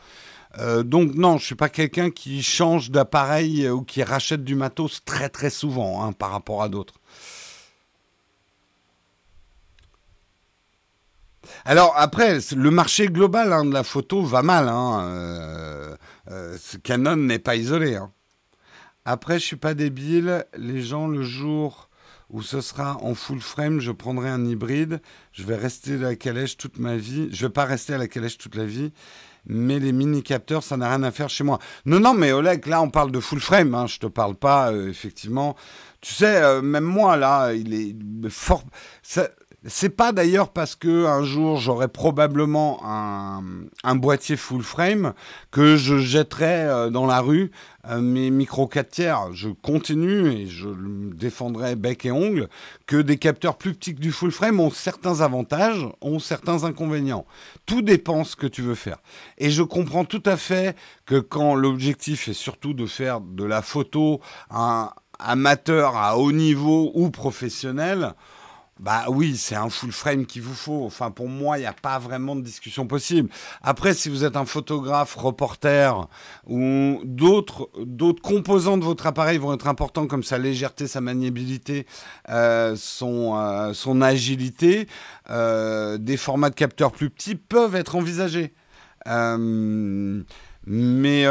Euh, 0.59 0.83
donc 0.83 1.15
non, 1.15 1.39
je 1.39 1.47
suis 1.47 1.55
pas 1.55 1.69
quelqu'un 1.69 2.11
qui 2.11 2.43
change 2.43 2.91
d'appareil 2.91 3.69
ou 3.69 3.83
qui 3.83 4.03
rachète 4.03 4.45
du 4.45 4.55
matos 4.55 5.03
très 5.05 5.29
très 5.29 5.51
souvent 5.51 6.05
hein, 6.05 6.13
par 6.13 6.31
rapport 6.31 6.63
à 6.63 6.69
d'autres. 6.69 6.95
Alors 11.65 11.95
après, 11.97 12.39
le 12.55 12.71
marché 12.71 13.09
global 13.09 13.53
hein, 13.53 13.65
de 13.65 13.73
la 13.73 13.85
photo 13.85 14.23
va 14.23 14.43
mal. 14.43 14.69
Hein, 14.69 15.03
euh, 15.05 15.97
euh, 16.31 16.57
Canon 16.83 17.17
n'est 17.17 17.39
pas 17.39 17.57
isolé. 17.57 17.97
Hein. 17.97 18.11
Après, 19.05 19.39
je 19.39 19.45
suis 19.45 19.57
pas 19.57 19.75
débile. 19.75 20.45
Les 20.57 20.83
gens, 20.83 21.09
le 21.09 21.23
jour 21.23 21.89
où 22.31 22.43
ce 22.43 22.61
sera 22.61 22.97
en 23.03 23.15
full 23.15 23.41
frame, 23.41 23.81
je 23.81 23.91
prendrai 23.93 24.29
un 24.29 24.45
hybride. 24.45 25.01
Je 25.33 25.45
vais 25.45 25.57
rester 25.57 25.95
à 25.95 25.99
la 25.99 26.17
calèche 26.17 26.57
toute 26.57 26.79
ma 26.79 26.97
vie. 26.97 27.29
Je 27.33 27.47
vais 27.47 27.53
pas 27.53 27.65
rester 27.65 27.95
à 27.95 27.99
la 27.99 28.09
calèche 28.09 28.39
toute 28.39 28.55
la 28.55 28.65
vie 28.65 28.93
mais 29.47 29.79
les 29.79 29.93
mini 29.93 30.23
capteurs, 30.23 30.63
ça 30.63 30.77
n'a 30.77 30.89
rien 30.89 31.03
à 31.03 31.11
faire 31.11 31.29
chez 31.29 31.45
moi. 31.45 31.59
Non, 31.85 32.01
non, 32.01 32.15
mais 32.15 32.33
Oleg, 32.33 32.67
là, 32.67 32.83
on 32.83 32.91
parle 32.91 33.11
de 33.11 33.21
full 33.21 33.41
frame. 33.41 33.75
Hein, 33.75 33.87
je 33.87 33.99
te 33.99 34.07
parle 34.07 34.35
pas, 34.35 34.73
euh, 34.73 34.89
effectivement. 34.89 35.57
Tu 36.01 36.15
sais, 36.15 36.43
euh, 36.43 36.63
même 36.63 36.85
moi, 36.85 37.17
là, 37.17 37.53
il 37.53 37.75
est 37.75 37.97
fort. 38.31 38.65
C'est 39.65 39.91
pas 39.91 40.11
d'ailleurs 40.11 40.49
parce 40.49 40.75
que 40.75 41.07
un 41.07 41.23
jour 41.23 41.57
j'aurai 41.57 41.87
probablement 41.87 42.81
un, 42.85 43.95
boîtier 43.95 44.37
full 44.37 44.65
frame 44.65 45.15
que 45.53 45.77
je 45.77 45.99
jetterai 45.99 46.65
euh, 46.65 46.91
dans 46.91 47.07
la 47.07 47.21
rue 47.21 47.53
euh, 47.89 48.01
mes 48.01 48.31
micro 48.31 48.67
4 48.67 48.89
tiers. 48.89 49.33
Je 49.33 49.51
continue 49.51 50.33
et 50.33 50.47
je 50.49 50.69
défendrai 51.15 51.77
bec 51.77 52.05
et 52.05 52.11
ongle 52.11 52.49
que 52.87 52.97
des 52.97 53.19
capteurs 53.19 53.57
plus 53.57 53.75
petits 53.75 53.95
du 53.95 54.11
full 54.11 54.33
frame 54.33 54.59
ont 54.59 54.71
certains 54.73 55.21
avantages, 55.21 55.87
ont 56.01 56.19
certains 56.19 56.65
inconvénients. 56.65 57.25
Tout 57.65 57.83
dépend 57.83 58.25
ce 58.25 58.35
que 58.35 58.49
tu 58.49 58.63
veux 58.63 58.75
faire. 58.75 58.99
Et 59.39 59.51
je 59.51 59.63
comprends 59.63 60.05
tout 60.05 60.25
à 60.27 60.37
fait 60.37 60.77
que 61.07 61.21
quand 61.21 61.55
l'objectif 61.55 62.27
est 62.27 62.33
surtout 62.33 62.75
de 62.75 62.87
faire 62.87 63.21
de 63.21 63.45
la 63.45 63.63
photo 63.63 64.21
un 64.51 64.91
amateur 65.21 65.97
à 65.97 66.19
haut 66.19 66.33
niveau 66.33 66.91
ou 66.95 67.11
professionnel, 67.11 68.15
bah 68.83 69.05
oui, 69.07 69.37
c'est 69.37 69.55
un 69.55 69.71
full 69.71 69.93
frame 69.93 70.27
qu'il 70.27 70.43
vous 70.43 70.57
faut. 70.57 70.85
Enfin, 70.85 71.13
pour 71.13 71.29
moi, 71.29 71.57
il 71.57 71.61
n'y 71.61 71.67
a 71.67 71.73
pas 71.73 72.01
vraiment 72.01 72.35
de 72.35 72.41
discussion 72.41 72.89
possible. 72.89 73.29
Après, 73.63 73.95
si 73.95 74.09
vous 74.09 74.25
êtes 74.25 74.37
un 74.37 74.45
photographe, 74.45 75.15
reporter 75.15 76.09
ou 76.49 77.01
d'autres 77.05 77.71
d'autres 77.79 78.21
composants 78.21 78.79
de 78.79 78.85
votre 78.85 79.07
appareil 79.07 79.39
vont 79.39 79.55
être 79.55 79.69
importants 79.69 80.09
comme 80.09 80.25
sa 80.25 80.37
légèreté, 80.37 80.89
sa 80.89 81.01
maniabilité, 81.01 81.87
euh, 82.29 82.75
son 82.77 83.37
euh, 83.37 83.73
son 83.73 84.03
agilité, 84.03 84.89
euh, 85.31 85.97
des 85.97 86.17
formats 86.17 86.51
de 86.51 86.57
capteurs 86.57 86.91
plus 86.91 87.09
petits 87.09 87.37
peuvent 87.37 87.77
être 87.77 87.95
envisagés. 87.95 88.53
mais 90.67 91.27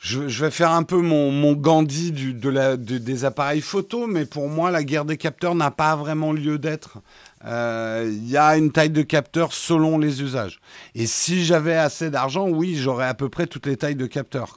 je, 0.00 0.20
vais 0.20 0.50
faire 0.50 0.70
un 0.70 0.82
peu 0.82 0.96
mon, 0.96 1.52
Gandhi 1.52 2.10
des 2.10 3.24
appareils 3.26 3.60
photo, 3.60 4.06
mais 4.06 4.24
pour 4.24 4.48
moi, 4.48 4.70
la 4.70 4.82
guerre 4.82 5.04
des 5.04 5.18
capteurs 5.18 5.54
n'a 5.54 5.70
pas 5.70 5.94
vraiment 5.94 6.32
lieu 6.32 6.58
d'être. 6.58 6.98
Il 7.42 7.48
euh, 7.48 8.10
y 8.22 8.38
a 8.38 8.56
une 8.56 8.72
taille 8.72 8.88
de 8.88 9.02
capteur 9.02 9.52
selon 9.52 9.98
les 9.98 10.22
usages. 10.22 10.60
Et 10.94 11.06
si 11.06 11.44
j'avais 11.44 11.76
assez 11.76 12.08
d'argent, 12.08 12.48
oui, 12.48 12.76
j'aurais 12.76 13.08
à 13.08 13.14
peu 13.14 13.28
près 13.28 13.46
toutes 13.46 13.66
les 13.66 13.76
tailles 13.76 13.94
de 13.94 14.06
capteurs. 14.06 14.56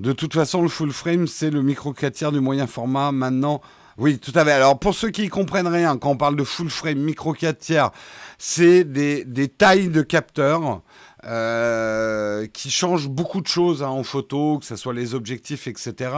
De 0.00 0.12
toute 0.12 0.34
façon, 0.34 0.62
le 0.62 0.68
full 0.68 0.90
frame, 0.90 1.28
c'est 1.28 1.50
le 1.50 1.62
micro 1.62 1.92
4 1.92 2.12
tiers 2.12 2.32
du 2.32 2.40
moyen 2.40 2.66
format. 2.66 3.12
Maintenant, 3.12 3.60
oui, 3.98 4.18
tout 4.18 4.32
à 4.34 4.44
fait. 4.44 4.52
Alors, 4.52 4.78
pour 4.78 4.94
ceux 4.94 5.10
qui 5.10 5.22
ne 5.22 5.28
comprennent 5.28 5.68
rien, 5.68 5.96
quand 5.96 6.10
on 6.10 6.16
parle 6.16 6.36
de 6.36 6.44
full 6.44 6.70
frame, 6.70 6.98
micro 6.98 7.32
4 7.32 7.58
tiers, 7.58 7.90
c'est 8.38 8.84
des, 8.84 9.24
des, 9.24 9.48
tailles 9.48 9.88
de 9.88 10.02
capteurs 10.02 10.82
euh, 11.26 12.46
qui 12.48 12.70
changent 12.70 13.08
beaucoup 13.08 13.40
de 13.40 13.46
choses 13.46 13.82
hein, 13.82 13.88
en 13.88 14.02
photo, 14.02 14.58
que 14.58 14.66
ce 14.66 14.76
soit 14.76 14.92
les 14.92 15.14
objectifs, 15.14 15.66
etc. 15.66 16.10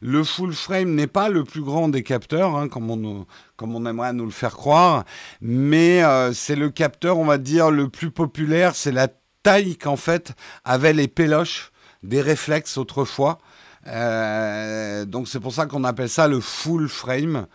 Le 0.00 0.22
full 0.22 0.52
frame 0.52 0.94
n'est 0.94 1.08
pas 1.08 1.28
le 1.28 1.42
plus 1.42 1.62
grand 1.62 1.88
des 1.88 2.04
capteurs, 2.04 2.54
hein, 2.54 2.68
comme, 2.68 2.88
on, 2.90 3.86
aimerait 3.86 4.12
nous 4.12 4.26
le 4.26 4.30
faire 4.30 4.52
croire, 4.52 5.04
mais 5.40 6.04
euh, 6.04 6.32
c'est 6.32 6.54
le 6.54 6.70
capteur, 6.70 7.18
on 7.18 7.24
va 7.24 7.38
dire, 7.38 7.70
le 7.70 7.88
plus 7.88 8.12
populaire. 8.12 8.76
C'est 8.76 8.92
la 8.92 9.08
taille 9.42 9.76
qu'en 9.76 9.96
fait 9.96 10.34
avaient 10.64 10.92
les 10.92 11.08
péloches 11.08 11.72
des 12.04 12.20
réflexes 12.20 12.76
autrefois. 12.76 13.38
Euh, 13.86 15.04
donc 15.04 15.28
c'est 15.28 15.40
pour 15.40 15.52
ça 15.52 15.66
qu'on 15.66 15.84
appelle 15.84 16.08
ça 16.08 16.28
le 16.28 16.40
full 16.40 16.88
frame. 16.88 17.46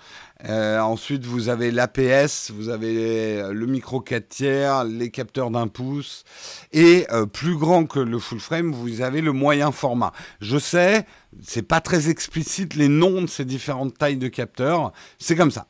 Euh, 0.47 0.79
ensuite, 0.79 1.25
vous 1.25 1.49
avez 1.49 1.69
l'APS, 1.69 2.51
vous 2.51 2.69
avez 2.69 3.51
le 3.51 3.65
micro 3.65 3.99
4 3.99 4.29
tiers, 4.29 4.83
les 4.85 5.11
capteurs 5.11 5.51
d'un 5.51 5.67
pouce. 5.67 6.23
Et 6.71 7.07
euh, 7.11 7.25
plus 7.25 7.57
grand 7.57 7.85
que 7.85 7.99
le 7.99 8.19
full 8.19 8.39
frame, 8.39 8.71
vous 8.71 9.01
avez 9.01 9.21
le 9.21 9.33
moyen 9.33 9.71
format. 9.71 10.13
Je 10.39 10.57
sais, 10.57 11.05
c'est 11.43 11.61
pas 11.61 11.81
très 11.81 12.09
explicite 12.09 12.75
les 12.75 12.87
noms 12.87 13.21
de 13.21 13.27
ces 13.27 13.43
différentes 13.43 13.97
tailles 13.97 14.17
de 14.17 14.29
capteurs. 14.29 14.93
C'est 15.17 15.35
comme 15.35 15.51
ça. 15.51 15.67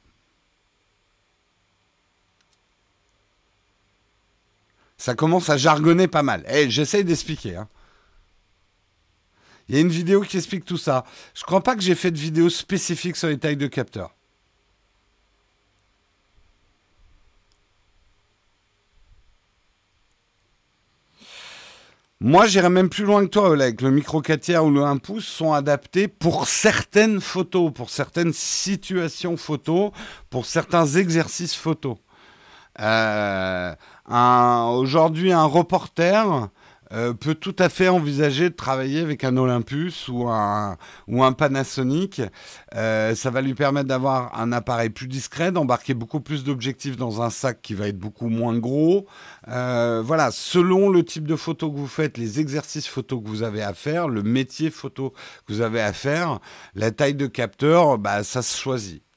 Ça 4.98 5.16
commence 5.16 5.50
à 5.50 5.58
jargonner 5.58 6.08
pas 6.08 6.24
mal. 6.24 6.44
Eh, 6.52 6.70
j'essaye 6.70 7.06
d'expliquer. 7.06 7.56
Hein. 7.56 7.68
Il 9.70 9.76
y 9.76 9.78
a 9.78 9.82
une 9.82 9.90
vidéo 9.90 10.22
qui 10.22 10.38
explique 10.38 10.66
tout 10.66 10.78
ça. 10.78 11.06
Je 11.36 11.42
ne 11.42 11.46
crois 11.46 11.62
pas 11.62 11.76
que 11.76 11.82
j'ai 11.82 11.94
fait 11.94 12.10
de 12.10 12.18
vidéo 12.18 12.50
spécifique 12.50 13.16
sur 13.16 13.28
les 13.28 13.38
tailles 13.38 13.56
de 13.56 13.68
capteurs. 13.68 14.16
Moi, 22.22 22.48
j'irais 22.48 22.70
même 22.70 22.90
plus 22.90 23.06
loin 23.06 23.24
que 23.24 23.30
toi, 23.30 23.50
Oleg. 23.50 23.80
Le 23.80 23.92
micro 23.92 24.22
4 24.22 24.42
tiers 24.42 24.66
ou 24.66 24.72
le 24.72 24.84
1 24.84 24.98
pouce 24.98 25.26
sont 25.26 25.54
adaptés 25.54 26.08
pour 26.10 26.48
certaines 26.48 27.22
photos, 27.22 27.72
pour 27.72 27.92
certaines 27.92 28.34
situations 28.34 29.38
photos, 29.38 29.92
pour 30.30 30.46
certains 30.46 30.86
exercices 30.86 31.56
photos. 31.56 31.96
Euh, 32.82 33.74
Aujourd'hui, 34.10 35.32
un 35.32 35.46
reporter 35.46 36.50
euh, 36.92 37.14
peut 37.14 37.36
tout 37.36 37.56
à 37.60 37.70
fait 37.70 37.88
envisager 37.88 38.50
de 38.50 38.56
travailler 38.56 39.02
avec 39.02 39.24
un 39.24 39.38
Olympus 39.38 40.08
ou 40.08 40.28
un, 40.28 40.78
ou 41.08 41.24
un 41.24 41.34
Panasonic. 41.34 42.22
Euh, 42.76 43.14
ça 43.16 43.30
va 43.30 43.42
lui 43.42 43.54
permettre 43.54 43.88
d'avoir 43.88 44.40
un 44.40 44.52
appareil 44.52 44.90
plus 44.90 45.08
discret, 45.08 45.52
d'embarquer 45.52 45.94
beaucoup 45.94 46.20
plus 46.20 46.44
d'objectifs 46.44 46.98
dans 46.98 47.22
un 47.22 47.30
sac 47.30 47.62
qui 47.62 47.74
va 47.74 47.88
être 47.88 48.00
beaucoup 48.00 48.30
moins 48.30 48.58
gros. 48.58 49.08
Euh, 49.50 50.02
voilà, 50.04 50.32
selon 50.32 50.90
le 50.90 51.04
type 51.04 51.28
de 51.28 51.36
photo 51.36 51.72
que 51.72 51.78
vous 51.78 51.88
faites, 51.88 52.18
les 52.18 52.40
exercices 52.40 52.88
photo 52.88 53.22
que 53.22 53.28
vous 53.28 53.44
avez 53.44 53.62
à 53.62 53.74
faire, 53.74 54.08
le 54.08 54.24
métier 54.24 54.72
photo 54.72 55.14
que 55.46 55.54
vous 55.54 55.62
avez 55.62 55.82
à 55.82 55.94
faire, 55.94 56.40
la 56.76 56.92
taille 56.92 57.16
de 57.16 57.28
capteur, 57.28 57.98
bah, 57.98 58.24
ça 58.24 58.42
se 58.42 58.58
choisit. 58.58 59.09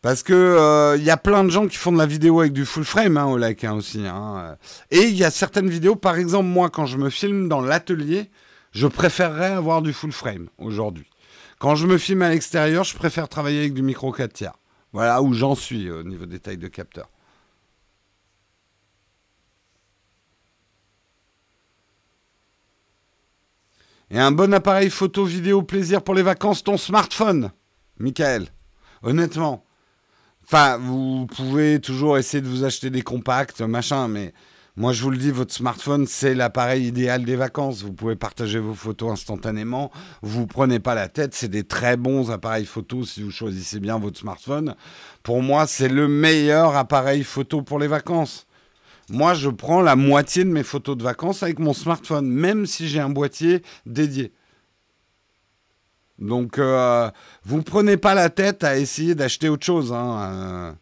Parce 0.00 0.22
que 0.22 0.32
il 0.32 1.00
euh, 1.00 1.04
y 1.04 1.10
a 1.10 1.16
plein 1.16 1.42
de 1.42 1.50
gens 1.50 1.66
qui 1.66 1.76
font 1.76 1.90
de 1.90 1.98
la 1.98 2.06
vidéo 2.06 2.40
avec 2.40 2.52
du 2.52 2.64
full 2.64 2.84
frame 2.84 3.16
hein, 3.16 3.24
au 3.26 3.36
lac 3.36 3.64
hein, 3.64 3.74
aussi. 3.74 4.06
Hein. 4.06 4.56
Et 4.90 5.02
il 5.02 5.16
y 5.16 5.24
a 5.24 5.30
certaines 5.30 5.68
vidéos, 5.68 5.96
par 5.96 6.16
exemple 6.16 6.46
moi 6.46 6.70
quand 6.70 6.86
je 6.86 6.98
me 6.98 7.10
filme 7.10 7.48
dans 7.48 7.60
l'atelier, 7.60 8.30
je 8.70 8.86
préférerais 8.86 9.52
avoir 9.52 9.82
du 9.82 9.92
full 9.92 10.12
frame 10.12 10.48
aujourd'hui. 10.58 11.10
Quand 11.58 11.74
je 11.74 11.88
me 11.88 11.98
filme 11.98 12.22
à 12.22 12.30
l'extérieur, 12.30 12.84
je 12.84 12.94
préfère 12.94 13.28
travailler 13.28 13.60
avec 13.60 13.74
du 13.74 13.82
micro 13.82 14.12
4 14.12 14.32
tiers. 14.32 14.54
Voilà 14.92 15.20
où 15.20 15.34
j'en 15.34 15.56
suis 15.56 15.90
au 15.90 16.04
niveau 16.04 16.26
des 16.26 16.38
tailles 16.38 16.58
de 16.58 16.68
capteur. 16.68 17.10
Et 24.10 24.18
un 24.18 24.30
bon 24.30 24.54
appareil 24.54 24.90
photo 24.90 25.24
vidéo 25.24 25.62
plaisir 25.62 26.02
pour 26.02 26.14
les 26.14 26.22
vacances, 26.22 26.62
ton 26.62 26.78
smartphone, 26.78 27.50
Michael. 27.98 28.48
Honnêtement, 29.02 29.64
Enfin, 30.50 30.78
vous 30.78 31.26
pouvez 31.26 31.78
toujours 31.78 32.16
essayer 32.16 32.40
de 32.40 32.48
vous 32.48 32.64
acheter 32.64 32.88
des 32.88 33.02
compacts, 33.02 33.60
machin, 33.60 34.08
mais 34.08 34.32
moi 34.76 34.94
je 34.94 35.02
vous 35.02 35.10
le 35.10 35.18
dis, 35.18 35.30
votre 35.30 35.52
smartphone, 35.52 36.06
c'est 36.06 36.34
l'appareil 36.34 36.86
idéal 36.86 37.26
des 37.26 37.36
vacances. 37.36 37.82
Vous 37.82 37.92
pouvez 37.92 38.16
partager 38.16 38.58
vos 38.58 38.72
photos 38.72 39.12
instantanément. 39.12 39.90
Vous 40.22 40.46
prenez 40.46 40.80
pas 40.80 40.94
la 40.94 41.08
tête. 41.08 41.34
C'est 41.34 41.50
des 41.50 41.64
très 41.64 41.98
bons 41.98 42.30
appareils 42.30 42.64
photo 42.64 43.04
si 43.04 43.22
vous 43.22 43.30
choisissez 43.30 43.78
bien 43.78 43.98
votre 43.98 44.18
smartphone. 44.18 44.74
Pour 45.22 45.42
moi, 45.42 45.66
c'est 45.66 45.90
le 45.90 46.08
meilleur 46.08 46.76
appareil 46.76 47.24
photo 47.24 47.60
pour 47.60 47.78
les 47.78 47.86
vacances. 47.86 48.46
Moi, 49.10 49.34
je 49.34 49.50
prends 49.50 49.82
la 49.82 49.96
moitié 49.96 50.44
de 50.44 50.50
mes 50.50 50.62
photos 50.62 50.96
de 50.96 51.02
vacances 51.02 51.42
avec 51.42 51.58
mon 51.58 51.74
smartphone, 51.74 52.26
même 52.26 52.64
si 52.64 52.88
j'ai 52.88 53.00
un 53.00 53.10
boîtier 53.10 53.62
dédié. 53.84 54.32
Donc, 56.18 56.58
euh, 56.58 57.10
vous 57.44 57.58
ne 57.58 57.62
prenez 57.62 57.96
pas 57.96 58.14
la 58.14 58.28
tête 58.28 58.64
à 58.64 58.78
essayer 58.78 59.14
d'acheter 59.14 59.48
autre 59.48 59.64
chose. 59.64 59.92
Hein, 59.92 60.18
euh. 60.20 60.72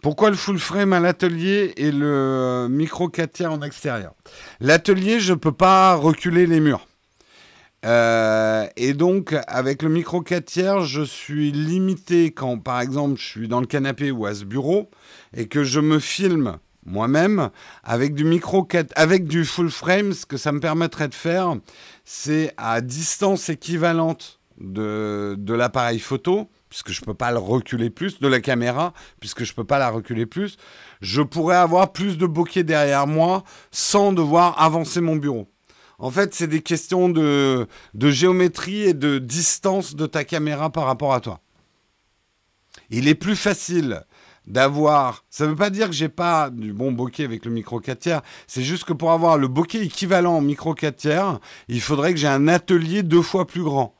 Pourquoi 0.00 0.30
le 0.30 0.36
full 0.36 0.58
frame 0.58 0.92
à 0.92 1.00
l'atelier 1.00 1.72
et 1.76 1.90
le 1.90 2.66
micro 2.70 3.08
4 3.08 3.32
tiers 3.32 3.52
en 3.52 3.62
extérieur? 3.62 4.14
L'atelier, 4.60 5.20
je 5.20 5.32
ne 5.32 5.38
peux 5.38 5.52
pas 5.52 5.94
reculer 5.94 6.46
les 6.46 6.60
murs. 6.60 6.86
Euh, 7.84 8.66
et 8.76 8.94
donc, 8.94 9.34
avec 9.46 9.82
le 9.82 9.90
micro 9.90 10.22
4 10.22 10.44
tiers, 10.44 10.80
je 10.80 11.02
suis 11.02 11.52
limité 11.52 12.32
quand, 12.32 12.58
par 12.58 12.80
exemple, 12.80 13.18
je 13.18 13.24
suis 13.24 13.48
dans 13.48 13.60
le 13.60 13.66
canapé 13.66 14.10
ou 14.10 14.24
à 14.24 14.34
ce 14.34 14.44
bureau 14.44 14.90
et 15.36 15.48
que 15.48 15.64
je 15.64 15.80
me 15.80 15.98
filme 15.98 16.58
moi-même, 16.84 17.50
avec 17.82 18.14
du 18.14 18.24
micro, 18.24 18.66
avec 18.96 19.26
du 19.26 19.44
full 19.44 19.70
frame, 19.70 20.12
ce 20.12 20.26
que 20.26 20.36
ça 20.36 20.52
me 20.52 20.60
permettrait 20.60 21.08
de 21.08 21.14
faire, 21.14 21.56
c'est 22.04 22.52
à 22.56 22.80
distance 22.80 23.48
équivalente 23.48 24.40
de, 24.58 25.36
l'appareil 25.48 25.98
photo, 25.98 26.48
puisque 26.68 26.90
je 26.90 27.00
ne 27.00 27.06
peux 27.06 27.14
pas 27.14 27.30
le 27.30 27.38
reculer 27.38 27.90
plus, 27.90 28.20
de 28.20 28.28
la 28.28 28.40
caméra, 28.40 28.92
puisque 29.20 29.44
je 29.44 29.52
ne 29.52 29.56
peux 29.56 29.64
pas 29.64 29.78
la 29.78 29.90
reculer 29.90 30.26
plus, 30.26 30.56
je 31.00 31.22
pourrais 31.22 31.56
avoir 31.56 31.92
plus 31.92 32.18
de 32.18 32.26
bokeh 32.26 32.64
derrière 32.64 33.06
moi 33.06 33.44
sans 33.70 34.12
devoir 34.12 34.60
avancer 34.60 35.00
mon 35.00 35.16
bureau. 35.16 35.48
En 35.98 36.10
fait, 36.10 36.34
c'est 36.34 36.48
des 36.48 36.60
questions 36.60 37.08
de 37.08 37.66
géométrie 37.94 38.82
et 38.82 38.94
de 38.94 39.18
distance 39.18 39.94
de 39.94 40.06
ta 40.06 40.24
caméra 40.24 40.70
par 40.70 40.84
rapport 40.86 41.14
à 41.14 41.20
toi. 41.20 41.40
Il 42.90 43.08
est 43.08 43.14
plus 43.14 43.36
facile 43.36 44.04
d'avoir. 44.46 45.24
Ça 45.30 45.44
ne 45.44 45.50
veut 45.50 45.56
pas 45.56 45.70
dire 45.70 45.86
que 45.86 45.94
j'ai 45.94 46.08
pas 46.08 46.50
du 46.50 46.72
bon 46.72 46.92
bokeh 46.92 47.24
avec 47.24 47.44
le 47.44 47.50
micro 47.50 47.80
4 47.80 47.98
tiers. 47.98 48.22
C'est 48.46 48.62
juste 48.62 48.84
que 48.84 48.92
pour 48.92 49.12
avoir 49.12 49.38
le 49.38 49.48
bokeh 49.48 49.82
équivalent 49.82 50.38
au 50.38 50.40
micro 50.40 50.74
4 50.74 50.96
tiers, 50.96 51.40
il 51.68 51.80
faudrait 51.80 52.12
que 52.12 52.20
j'ai 52.20 52.28
un 52.28 52.48
atelier 52.48 53.02
deux 53.02 53.22
fois 53.22 53.46
plus 53.46 53.62
grand 53.62 53.94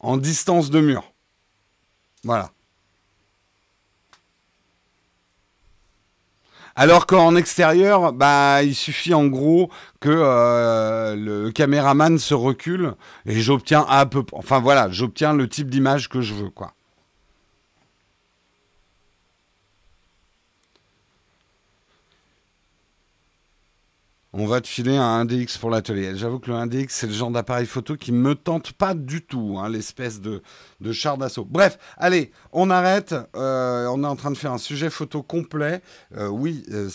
en 0.00 0.16
distance 0.16 0.70
de 0.70 0.80
mur. 0.80 1.12
Voilà. 2.24 2.50
Alors 6.76 7.06
qu'en 7.06 7.36
extérieur, 7.36 8.12
bah, 8.12 8.62
il 8.64 8.74
suffit 8.74 9.14
en 9.14 9.26
gros 9.26 9.70
que 10.00 10.08
euh, 10.10 11.14
le 11.14 11.52
caméraman 11.52 12.18
se 12.18 12.34
recule 12.34 12.94
et 13.26 13.40
j'obtiens 13.40 13.86
un 13.88 14.06
peu, 14.06 14.24
enfin 14.32 14.58
voilà, 14.58 14.90
j'obtiens 14.90 15.34
le 15.34 15.48
type 15.48 15.70
d'image 15.70 16.08
que 16.08 16.20
je 16.20 16.34
veux, 16.34 16.50
quoi. 16.50 16.73
On 24.36 24.46
va 24.46 24.60
te 24.60 24.66
filer 24.66 24.96
un 24.96 25.24
1DX 25.24 25.60
pour 25.60 25.70
l'atelier. 25.70 26.16
J'avoue 26.16 26.40
que 26.40 26.50
le 26.50 26.56
1DX, 26.56 26.86
c'est 26.88 27.06
le 27.06 27.12
genre 27.12 27.30
d'appareil 27.30 27.66
photo 27.66 27.96
qui 27.96 28.10
me 28.10 28.34
tente 28.34 28.72
pas 28.72 28.92
du 28.92 29.22
tout, 29.22 29.58
hein, 29.60 29.68
l'espèce 29.68 30.20
de, 30.20 30.42
char 30.90 31.18
d'assaut. 31.18 31.44
Bref, 31.44 31.78
allez, 31.96 32.32
on 32.52 32.68
arrête. 32.68 33.14
Euh, 33.36 33.86
on 33.86 34.02
est 34.02 34.06
en 34.06 34.16
train 34.16 34.32
de 34.32 34.36
faire 34.36 34.52
un 34.52 34.58
sujet 34.58 34.90
photo 34.90 35.22
complet. 35.22 35.82
Euh, 36.16 36.26
oui, 36.26 36.64
euh, 36.72 36.88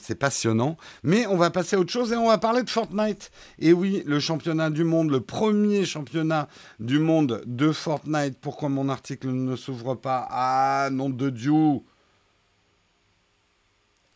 c'est 0.00 0.14
passionnant. 0.14 0.76
Mais 1.02 1.26
on 1.26 1.36
va 1.36 1.50
passer 1.50 1.74
à 1.74 1.80
autre 1.80 1.90
chose 1.90 2.12
et 2.12 2.16
on 2.16 2.28
va 2.28 2.38
parler 2.38 2.62
de 2.62 2.70
Fortnite. 2.70 3.32
Et 3.58 3.72
oui, 3.72 4.04
le 4.06 4.20
championnat 4.20 4.70
du 4.70 4.84
monde, 4.84 5.10
le 5.10 5.20
premier 5.20 5.84
championnat 5.84 6.46
du 6.78 7.00
monde 7.00 7.42
de 7.46 7.72
Fortnite. 7.72 8.38
Pourquoi 8.40 8.68
mon 8.68 8.88
article 8.88 9.30
ne 9.32 9.56
s'ouvre 9.56 9.96
pas? 9.96 10.28
Ah, 10.30 10.88
nom 10.92 11.10
de 11.10 11.30
Dieu 11.30 11.80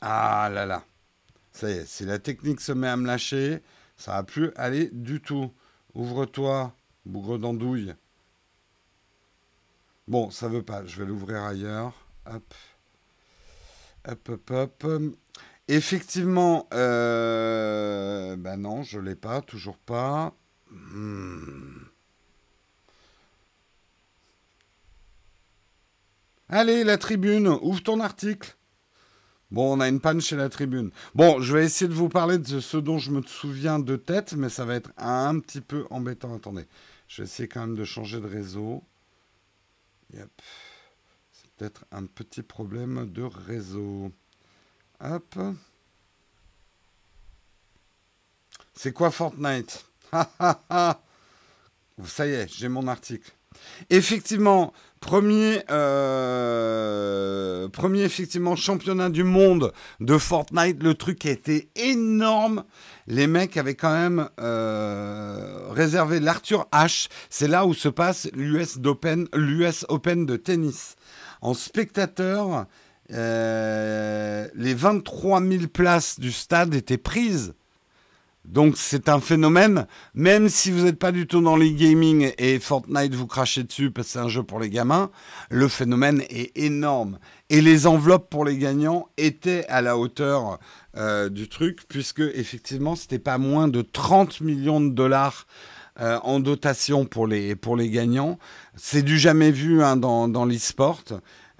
Ah 0.00 0.48
là 0.52 0.66
là. 0.66 0.84
Ça 1.52 1.70
y 1.70 1.72
est, 1.72 1.86
si 1.86 2.04
la 2.04 2.18
technique 2.18 2.60
se 2.60 2.72
met 2.72 2.88
à 2.88 2.96
me 2.96 3.06
lâcher, 3.06 3.62
ça 3.96 4.12
va 4.12 4.22
plus 4.22 4.50
aller 4.56 4.88
du 4.92 5.20
tout. 5.20 5.52
Ouvre-toi, 5.94 6.74
bougre 7.04 7.38
d'andouille. 7.38 7.94
Bon, 10.08 10.30
ça 10.30 10.48
veut 10.48 10.62
pas. 10.62 10.84
Je 10.86 10.98
vais 10.98 11.06
l'ouvrir 11.06 11.42
ailleurs. 11.42 11.92
Hop. 12.26 12.54
Hop, 14.08 14.28
hop, 14.28 14.50
hop. 14.50 14.86
Effectivement, 15.68 16.66
euh... 16.72 18.34
ben 18.36 18.56
non, 18.56 18.82
je 18.82 18.98
l'ai 18.98 19.14
pas, 19.14 19.40
toujours 19.40 19.76
pas. 19.76 20.34
Hmm. 20.70 21.84
Allez, 26.48 26.82
la 26.82 26.98
tribune, 26.98 27.46
ouvre 27.46 27.82
ton 27.82 28.00
article. 28.00 28.56
Bon, 29.50 29.76
on 29.76 29.80
a 29.80 29.88
une 29.88 30.00
panne 30.00 30.20
chez 30.20 30.36
la 30.36 30.48
tribune. 30.48 30.90
Bon, 31.14 31.40
je 31.40 31.56
vais 31.56 31.64
essayer 31.64 31.88
de 31.88 31.94
vous 31.94 32.08
parler 32.08 32.38
de 32.38 32.60
ce 32.60 32.76
dont 32.76 32.98
je 32.98 33.10
me 33.10 33.22
souviens 33.22 33.80
de 33.80 33.96
tête, 33.96 34.34
mais 34.34 34.48
ça 34.48 34.64
va 34.64 34.74
être 34.74 34.92
un 34.96 35.40
petit 35.40 35.60
peu 35.60 35.86
embêtant. 35.90 36.34
Attendez, 36.34 36.66
je 37.08 37.22
vais 37.22 37.26
essayer 37.26 37.48
quand 37.48 37.60
même 37.60 37.74
de 37.74 37.84
changer 37.84 38.20
de 38.20 38.26
réseau. 38.26 38.84
Yep. 40.14 40.30
C'est 41.32 41.50
peut-être 41.56 41.84
un 41.90 42.06
petit 42.06 42.42
problème 42.42 43.10
de 43.10 43.22
réseau. 43.22 44.12
Hop. 45.00 45.38
C'est 48.74 48.92
quoi 48.92 49.10
Fortnite? 49.10 49.84
Ça 52.04 52.26
y 52.26 52.30
est, 52.30 52.48
j'ai 52.48 52.68
mon 52.68 52.86
article. 52.86 53.32
Effectivement, 53.90 54.72
premier, 55.00 55.62
euh, 55.70 57.68
premier 57.68 58.02
effectivement 58.02 58.54
championnat 58.54 59.08
du 59.08 59.24
monde 59.24 59.72
de 59.98 60.18
Fortnite. 60.18 60.82
Le 60.82 60.94
truc 60.94 61.26
a 61.26 61.30
été 61.30 61.70
énorme. 61.74 62.64
Les 63.06 63.26
mecs 63.26 63.56
avaient 63.56 63.74
quand 63.74 63.92
même 63.92 64.28
euh, 64.40 65.68
réservé 65.70 66.20
l'Arthur 66.20 66.68
H. 66.72 67.08
C'est 67.28 67.48
là 67.48 67.66
où 67.66 67.74
se 67.74 67.88
passe 67.88 68.28
l'US 68.34 68.78
Open, 68.84 69.26
l'US 69.34 69.84
Open 69.88 70.26
de 70.26 70.36
tennis. 70.36 70.96
En 71.40 71.54
spectateur, 71.54 72.66
euh, 73.12 74.46
les 74.54 74.74
23 74.74 75.40
000 75.42 75.66
places 75.72 76.20
du 76.20 76.30
stade 76.30 76.74
étaient 76.74 76.98
prises 76.98 77.54
Donc 78.44 78.76
c'est 78.76 79.08
un 79.08 79.20
phénomène, 79.20 79.86
même 80.14 80.48
si 80.48 80.70
vous 80.70 80.84
n'êtes 80.84 80.98
pas 80.98 81.12
du 81.12 81.26
tout 81.26 81.42
dans 81.42 81.56
les 81.56 81.72
gaming 81.72 82.32
et 82.38 82.58
Fortnite 82.58 83.14
vous 83.14 83.26
crachez 83.26 83.62
dessus 83.62 83.90
parce 83.90 84.08
que 84.08 84.12
c'est 84.14 84.18
un 84.18 84.28
jeu 84.28 84.42
pour 84.42 84.58
les 84.58 84.70
gamins, 84.70 85.10
le 85.50 85.68
phénomène 85.68 86.22
est 86.30 86.56
énorme. 86.56 87.18
Et 87.50 87.60
les 87.60 87.86
enveloppes 87.86 88.30
pour 88.30 88.44
les 88.44 88.56
gagnants 88.56 89.08
étaient 89.18 89.66
à 89.66 89.82
la 89.82 89.98
hauteur 89.98 90.58
euh, 90.96 91.28
du 91.28 91.48
truc, 91.48 91.80
puisque 91.88 92.20
effectivement 92.20 92.96
c'était 92.96 93.18
pas 93.18 93.38
moins 93.38 93.68
de 93.68 93.82
30 93.82 94.40
millions 94.40 94.80
de 94.80 94.90
dollars 94.90 95.46
euh, 96.00 96.18
en 96.22 96.40
dotation 96.40 97.04
pour 97.04 97.26
les, 97.26 97.56
gagnants. 97.90 98.38
C'est 98.74 99.02
du 99.02 99.18
jamais 99.18 99.50
vu 99.50 99.82
hein, 99.82 99.96
dans, 99.96 100.28
dans 100.28 100.46
l'e-sport. 100.46 101.02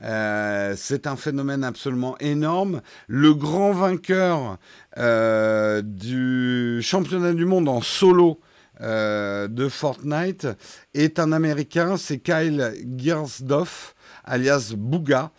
Euh, 0.03 0.75
c'est 0.77 1.07
un 1.07 1.17
phénomène 1.17 1.65
absolument 1.65 2.17
énorme. 2.19 2.81
Le 3.07 3.35
grand 3.35 3.73
vainqueur 3.73 4.59
euh, 4.99 5.83
du 5.83 6.81
championnat 6.83 7.33
du 7.33 7.45
monde 7.45 7.69
en 7.69 7.81
solo 7.81 8.41
euh, 8.81 9.47
de 9.47 9.69
Fortnite 9.69 10.49
est 10.95 11.19
un 11.19 11.33
Américain, 11.33 11.97
c'est 11.99 12.19
Kyle 12.19 12.73
Giersdorf, 12.97 13.95
alias 14.25 14.73
Bouga, 14.77 15.33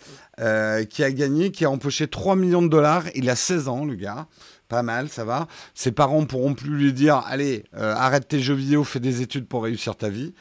qui 0.89 1.03
a 1.03 1.11
gagné, 1.11 1.51
qui 1.51 1.65
a 1.65 1.69
empoché 1.69 2.07
3 2.07 2.35
millions 2.35 2.61
de 2.61 2.67
dollars. 2.67 3.03
Il 3.15 3.29
a 3.29 3.35
16 3.35 3.67
ans, 3.67 3.85
le 3.85 3.95
gars. 3.95 4.27
Pas 4.67 4.83
mal, 4.83 5.09
ça 5.09 5.25
va. 5.25 5.47
Ses 5.75 5.91
parents 5.91 6.25
pourront 6.25 6.53
plus 6.53 6.75
lui 6.75 6.93
dire 6.93 7.17
Allez, 7.27 7.65
arrête 7.73 8.27
tes 8.27 8.39
jeux 8.39 8.55
vidéo, 8.55 8.83
fais 8.83 8.99
des 8.99 9.21
études 9.21 9.47
pour 9.47 9.63
réussir 9.63 9.95
ta 9.95 10.09
vie 10.09 10.33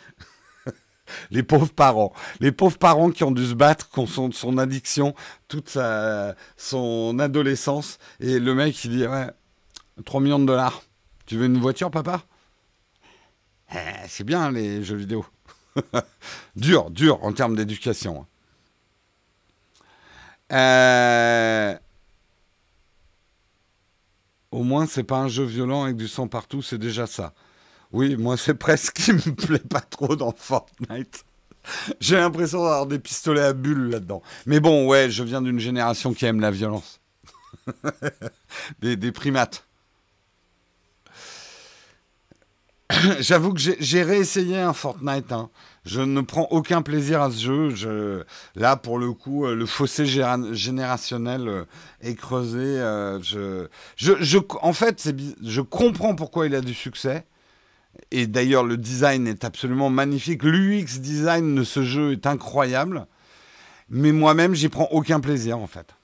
les 1.30 1.42
pauvres 1.42 1.72
parents. 1.72 2.12
Les 2.40 2.52
pauvres 2.52 2.78
parents 2.78 3.10
qui 3.10 3.24
ont 3.24 3.30
dû 3.30 3.46
se 3.46 3.54
battre 3.54 3.88
contre 3.90 4.32
son, 4.32 4.58
addiction 4.58 5.14
toute 5.48 5.68
sa, 5.68 6.34
son 6.56 7.18
adolescence. 7.18 7.98
Et 8.20 8.38
le 8.38 8.54
mec, 8.54 8.84
il 8.84 8.90
dit 8.90 9.06
Ouais, 9.06 9.30
3 10.04 10.20
millions 10.20 10.38
de 10.38 10.46
dollars. 10.46 10.82
Tu 11.26 11.36
veux 11.36 11.46
une 11.46 11.58
voiture, 11.58 11.90
papa? 11.90 12.22
Eh, 13.72 13.76
C'est 14.08 14.24
bien, 14.24 14.50
les 14.50 14.82
jeux 14.82 14.96
vidéo. 14.96 15.24
dur, 16.56 16.90
dur 16.90 17.22
en 17.22 17.32
termes 17.32 17.56
d'éducation. 17.56 18.26
Euh, 20.52 21.76
au 24.50 24.64
moins, 24.64 24.86
c'est 24.86 25.04
pas 25.04 25.18
un 25.18 25.28
jeu 25.28 25.44
violent 25.44 25.84
avec 25.84 25.96
du 25.96 26.08
sang 26.08 26.26
partout, 26.26 26.62
c'est 26.62 26.78
déjà 26.78 27.06
ça. 27.06 27.32
Oui, 27.92 28.16
moi, 28.16 28.36
c'est 28.36 28.54
presque 28.54 28.94
qui 28.94 29.12
me 29.12 29.34
plaît 29.34 29.58
pas 29.58 29.80
trop 29.80 30.14
dans 30.16 30.32
Fortnite. 30.32 31.24
J'ai 32.00 32.16
l'impression 32.16 32.62
d'avoir 32.62 32.86
des 32.86 32.98
pistolets 32.98 33.42
à 33.42 33.52
bulles 33.52 33.90
là-dedans. 33.90 34.22
Mais 34.46 34.60
bon, 34.60 34.86
ouais, 34.86 35.10
je 35.10 35.22
viens 35.22 35.42
d'une 35.42 35.58
génération 35.58 36.14
qui 36.14 36.24
aime 36.24 36.40
la 36.40 36.50
violence. 36.50 37.00
des, 38.80 39.12
primates. 39.12 39.66
J'avoue 43.20 43.52
que 43.52 43.60
j'ai 43.78 44.02
réessayé 44.02 44.58
un 44.58 44.72
Fortnite. 44.72 45.32
Hein. 45.32 45.50
Je 45.84 46.00
ne 46.00 46.20
prends 46.20 46.48
aucun 46.50 46.82
plaisir 46.82 47.22
à 47.22 47.30
ce 47.30 47.38
jeu. 47.38 47.70
Je, 47.70 48.22
là, 48.54 48.76
pour 48.76 48.98
le 48.98 49.12
coup, 49.12 49.46
euh, 49.46 49.54
le 49.54 49.66
fossé 49.66 50.06
générationnel 50.06 51.48
euh, 51.48 51.64
est 52.00 52.14
creusé. 52.14 52.58
Euh, 52.58 53.18
en 54.60 54.72
fait, 54.72 55.10
je 55.42 55.60
comprends 55.60 56.14
pourquoi 56.14 56.46
il 56.46 56.54
a 56.54 56.60
du 56.60 56.74
succès. 56.74 57.24
Et 58.10 58.26
d'ailleurs, 58.26 58.64
le 58.64 58.76
design 58.76 59.26
est 59.26 59.44
absolument 59.44 59.90
magnifique. 59.90 60.42
L'UX 60.42 61.00
design 61.00 61.54
de 61.54 61.64
ce 61.64 61.82
jeu 61.82 62.12
est 62.12 62.26
incroyable. 62.26 63.06
Mais 63.88 64.12
moi-même, 64.12 64.54
j'y 64.54 64.68
prends 64.68 64.88
aucun 64.90 65.20
plaisir, 65.20 65.58
en 65.58 65.66
fait. 65.66 65.94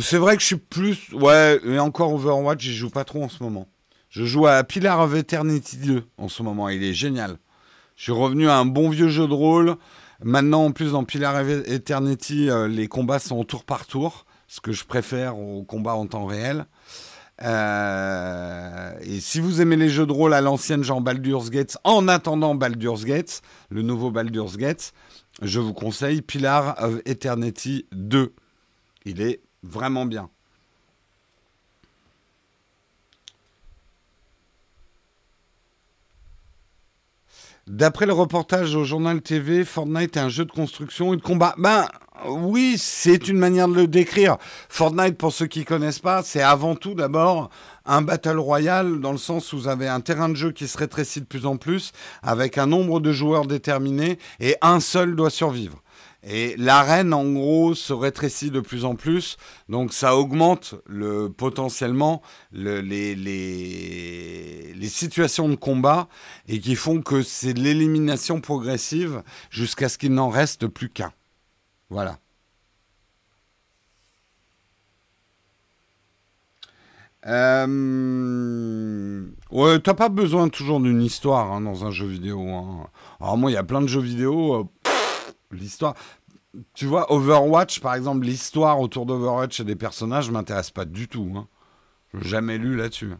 C'est 0.00 0.18
vrai 0.18 0.36
que 0.36 0.42
je 0.42 0.46
suis 0.46 0.56
plus. 0.56 1.12
Ouais, 1.12 1.60
et 1.64 1.78
encore 1.78 2.12
Overwatch, 2.12 2.60
j'y 2.60 2.74
joue 2.74 2.90
pas 2.90 3.04
trop 3.04 3.22
en 3.22 3.28
ce 3.28 3.42
moment. 3.42 3.66
Je 4.10 4.24
joue 4.24 4.46
à 4.46 4.62
Pillar 4.64 5.00
of 5.00 5.14
Eternity 5.14 5.76
2 5.78 6.04
en 6.18 6.28
ce 6.28 6.42
moment. 6.42 6.68
Il 6.68 6.82
est 6.82 6.94
génial. 6.94 7.38
Je 7.96 8.04
suis 8.04 8.12
revenu 8.12 8.48
à 8.48 8.56
un 8.56 8.64
bon 8.64 8.90
vieux 8.90 9.08
jeu 9.08 9.26
de 9.28 9.32
rôle 9.32 9.76
Maintenant, 10.22 10.66
en 10.66 10.72
plus, 10.72 10.92
dans 10.92 11.04
Pilar 11.04 11.40
Eternity, 11.40 12.50
euh, 12.50 12.68
les 12.68 12.88
combats 12.88 13.18
sont 13.18 13.42
tour 13.44 13.64
par 13.64 13.86
tour, 13.86 14.26
ce 14.48 14.60
que 14.60 14.72
je 14.72 14.84
préfère 14.84 15.38
aux 15.38 15.62
combats 15.62 15.94
en 15.94 16.06
temps 16.06 16.26
réel. 16.26 16.66
Euh, 17.42 18.92
et 19.00 19.18
si 19.20 19.40
vous 19.40 19.62
aimez 19.62 19.76
les 19.76 19.88
jeux 19.88 20.04
de 20.04 20.12
rôle 20.12 20.34
à 20.34 20.42
l'ancienne, 20.42 20.84
genre 20.84 21.00
Baldur's 21.00 21.50
Gate, 21.50 21.78
en 21.84 22.06
attendant 22.06 22.54
Baldur's 22.54 23.04
Gate, 23.04 23.40
le 23.70 23.80
nouveau 23.80 24.10
Baldur's 24.10 24.58
Gate, 24.58 24.92
je 25.40 25.58
vous 25.58 25.72
conseille 25.72 26.20
Pilar 26.20 26.76
of 26.82 27.00
Eternity 27.06 27.86
2. 27.92 28.34
Il 29.06 29.22
est 29.22 29.40
vraiment 29.62 30.04
bien. 30.04 30.28
D'après 37.70 38.04
le 38.04 38.12
reportage 38.12 38.74
au 38.74 38.82
journal 38.82 39.22
TV, 39.22 39.64
Fortnite 39.64 40.16
est 40.16 40.20
un 40.20 40.28
jeu 40.28 40.44
de 40.44 40.50
construction 40.50 41.14
et 41.14 41.16
de 41.16 41.22
combat. 41.22 41.54
Ben 41.56 41.86
oui, 42.26 42.74
c'est 42.76 43.28
une 43.28 43.38
manière 43.38 43.68
de 43.68 43.74
le 43.74 43.86
décrire. 43.86 44.38
Fortnite, 44.68 45.16
pour 45.16 45.32
ceux 45.32 45.46
qui 45.46 45.60
ne 45.60 45.64
connaissent 45.64 46.00
pas, 46.00 46.24
c'est 46.24 46.42
avant 46.42 46.74
tout 46.74 46.94
d'abord 46.94 47.48
un 47.86 48.02
battle 48.02 48.38
royale 48.38 48.98
dans 48.98 49.12
le 49.12 49.18
sens 49.18 49.52
où 49.52 49.56
vous 49.56 49.68
avez 49.68 49.86
un 49.86 50.00
terrain 50.00 50.28
de 50.28 50.34
jeu 50.34 50.50
qui 50.50 50.66
se 50.66 50.76
rétrécit 50.76 51.20
de 51.20 51.26
plus 51.26 51.46
en 51.46 51.58
plus 51.58 51.92
avec 52.24 52.58
un 52.58 52.66
nombre 52.66 52.98
de 52.98 53.12
joueurs 53.12 53.46
déterminé 53.46 54.18
et 54.40 54.56
un 54.62 54.80
seul 54.80 55.14
doit 55.14 55.30
survivre. 55.30 55.80
Et 56.22 56.54
l'arène, 56.58 57.14
en 57.14 57.24
gros, 57.24 57.74
se 57.74 57.94
rétrécit 57.94 58.50
de 58.50 58.60
plus 58.60 58.84
en 58.84 58.94
plus. 58.94 59.38
Donc, 59.68 59.92
ça 59.94 60.16
augmente 60.16 60.74
le, 60.86 61.28
potentiellement 61.28 62.20
les, 62.52 62.82
les, 62.82 63.14
les, 64.80 64.88
situations 64.88 65.48
de 65.48 65.54
combat 65.54 66.08
et 66.48 66.60
qui 66.60 66.74
font 66.74 67.02
que 67.02 67.22
c'est 67.22 67.52
l'élimination 67.52 68.40
progressive 68.40 69.22
jusqu'à 69.50 69.88
ce 69.88 69.98
qu'il 69.98 70.12
n'en 70.12 70.28
reste 70.28 70.66
plus 70.66 70.88
qu'un. 70.88 71.12
Voilà. 71.90 72.18
Euh... 77.26 77.70
Ouais, 79.50 79.78
t'as 79.80 79.94
pas 79.94 80.08
besoin 80.08 80.48
toujours 80.48 80.80
d'une 80.80 81.02
histoire 81.02 81.52
hein, 81.52 81.60
dans 81.60 81.84
un 81.84 81.90
jeu 81.90 82.06
vidéo. 82.06 82.48
Hein. 82.48 82.86
Alors 83.20 83.36
moi, 83.36 83.50
il 83.50 83.54
y 83.54 83.58
a 83.58 83.64
plein 83.64 83.82
de 83.82 83.86
jeux 83.86 84.00
vidéo. 84.00 84.54
Euh, 84.54 84.64
l'histoire. 85.52 85.94
Tu 86.74 86.86
vois, 86.86 87.12
Overwatch, 87.12 87.80
par 87.80 87.94
exemple, 87.94 88.26
l'histoire 88.26 88.80
autour 88.80 89.06
d'Overwatch 89.06 89.60
et 89.60 89.64
des 89.64 89.76
personnages 89.76 90.30
m'intéresse 90.30 90.70
pas 90.70 90.84
du 90.84 91.06
tout. 91.06 91.32
Hein. 91.36 91.46
Jamais 92.14 92.58
lu 92.58 92.76
là-dessus. 92.76 93.12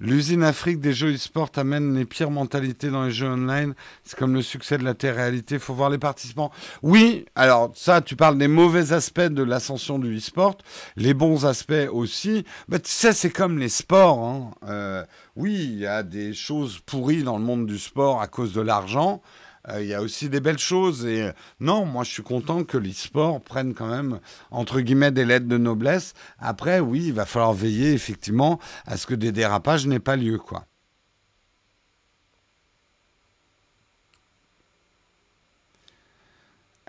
L'usine 0.00 0.42
Afrique 0.42 0.80
des 0.80 0.92
jeux 0.92 1.14
e-sport 1.14 1.52
amène 1.54 1.94
les 1.94 2.04
pires 2.04 2.32
mentalités 2.32 2.90
dans 2.90 3.04
les 3.04 3.12
jeux 3.12 3.28
online. 3.28 3.74
C'est 4.02 4.18
comme 4.18 4.34
le 4.34 4.42
succès 4.42 4.76
de 4.76 4.82
la 4.82 4.94
télé-réalité. 4.94 5.54
Il 5.54 5.60
faut 5.60 5.72
voir 5.72 5.88
les 5.88 5.98
participants. 5.98 6.50
Oui, 6.82 7.26
alors 7.36 7.70
ça, 7.76 8.00
tu 8.00 8.16
parles 8.16 8.36
des 8.36 8.48
mauvais 8.48 8.92
aspects 8.92 9.20
de 9.20 9.42
l'ascension 9.44 10.00
du 10.00 10.16
e-sport. 10.16 10.58
Les 10.96 11.14
bons 11.14 11.46
aspects 11.46 11.88
aussi. 11.92 12.44
Mais 12.66 12.80
tu 12.80 12.90
sais, 12.90 13.12
c'est 13.12 13.30
comme 13.30 13.56
les 13.58 13.68
sports. 13.68 14.18
Hein. 14.18 14.50
Euh, 14.68 15.04
oui, 15.36 15.54
il 15.54 15.78
y 15.78 15.86
a 15.86 16.02
des 16.02 16.34
choses 16.34 16.80
pourries 16.84 17.22
dans 17.22 17.38
le 17.38 17.44
monde 17.44 17.66
du 17.66 17.78
sport 17.78 18.20
à 18.20 18.26
cause 18.26 18.52
de 18.52 18.60
l'argent. 18.60 19.22
Euh, 19.68 19.82
il 19.82 19.88
y 19.88 19.94
a 19.94 20.02
aussi 20.02 20.28
des 20.28 20.40
belles 20.40 20.58
choses. 20.58 21.06
Et 21.06 21.22
euh, 21.22 21.32
non, 21.60 21.84
moi, 21.84 22.04
je 22.04 22.10
suis 22.10 22.22
content 22.22 22.64
que 22.64 22.78
l'e-sport 22.78 23.40
prenne 23.40 23.74
quand 23.74 23.88
même, 23.88 24.20
entre 24.50 24.80
guillemets, 24.80 25.12
des 25.12 25.24
lettres 25.24 25.48
de 25.48 25.58
noblesse. 25.58 26.14
Après, 26.38 26.80
oui, 26.80 27.04
il 27.06 27.12
va 27.12 27.26
falloir 27.26 27.52
veiller, 27.52 27.92
effectivement, 27.92 28.58
à 28.86 28.96
ce 28.96 29.06
que 29.06 29.14
des 29.14 29.32
dérapages 29.32 29.86
n'aient 29.86 29.98
pas 29.98 30.16
lieu, 30.16 30.38
quoi. 30.38 30.66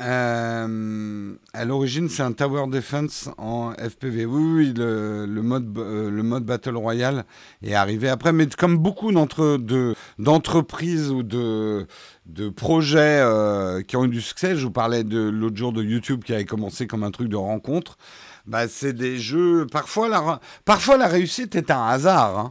Euh, 0.02 1.36
à 1.54 1.64
l'origine, 1.64 2.10
c'est 2.10 2.22
un 2.22 2.34
Tower 2.34 2.68
Defense 2.68 3.30
en 3.38 3.72
FPV. 3.74 4.26
Oui, 4.26 4.44
oui 4.44 4.74
le, 4.76 5.26
mode, 5.42 5.78
euh, 5.78 6.10
le 6.10 6.24
mode 6.24 6.44
Battle 6.44 6.76
Royale 6.76 7.24
est 7.64 7.74
arrivé 7.74 8.10
après, 8.10 8.34
mais 8.34 8.48
comme 8.48 8.78
beaucoup 8.78 9.12
d'entreprises 9.14 11.12
ou 11.12 11.24
de, 11.24 11.88
de 12.26 12.50
projets 12.50 13.20
euh, 13.22 13.84
qui 13.84 13.96
ont 13.96 14.04
eu 14.04 14.10
du 14.10 14.22
succès, 14.22 14.58
je 14.58 14.66
vous 14.66 14.72
parlais 14.72 15.06
de 15.06 15.20
l'autre 15.30 15.56
jour 15.56 15.72
de 15.72 15.82
YouTube 15.82 16.24
qui 16.26 16.34
avait 16.34 16.46
commencé 16.46 16.88
comme 16.88 17.04
un 17.04 17.12
truc 17.12 17.30
de 17.30 17.38
rencontre, 17.38 17.98
bah, 18.46 18.68
c'est 18.68 18.94
des 18.94 19.18
jeux. 19.18 19.66
Parfois 19.72 20.10
la, 20.10 20.42
parfois, 20.66 20.98
la 20.98 21.08
réussite 21.08 21.56
est 21.56 21.72
un 21.72 21.88
hasard. 21.88 22.38
Hein. 22.38 22.50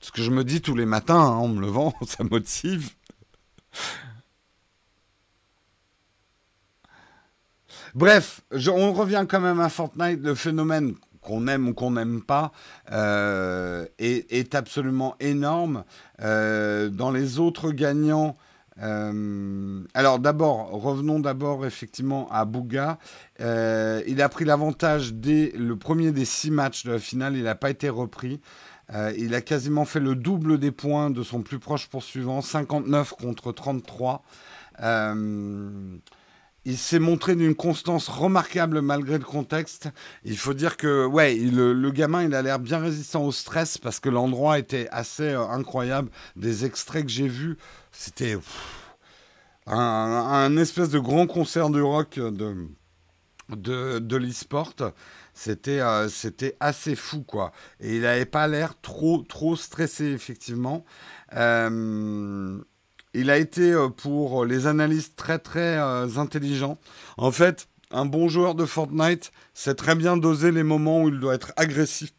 Ce 0.00 0.10
que 0.10 0.22
je 0.22 0.30
me 0.30 0.42
dis 0.42 0.60
tous 0.60 0.74
les 0.74 0.86
matins 0.86 1.20
hein, 1.20 1.36
en 1.36 1.46
me 1.48 1.60
levant, 1.60 1.94
ça 2.06 2.24
motive. 2.24 2.90
Bref, 7.94 8.40
on 8.68 8.92
revient 8.92 9.26
quand 9.28 9.40
même 9.40 9.60
à 9.60 9.68
Fortnite. 9.68 10.20
Le 10.22 10.34
phénomène 10.34 10.94
qu'on 11.20 11.46
aime 11.48 11.68
ou 11.68 11.74
qu'on 11.74 11.92
n'aime 11.92 12.22
pas, 12.22 12.52
est, 12.90 14.32
est, 14.32 14.54
absolument 14.54 15.16
énorme. 15.20 15.84
dans 16.18 17.10
les 17.12 17.38
autres 17.38 17.72
gagnants, 17.72 18.36
euh, 18.82 19.82
alors 19.94 20.18
d'abord, 20.18 20.70
revenons 20.70 21.20
d'abord 21.20 21.66
effectivement 21.66 22.28
à 22.30 22.44
Bouga. 22.44 22.98
Euh, 23.40 24.02
il 24.06 24.22
a 24.22 24.28
pris 24.28 24.44
l'avantage 24.44 25.14
dès 25.14 25.52
le 25.56 25.76
premier 25.76 26.12
des 26.12 26.24
six 26.24 26.50
matchs 26.50 26.84
de 26.84 26.92
la 26.92 26.98
finale. 26.98 27.36
Il 27.36 27.44
n'a 27.44 27.54
pas 27.54 27.70
été 27.70 27.88
repris. 27.88 28.40
Euh, 28.94 29.12
il 29.16 29.34
a 29.34 29.40
quasiment 29.40 29.84
fait 29.84 30.00
le 30.00 30.14
double 30.14 30.58
des 30.58 30.72
points 30.72 31.10
de 31.10 31.22
son 31.22 31.42
plus 31.42 31.58
proche 31.58 31.88
poursuivant, 31.88 32.40
59 32.40 33.14
contre 33.20 33.52
33. 33.52 34.22
Il 36.64 36.76
s'est 36.76 36.98
montré 36.98 37.34
d'une 37.36 37.54
constance 37.54 38.08
remarquable 38.08 38.80
malgré 38.82 39.18
le 39.18 39.24
contexte. 39.24 39.88
Il 40.24 40.36
faut 40.36 40.54
dire 40.54 40.76
que 40.76 41.06
ouais, 41.06 41.34
le, 41.34 41.90
gamin, 41.90 42.24
il 42.24 42.34
a 42.34 42.42
l'air 42.42 42.58
bien 42.58 42.78
résistant 42.78 43.24
au 43.24 43.32
stress 43.32 43.78
parce 43.78 44.00
que 44.00 44.08
l'endroit 44.08 44.58
était 44.58 44.88
assez 44.90 45.32
incroyable. 45.32 46.10
Des 46.36 46.64
extraits 46.64 47.04
que 47.04 47.10
j'ai 47.10 47.28
vus, 47.28 47.56
c'était 47.92 48.36
un, 49.66 50.56
espèce 50.56 50.90
de 50.90 50.98
grand 50.98 51.26
concert 51.26 51.70
de 51.70 51.80
rock 51.80 52.16
de, 52.16 52.68
de, 53.48 53.98
de 53.98 54.16
l'e-sport. 54.16 54.74
C'était 55.32 55.80
euh, 55.80 56.08
c'était 56.08 56.56
assez 56.60 56.94
fou, 56.94 57.22
quoi. 57.22 57.52
Et 57.80 57.96
il 57.96 58.02
n'avait 58.02 58.26
pas 58.26 58.46
l'air 58.46 58.74
trop, 58.82 59.22
trop 59.22 59.56
stressé, 59.56 60.06
effectivement. 60.06 60.84
Euh, 61.34 62.60
il 63.14 63.30
a 63.30 63.38
été, 63.38 63.72
euh, 63.72 63.88
pour 63.88 64.44
les 64.44 64.66
analystes, 64.66 65.16
très, 65.16 65.38
très 65.38 65.78
intelligent. 66.18 66.78
En 67.16 67.32
fait, 67.32 67.68
un 67.90 68.04
bon 68.04 68.28
joueur 68.28 68.54
de 68.54 68.64
Fortnite 68.64 69.32
sait 69.54 69.74
très 69.74 69.94
bien 69.94 70.16
doser 70.16 70.52
les 70.52 70.62
moments 70.62 71.02
où 71.02 71.08
il 71.08 71.18
doit 71.18 71.34
être 71.34 71.52
agressif 71.56 72.12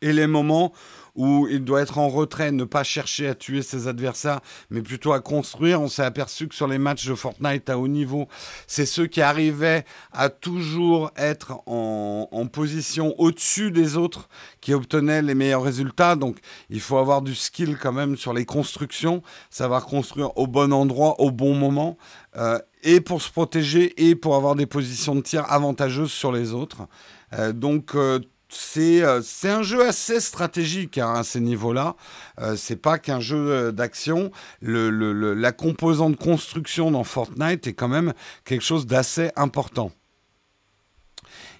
et 0.00 0.12
les 0.12 0.26
moments 0.26 0.72
où 1.18 1.48
il 1.50 1.64
doit 1.64 1.82
être 1.82 1.98
en 1.98 2.08
retrait, 2.08 2.52
ne 2.52 2.62
pas 2.62 2.84
chercher 2.84 3.26
à 3.26 3.34
tuer 3.34 3.62
ses 3.62 3.88
adversaires, 3.88 4.40
mais 4.70 4.82
plutôt 4.82 5.12
à 5.12 5.20
construire. 5.20 5.82
On 5.82 5.88
s'est 5.88 6.04
aperçu 6.04 6.46
que 6.46 6.54
sur 6.54 6.68
les 6.68 6.78
matchs 6.78 7.06
de 7.06 7.14
Fortnite 7.16 7.68
à 7.68 7.76
haut 7.76 7.88
niveau, 7.88 8.28
c'est 8.68 8.86
ceux 8.86 9.08
qui 9.08 9.20
arrivaient 9.20 9.84
à 10.12 10.28
toujours 10.28 11.10
être 11.16 11.60
en, 11.66 12.26
position 12.52 13.14
au-dessus 13.18 13.72
des 13.72 13.96
autres 13.96 14.28
qui 14.60 14.72
obtenaient 14.72 15.20
les 15.20 15.34
meilleurs 15.34 15.64
résultats. 15.64 16.14
Donc 16.14 16.38
il 16.70 16.80
faut 16.80 16.96
avoir 16.96 17.20
du 17.20 17.34
skill 17.34 17.76
quand 17.76 17.92
même 17.92 18.16
sur 18.16 18.32
les 18.32 18.44
constructions, 18.46 19.22
savoir 19.50 19.86
construire 19.86 20.38
au 20.38 20.46
bon 20.46 20.72
endroit, 20.72 21.20
au 21.20 21.32
bon 21.32 21.54
moment. 21.54 21.98
Euh, 22.36 22.58
et 22.84 23.00
pour 23.00 23.20
se 23.22 23.30
protéger 23.30 23.92
et 24.08 24.14
pour 24.14 24.36
avoir 24.36 24.54
des 24.54 24.66
positions 24.66 25.16
de 25.16 25.20
tir 25.20 25.44
avantageuses 25.50 26.12
sur 26.12 26.30
les 26.30 26.52
autres. 26.52 26.86
Euh, 27.32 27.52
donc 27.52 27.96
euh, 27.96 28.20
c'est 28.48 29.02
un 29.02 29.62
jeu 29.62 29.86
assez 29.86 30.20
stratégique 30.20 30.98
hein, 30.98 31.12
à 31.14 31.22
ces 31.22 31.40
niveaux-là. 31.40 31.96
Euh, 32.40 32.56
c'est 32.56 32.76
pas 32.76 32.98
qu'un 32.98 33.20
jeu 33.20 33.36
euh, 33.36 33.72
d'action. 33.72 34.30
la 34.62 35.52
composante 35.52 36.16
construction 36.16 36.90
dans 36.90 37.04
Fortnite 37.04 37.66
est 37.66 37.74
quand 37.74 37.88
même 37.88 38.14
quelque 38.44 38.64
chose 38.64 38.86
d'assez 38.86 39.30
important. 39.36 39.92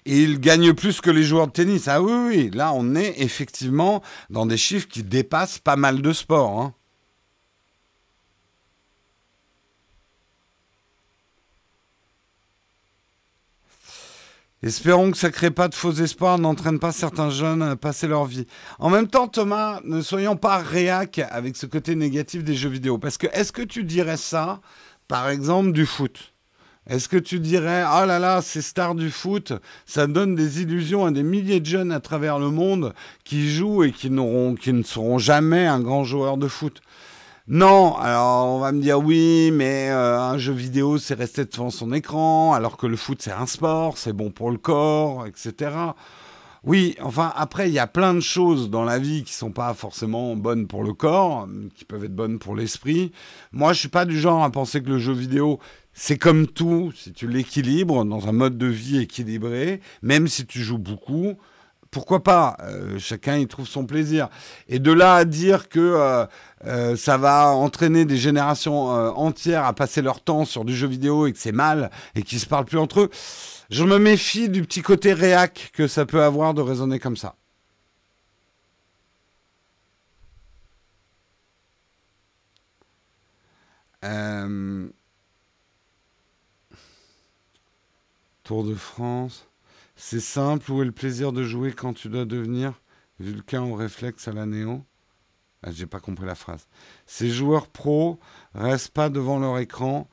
Et 0.05 0.23
il 0.23 0.39
gagne 0.39 0.73
plus 0.73 1.01
que 1.01 1.11
les 1.11 1.23
joueurs 1.23 1.47
de 1.47 1.51
tennis. 1.51 1.87
Ah 1.87 2.01
oui, 2.01 2.13
oui, 2.13 2.49
là 2.53 2.71
on 2.73 2.95
est 2.95 3.21
effectivement 3.21 4.01
dans 4.29 4.45
des 4.45 4.57
chiffres 4.57 4.87
qui 4.87 5.03
dépassent 5.03 5.59
pas 5.59 5.75
mal 5.75 6.01
de 6.01 6.13
sports. 6.13 6.59
Hein. 6.59 6.73
Espérons 14.61 15.11
que 15.11 15.17
ça 15.17 15.27
ne 15.27 15.33
crée 15.33 15.51
pas 15.51 15.69
de 15.69 15.75
faux 15.75 15.93
espoirs, 15.93 16.37
n'entraîne 16.37 16.79
pas 16.79 16.91
certains 16.91 17.29
jeunes 17.29 17.61
à 17.61 17.77
passer 17.77 18.07
leur 18.07 18.25
vie. 18.25 18.45
En 18.77 18.89
même 18.89 19.07
temps, 19.07 19.29
Thomas, 19.29 19.79
ne 19.85 20.01
soyons 20.01 20.35
pas 20.35 20.57
réac 20.57 21.19
avec 21.31 21.55
ce 21.55 21.65
côté 21.65 21.95
négatif 21.95 22.43
des 22.43 22.55
jeux 22.55 22.69
vidéo. 22.69 22.97
Parce 22.97 23.17
que 23.17 23.27
est-ce 23.27 23.53
que 23.53 23.61
tu 23.61 23.85
dirais 23.85 24.17
ça, 24.17 24.59
par 25.07 25.29
exemple, 25.29 25.71
du 25.71 25.85
foot? 25.85 26.33
Est-ce 26.89 27.07
que 27.07 27.17
tu 27.17 27.39
dirais, 27.39 27.85
oh 27.85 28.05
là 28.05 28.19
là, 28.19 28.41
ces 28.41 28.61
stars 28.61 28.95
du 28.95 29.11
foot, 29.11 29.53
ça 29.85 30.07
donne 30.07 30.35
des 30.35 30.61
illusions 30.61 31.05
à 31.05 31.11
des 31.11 31.23
milliers 31.23 31.61
de 31.61 31.65
jeunes 31.65 31.91
à 31.93 32.01
travers 32.01 32.37
le 32.39 32.49
monde 32.49 32.93
qui 33.23 33.49
jouent 33.49 33.83
et 33.83 33.91
qui, 33.91 34.09
qui 34.09 34.73
ne 34.73 34.83
seront 34.83 35.19
jamais 35.19 35.67
un 35.67 35.79
grand 35.79 36.03
joueur 36.03 36.35
de 36.37 36.47
foot? 36.49 36.81
Non, 37.51 37.95
alors 37.97 38.45
on 38.45 38.59
va 38.59 38.71
me 38.71 38.79
dire 38.79 38.99
oui, 38.99 39.49
mais 39.51 39.89
euh, 39.89 40.19
un 40.19 40.37
jeu 40.37 40.53
vidéo, 40.53 40.99
c'est 40.99 41.15
rester 41.15 41.45
devant 41.45 41.71
son 41.71 41.91
écran, 41.91 42.53
alors 42.53 42.77
que 42.77 42.85
le 42.85 42.95
foot, 42.95 43.23
c'est 43.23 43.31
un 43.31 43.47
sport, 43.47 43.97
c'est 43.97 44.13
bon 44.13 44.29
pour 44.29 44.51
le 44.51 44.59
corps, 44.59 45.25
etc. 45.25 45.71
Oui, 46.63 46.95
enfin, 47.01 47.33
après, 47.35 47.67
il 47.67 47.73
y 47.73 47.79
a 47.79 47.87
plein 47.87 48.13
de 48.13 48.19
choses 48.19 48.69
dans 48.69 48.83
la 48.83 48.99
vie 48.99 49.23
qui 49.23 49.33
sont 49.33 49.49
pas 49.49 49.73
forcément 49.73 50.35
bonnes 50.35 50.67
pour 50.67 50.83
le 50.83 50.93
corps, 50.93 51.47
qui 51.75 51.85
peuvent 51.85 52.03
être 52.03 52.15
bonnes 52.15 52.37
pour 52.37 52.55
l'esprit. 52.55 53.11
Moi, 53.51 53.73
je 53.73 53.79
suis 53.79 53.87
pas 53.89 54.05
du 54.05 54.19
genre 54.19 54.43
à 54.43 54.51
penser 54.51 54.83
que 54.83 54.89
le 54.89 54.99
jeu 54.99 55.13
vidéo, 55.13 55.59
c'est 55.93 56.19
comme 56.19 56.45
tout, 56.45 56.91
si 56.95 57.13
tu 57.13 57.27
l'équilibres 57.27 58.05
dans 58.05 58.27
un 58.27 58.31
mode 58.31 58.59
de 58.59 58.67
vie 58.67 58.99
équilibré, 58.99 59.81
même 60.03 60.27
si 60.27 60.45
tu 60.45 60.59
joues 60.59 60.77
beaucoup, 60.77 61.35
pourquoi 61.91 62.23
pas 62.23 62.57
euh, 62.61 62.99
Chacun 62.99 63.37
y 63.37 63.47
trouve 63.47 63.67
son 63.67 63.85
plaisir. 63.85 64.29
Et 64.67 64.79
de 64.79 64.91
là 64.91 65.15
à 65.15 65.25
dire 65.25 65.69
que 65.69 65.79
euh, 65.79 66.25
euh, 66.65 66.95
ça 66.95 67.17
va 67.17 67.47
entraîner 67.47 68.05
des 68.05 68.17
générations 68.17 68.87
entières 68.89 69.65
à 69.65 69.73
passer 69.73 70.01
leur 70.01 70.21
temps 70.21 70.45
sur 70.45 70.65
du 70.65 70.75
jeu 70.75 70.87
vidéo 70.87 71.27
et 71.27 71.33
que 71.33 71.39
c'est 71.39 71.51
mal 71.51 71.89
et 72.15 72.23
qu'ils 72.23 72.39
se 72.39 72.45
parlent 72.45 72.65
plus 72.65 72.77
entre 72.77 73.01
eux, 73.01 73.09
je 73.69 73.83
me 73.83 73.97
méfie 73.97 74.49
du 74.49 74.63
petit 74.63 74.81
côté 74.81 75.13
réac 75.13 75.71
que 75.73 75.87
ça 75.87 76.05
peut 76.05 76.23
avoir 76.23 76.53
de 76.53 76.61
raisonner 76.61 76.99
comme 76.99 77.17
ça. 77.17 77.35
Tour 88.43 88.63
de 88.63 88.73
France. 88.73 89.48
C'est 90.01 90.21
simple, 90.21 90.71
où 90.71 90.81
est 90.81 90.85
le 90.85 90.93
plaisir 90.93 91.33
de 91.33 91.43
jouer 91.43 91.73
quand 91.73 91.93
tu 91.93 92.07
dois 92.07 92.23
devenir 92.23 92.81
Vulcain 93.19 93.63
ou 93.63 93.75
réflexe 93.75 94.29
à 94.29 94.31
la 94.31 94.45
néo? 94.45 94.85
Ah, 95.61 95.71
J'ai 95.73 95.87
pas 95.87 95.99
compris 95.99 96.25
la 96.25 96.35
phrase. 96.35 96.69
Ces 97.05 97.29
joueurs 97.29 97.67
pros 97.67 98.17
restent 98.55 98.93
pas 98.93 99.09
devant 99.09 99.39
leur 99.39 99.57
écran. 99.59 100.09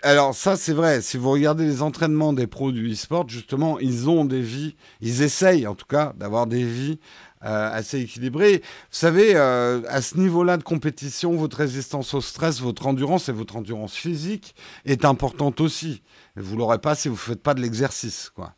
Alors 0.00 0.34
ça 0.34 0.56
c'est 0.56 0.72
vrai, 0.72 1.02
si 1.02 1.18
vous 1.18 1.30
regardez 1.30 1.66
les 1.66 1.82
entraînements 1.82 2.32
des 2.32 2.46
pros 2.46 2.72
du 2.72 2.90
e-sport, 2.90 3.28
justement, 3.28 3.78
ils 3.80 4.08
ont 4.08 4.24
des 4.24 4.40
vies, 4.40 4.76
ils 5.02 5.20
essayent 5.20 5.66
en 5.66 5.74
tout 5.74 5.86
cas 5.86 6.14
d'avoir 6.16 6.46
des 6.46 6.64
vies 6.64 6.98
euh, 7.44 7.70
assez 7.70 8.00
équilibrées. 8.00 8.62
Vous 8.64 8.96
savez, 8.96 9.36
euh, 9.36 9.82
à 9.88 10.00
ce 10.00 10.16
niveau-là 10.16 10.56
de 10.56 10.62
compétition, 10.62 11.32
votre 11.36 11.58
résistance 11.58 12.14
au 12.14 12.22
stress, 12.22 12.60
votre 12.60 12.86
endurance 12.86 13.28
et 13.28 13.32
votre 13.32 13.56
endurance 13.56 13.94
physique 13.94 14.54
est 14.86 15.04
importante 15.04 15.60
aussi. 15.60 16.02
Vous 16.34 16.56
l'aurez 16.56 16.78
pas 16.78 16.94
si 16.94 17.10
vous 17.10 17.16
faites 17.16 17.42
pas 17.42 17.52
de 17.52 17.60
l'exercice, 17.60 18.30
quoi. 18.34 18.54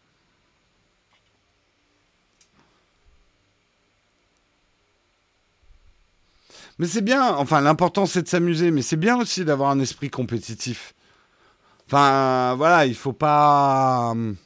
Mais 6.78 6.86
c'est 6.86 7.02
bien, 7.02 7.34
enfin 7.36 7.60
l'important 7.60 8.06
c'est 8.06 8.22
de 8.22 8.28
s'amuser, 8.28 8.70
mais 8.70 8.82
c'est 8.82 8.96
bien 8.96 9.18
aussi 9.20 9.44
d'avoir 9.44 9.70
un 9.70 9.80
esprit 9.80 10.10
compétitif. 10.10 10.94
Enfin 11.86 12.54
voilà, 12.56 12.86
il 12.86 12.94
faut 12.94 13.12
pas... 13.12 14.10
Hum. 14.12 14.36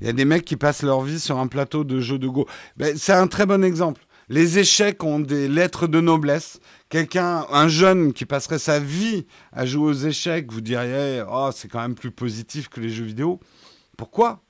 Il 0.00 0.06
y 0.06 0.10
a 0.10 0.12
des 0.12 0.24
mecs 0.24 0.44
qui 0.44 0.56
passent 0.56 0.82
leur 0.82 1.00
vie 1.00 1.18
sur 1.18 1.38
un 1.38 1.48
plateau 1.48 1.82
de 1.82 2.00
jeux 2.00 2.18
de 2.18 2.28
Go. 2.28 2.46
Ben, 2.76 2.96
c'est 2.96 3.12
un 3.12 3.26
très 3.26 3.46
bon 3.46 3.64
exemple. 3.64 4.04
Les 4.28 4.58
échecs 4.58 5.02
ont 5.02 5.18
des 5.18 5.48
lettres 5.48 5.86
de 5.86 6.00
noblesse. 6.00 6.60
Quelqu'un, 6.88 7.46
un 7.50 7.66
jeune 7.66 8.12
qui 8.12 8.24
passerait 8.24 8.58
sa 8.58 8.78
vie 8.78 9.26
à 9.52 9.66
jouer 9.66 9.88
aux 9.88 9.92
échecs, 9.92 10.52
vous 10.52 10.60
diriez, 10.60 11.24
oh, 11.28 11.50
c'est 11.52 11.68
quand 11.68 11.80
même 11.80 11.94
plus 11.94 12.10
positif 12.10 12.68
que 12.68 12.80
les 12.80 12.90
jeux 12.90 13.04
vidéo. 13.04 13.40
Pourquoi? 13.96 14.42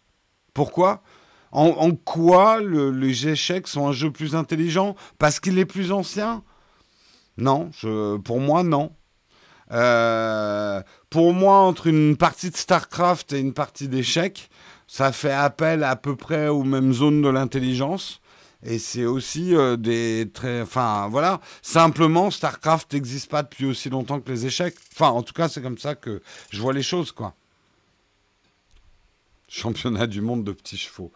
Pourquoi? 0.53 1.03
En, 1.53 1.93
quoi 1.93 2.61
les 2.61 3.29
échecs 3.29 3.69
sont 3.69 3.89
un 3.89 3.93
jeu 3.93 4.11
plus 4.11 4.35
intelligent 4.35 4.95
Parce 5.19 5.41
qu'il 5.41 5.59
est 5.59 5.65
plus 5.65 5.93
ancien? 5.93 6.43
Non, 7.37 7.71
pour 8.25 8.41
moi, 8.41 8.63
non. 8.63 8.93
Euh, 9.71 10.83
pour 11.11 11.33
moi, 11.33 11.59
entre 11.59 11.87
une 11.87 12.17
partie 12.17 12.51
de 12.51 12.57
StarCraft 12.57 13.33
et 13.33 13.39
une 13.39 13.53
partie 13.53 13.89
d'échecs, 13.89 14.51
ça 14.87 15.13
fait 15.13 15.33
appel 15.33 15.85
à 15.85 15.97
peu 15.97 16.17
près 16.17 16.49
aux 16.49 16.65
mêmes 16.65 16.93
zones 16.93 17.23
de 17.23 17.29
l'intelligence. 17.29 18.21
Et 18.65 18.79
c'est 18.79 19.05
aussi 19.05 19.55
euh, 19.55 19.77
des 19.77 20.29
très. 20.33 20.63
Enfin, 20.63 21.09
voilà. 21.09 21.41
Simplement, 21.63 22.31
StarCraft 22.31 22.93
n'existe 22.93 23.31
pas 23.31 23.43
depuis 23.45 23.67
aussi 23.67 23.89
longtemps 23.89 24.21
que 24.21 24.31
les 24.31 24.47
échecs. 24.47 24.75
Enfin, 24.95 25.11
en 25.11 25.23
tout 25.23 25.33
cas, 25.33 25.49
c'est 25.49 25.63
comme 25.63 25.79
ça 25.79 25.95
que 25.95 26.23
je 26.51 26.61
vois 26.61 26.73
les 26.73 26.83
choses, 26.83 27.13
quoi. 27.13 27.35
Championnat 29.49 30.07
du 30.07 30.21
monde 30.21 30.45
de 30.45 30.53
petits 30.53 30.77
chevaux. 30.77 31.13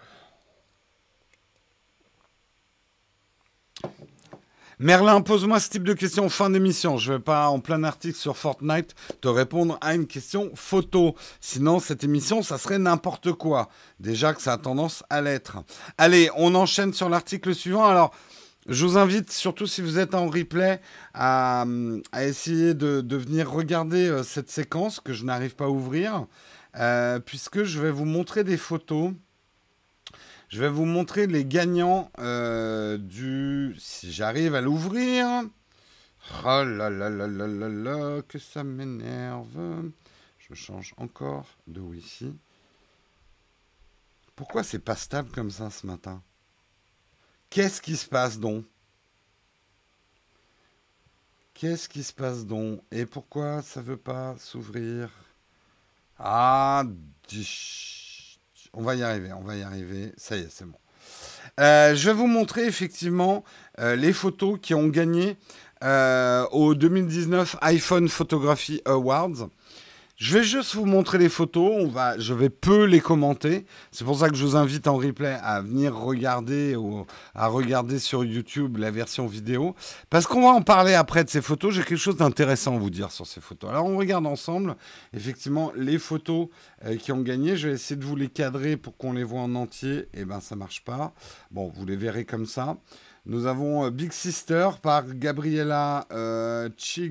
Merlin, 4.79 5.21
pose-moi 5.21 5.61
ce 5.61 5.69
type 5.69 5.85
de 5.85 5.93
question 5.93 6.27
en 6.27 6.29
fin 6.29 6.51
d'émission. 6.51 6.97
Je 6.97 7.13
ne 7.13 7.17
vais 7.17 7.23
pas, 7.23 7.49
en 7.49 7.61
plein 7.61 7.85
article 7.85 8.19
sur 8.19 8.37
Fortnite, 8.37 8.95
te 9.21 9.29
répondre 9.29 9.79
à 9.81 9.95
une 9.95 10.07
question 10.07 10.51
photo. 10.55 11.15
Sinon, 11.41 11.79
cette 11.79 12.05
émission, 12.05 12.43
ça 12.43 12.59
serait 12.59 12.79
n'importe 12.79 13.33
quoi. 13.33 13.69
Déjà 14.01 14.33
que 14.33 14.43
ça 14.43 14.55
a 14.55 14.59
tendance 14.59 15.05
à 15.11 15.21
l'être. 15.21 15.59
Allez, 15.99 16.31
on 16.37 16.55
enchaîne 16.55 16.93
sur 16.95 17.09
l'article 17.09 17.55
suivant. 17.55 17.85
Alors, 17.85 18.15
je 18.69 18.87
vous 18.87 18.97
invite, 18.97 19.31
surtout 19.31 19.67
si 19.67 19.83
vous 19.83 19.99
êtes 19.99 20.15
en 20.15 20.29
replay, 20.29 20.81
à, 21.15 21.65
essayer 22.21 22.75
de, 22.75 23.17
venir 23.17 23.51
regarder 23.51 24.09
euh, 24.09 24.23
cette 24.23 24.51
séquence 24.51 25.01
que 25.01 25.13
je 25.13 25.25
n'arrive 25.25 25.55
pas 25.55 25.65
à 25.67 25.69
ouvrir, 25.69 26.27
euh, 26.79 27.19
puisque 27.19 27.65
je 27.65 27.81
vais 27.81 27.91
vous 27.91 28.05
montrer 28.05 28.45
des 28.45 28.57
photos. 28.57 29.13
Je 30.53 30.61
vais 30.61 30.69
vous 30.69 30.85
montrer 30.85 31.27
les 31.27 31.47
gagnants 31.47 32.13
euh, 32.19 32.99
du... 32.99 33.75
Si 33.79 34.13
j'arrive 34.13 34.55
à 34.55 34.61
l'ouvrir. 34.61 35.27
Oh 36.45 36.45
là 36.45 36.91
là 36.91 37.09
là 37.09 37.27
là 37.27 37.47
là 37.47 37.69
là, 37.71 38.21
que 38.21 38.39
ça 38.39 38.63
m'énerve. 38.63 39.91
Je 40.39 40.55
change 40.55 40.93
encore 40.99 41.47
de 41.67 41.81
Wi-Fi. 41.81 42.35
Pourquoi 44.37 44.63
c'est 44.63 44.79
pas 44.79 44.95
stable 44.95 45.31
comme 45.31 45.51
ça 45.51 45.71
ce 45.71 45.87
matin? 45.87 46.23
Qu'est-ce 47.49 47.81
qui 47.81 47.97
se 47.97 48.07
passe 48.07 48.39
donc? 48.39 48.67
Qu'est-ce 51.55 51.89
qui 51.89 52.03
se 52.03 52.13
passe 52.13 52.45
donc? 52.45 52.83
Et 52.91 53.07
pourquoi 53.07 53.63
ça 53.63 53.81
veut 53.81 53.97
pas 53.97 54.37
s'ouvrir? 54.37 55.09
Ah, 56.19 56.85
on 58.75 58.83
va 58.83 58.95
y 58.95 59.03
arriver, 59.03 59.33
on 59.33 59.43
va 59.43 59.57
y 59.57 59.63
arriver. 59.63 60.13
Ça 60.17 60.37
y 60.37 60.41
est, 60.41 60.49
c'est 60.51 60.65
bon. 60.65 60.77
Euh, 61.61 61.95
je 61.95 62.09
vais 62.09 62.15
vous 62.15 62.27
montrer 62.27 62.65
effectivement 62.67 63.45
euh, 63.79 63.97
les 63.97 64.13
photos 64.13 64.59
qui 64.61 64.75
ont 64.75 64.89
gagné 64.89 65.37
euh, 65.85 66.47
au 66.53 66.75
2019 66.75 67.57
iPhone 67.61 68.09
Photography 68.09 68.81
Awards. 68.85 69.49
Je 70.23 70.39
vais 70.39 70.45
juste 70.45 70.77
vous 70.77 70.85
montrer 70.85 71.19
les 71.19 71.29
photos. 71.29 71.91
Je 72.19 72.33
vais 72.33 72.49
peu 72.49 72.85
les 72.85 73.01
commenter. 73.01 73.67
C'est 73.91 74.05
pour 74.05 74.17
ça 74.21 74.29
que 74.29 74.37
je 74.37 74.47
vous 74.47 74.55
invite 74.55 74.87
en 74.87 74.95
replay 74.95 75.37
à 75.43 75.61
venir 75.63 75.97
regarder 75.97 76.77
ou 76.77 77.05
à 77.35 77.49
regarder 77.49 77.99
sur 77.99 78.25
YouTube 78.25 78.77
la 78.77 78.93
version 78.93 79.27
vidéo. 79.27 79.75
Parce 80.11 80.29
qu'on 80.29 80.43
va 80.43 80.51
en 80.51 80.63
parler 80.63 80.95
après 80.95 81.25
de 81.25 81.29
ces 81.29 81.43
photos. 81.43 81.75
J'ai 81.75 81.83
quelque 81.83 81.99
chose 81.99 82.19
d'intéressant 82.19 82.77
à 82.77 82.79
vous 82.79 82.89
dire 82.89 83.11
sur 83.11 83.27
ces 83.27 83.41
photos. 83.41 83.71
Alors 83.71 83.87
on 83.87 83.97
regarde 83.97 84.25
ensemble 84.29 84.77
effectivement 85.13 85.73
les 85.75 85.99
photos 85.99 86.47
euh, 86.85 86.97
qui 86.97 87.11
ont 87.11 87.23
gagné. 87.23 87.57
Je 87.57 87.67
vais 87.67 87.75
essayer 87.75 87.97
de 87.97 88.05
vous 88.05 88.15
les 88.15 88.29
cadrer 88.29 88.77
pour 88.77 88.97
qu'on 88.97 89.15
les 89.15 89.25
voit 89.25 89.41
en 89.41 89.57
entier. 89.57 90.07
Eh 90.15 90.25
ben 90.25 90.39
ça 90.39 90.55
marche 90.55 90.85
pas. 90.85 91.13
Bon, 91.51 91.67
vous 91.75 91.85
les 91.85 91.97
verrez 91.97 92.25
comme 92.25 92.47
ça. 92.47 92.77
Nous 93.27 93.47
avons 93.47 93.87
euh, 93.87 93.91
Big 93.91 94.13
Sister 94.13 94.69
par 94.83 95.05
Gabriella 95.17 96.07
euh, 96.13 96.69
qui 96.79 97.03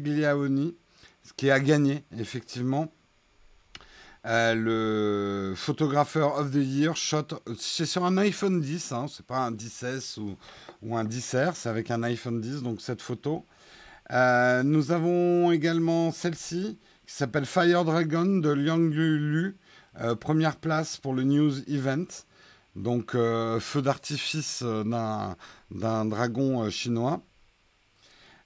a 1.51 1.59
gagné 1.59 2.05
effectivement. 2.17 2.89
Euh, 4.27 4.53
le 4.53 5.55
photographeur 5.55 6.37
of 6.37 6.51
the 6.51 6.63
year 6.63 6.95
shot, 6.95 7.27
c'est 7.57 7.87
sur 7.87 8.05
un 8.05 8.17
iPhone 8.17 8.61
10, 8.61 8.91
hein, 8.91 9.07
c'est 9.09 9.25
pas 9.25 9.39
un 9.39 9.51
10S 9.51 10.19
ou, 10.19 10.37
ou 10.83 10.95
un 10.95 11.03
10R, 11.03 11.53
c'est 11.55 11.69
avec 11.69 11.89
un 11.89 12.03
iPhone 12.03 12.39
10, 12.39 12.61
donc 12.61 12.81
cette 12.81 13.01
photo. 13.01 13.45
Euh, 14.11 14.61
nous 14.61 14.91
avons 14.91 15.51
également 15.51 16.11
celle-ci 16.11 16.77
qui 17.07 17.13
s'appelle 17.15 17.47
Fire 17.47 17.83
Dragon 17.83 18.25
de 18.25 18.49
Liang 18.51 18.91
Lu, 18.91 19.57
euh, 19.99 20.15
première 20.15 20.57
place 20.57 20.97
pour 20.97 21.13
le 21.13 21.23
News 21.23 21.67
Event. 21.67 22.05
Donc 22.75 23.11
feu 23.11 23.81
d'artifice 23.81 24.63
d'un 24.63 26.05
dragon 26.05 26.69
chinois. 26.69 27.21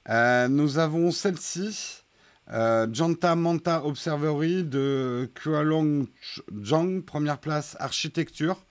nous 0.09 0.79
avons 0.79 1.11
celle-ci 1.11 2.04
euh, 2.53 2.87
Janta 2.91 3.35
Manta 3.35 3.83
Observatory 3.85 4.63
de 4.63 5.29
Kualong 5.33 6.05
Zhang, 6.63 7.01
première 7.01 7.39
place 7.39 7.75
architecture. 7.79 8.65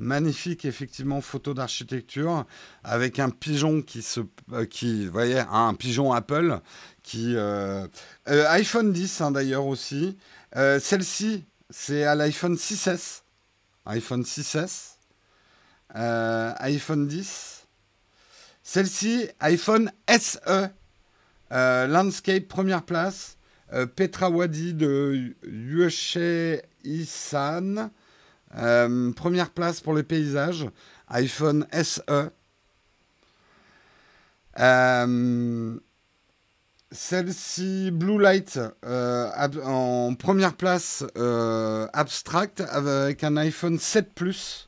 Magnifique, 0.00 0.64
effectivement, 0.64 1.20
photo 1.20 1.54
d'architecture 1.54 2.46
avec 2.84 3.18
un 3.18 3.30
pigeon 3.30 3.82
qui 3.82 4.02
se. 4.02 4.20
Euh, 4.52 4.64
qui, 4.64 5.06
vous 5.06 5.12
voyez, 5.12 5.42
un 5.50 5.74
pigeon 5.74 6.12
Apple 6.12 6.60
qui. 7.02 7.34
Euh, 7.36 7.88
iPhone 8.26 8.92
10 8.92 9.20
hein, 9.20 9.30
d'ailleurs 9.32 9.66
aussi. 9.66 10.16
Celle-ci, 10.54 11.44
c'est 11.70 12.04
à 12.04 12.14
l'iPhone 12.14 12.54
6S. 12.54 13.22
iPhone 13.86 14.22
6S. 14.22 14.94
iPhone 15.94 17.08
10. 17.08 17.66
Celle-ci, 18.62 19.28
iPhone 19.40 19.90
SE. 20.08 20.70
Euh, 21.52 21.86
Landscape, 21.86 22.48
première 22.48 22.82
place. 22.82 23.36
Euh, 23.72 23.86
Petra 23.86 24.30
Wadi 24.30 24.74
de 24.74 25.34
Yueshe 25.44 26.18
Isan. 26.84 27.90
Euh, 28.56 29.12
première 29.12 29.50
place 29.50 29.80
pour 29.80 29.94
les 29.94 30.02
paysages. 30.02 30.66
iPhone 31.08 31.66
SE. 31.72 32.30
Celle-ci, 36.90 37.90
Blue 37.90 38.18
Light, 38.18 38.58
en 38.82 40.14
première 40.18 40.54
place, 40.54 41.04
abstract, 41.92 42.62
avec 42.70 43.24
un 43.24 43.36
iPhone 43.36 43.78
7 43.78 44.14
Plus. 44.14 44.67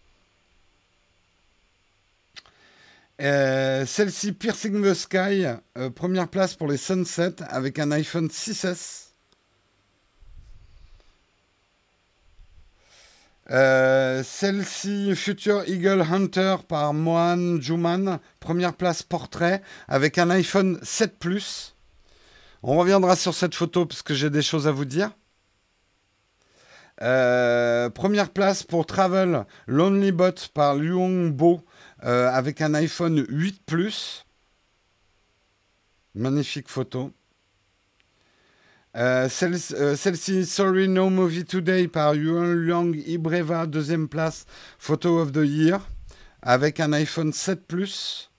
Euh, 3.21 3.85
celle-ci, 3.85 4.33
Piercing 4.33 4.83
the 4.83 4.95
Sky, 4.95 5.45
euh, 5.77 5.91
première 5.91 6.29
place 6.29 6.55
pour 6.55 6.68
les 6.68 6.79
Sunset 6.79 7.35
avec 7.51 7.79
un 7.79 7.91
iPhone 7.91 8.29
6S. 8.29 9.09
Euh, 13.51 14.23
celle-ci, 14.25 15.14
Future 15.16 15.68
Eagle 15.68 16.01
Hunter 16.01 16.57
par 16.66 16.95
Mohan 16.95 17.61
Juman, 17.61 18.21
première 18.39 18.73
place 18.73 19.03
portrait 19.03 19.61
avec 19.87 20.16
un 20.16 20.31
iPhone 20.31 20.79
7 20.83 21.18
Plus. 21.18 21.77
On 22.62 22.79
reviendra 22.79 23.16
sur 23.16 23.35
cette 23.35 23.55
photo 23.55 23.85
parce 23.85 24.01
que 24.01 24.14
j'ai 24.14 24.31
des 24.31 24.43
choses 24.43 24.66
à 24.66 24.73
vous 24.73 24.87
dire. 24.87 25.11
première 26.97 28.31
place 28.31 28.62
pour 28.62 28.87
Travel 28.87 29.45
Lonely 29.66 30.12
Bot 30.12 30.49
par 30.55 30.75
Luong 30.75 31.33
Bo 31.33 31.62
euh, 32.05 32.30
avec 32.30 32.61
un 32.61 32.74
iPhone 32.74 33.24
8 33.28 33.62
Plus. 33.66 34.24
Magnifique 36.14 36.68
photo. 36.68 37.12
Euh, 38.96 39.28
euh, 39.42 39.96
celle-ci, 39.96 40.46
Sorry 40.46 40.88
No 40.88 41.11
Movie 41.11 41.44
Today 41.44 41.86
par 41.88 42.14
Yuan 42.14 42.55
Liang 42.55 42.92
Ibreva, 43.07 43.66
deuxième 43.66 44.09
place, 44.09 44.46
Photo 44.78 45.20
of 45.20 45.30
the 45.32 45.44
Year, 45.44 45.88
avec 46.42 46.80
un 46.80 46.92
iPhone 46.92 47.32
7 47.32 47.66
Plus. 47.66 48.30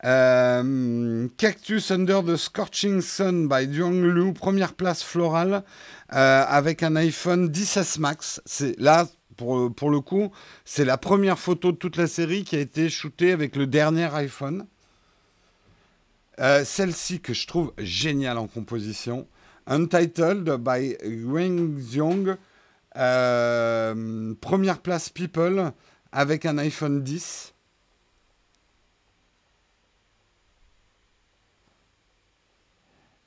Cactus 0.00 1.90
Under 1.90 2.22
the 2.22 2.36
Scorching 2.36 3.00
Sun 3.00 3.48
by 3.48 3.64
Yuan 3.64 4.00
Lu, 4.00 4.32
première 4.32 4.74
place 4.74 5.02
florale, 5.02 5.64
avec 6.08 6.84
un 6.84 6.94
iPhone 6.94 7.48
10S 7.48 7.98
Max. 7.98 8.40
Là, 8.78 9.08
pour, 9.38 9.90
le 9.90 10.00
coup, 10.00 10.32
c'est 10.64 10.84
la 10.84 10.98
première 10.98 11.38
photo 11.38 11.72
de 11.72 11.76
toute 11.76 11.96
la 11.96 12.08
série 12.08 12.44
qui 12.44 12.56
a 12.56 12.58
été 12.58 12.88
shootée 12.90 13.32
avec 13.32 13.54
le 13.56 13.66
dernier 13.66 14.12
iPhone. 14.14 14.66
Euh, 16.40 16.64
celle-ci 16.64 17.20
que 17.20 17.32
je 17.32 17.46
trouve 17.46 17.72
géniale 17.78 18.38
en 18.38 18.48
composition. 18.48 19.26
Untitled 19.66 20.44
by 20.58 20.96
Wang 21.24 21.78
Xiong. 21.78 22.36
Euh, 22.96 24.34
première 24.40 24.78
place 24.78 25.08
People 25.08 25.72
avec 26.10 26.44
un 26.44 26.58
iPhone 26.58 27.02
10. 27.02 27.54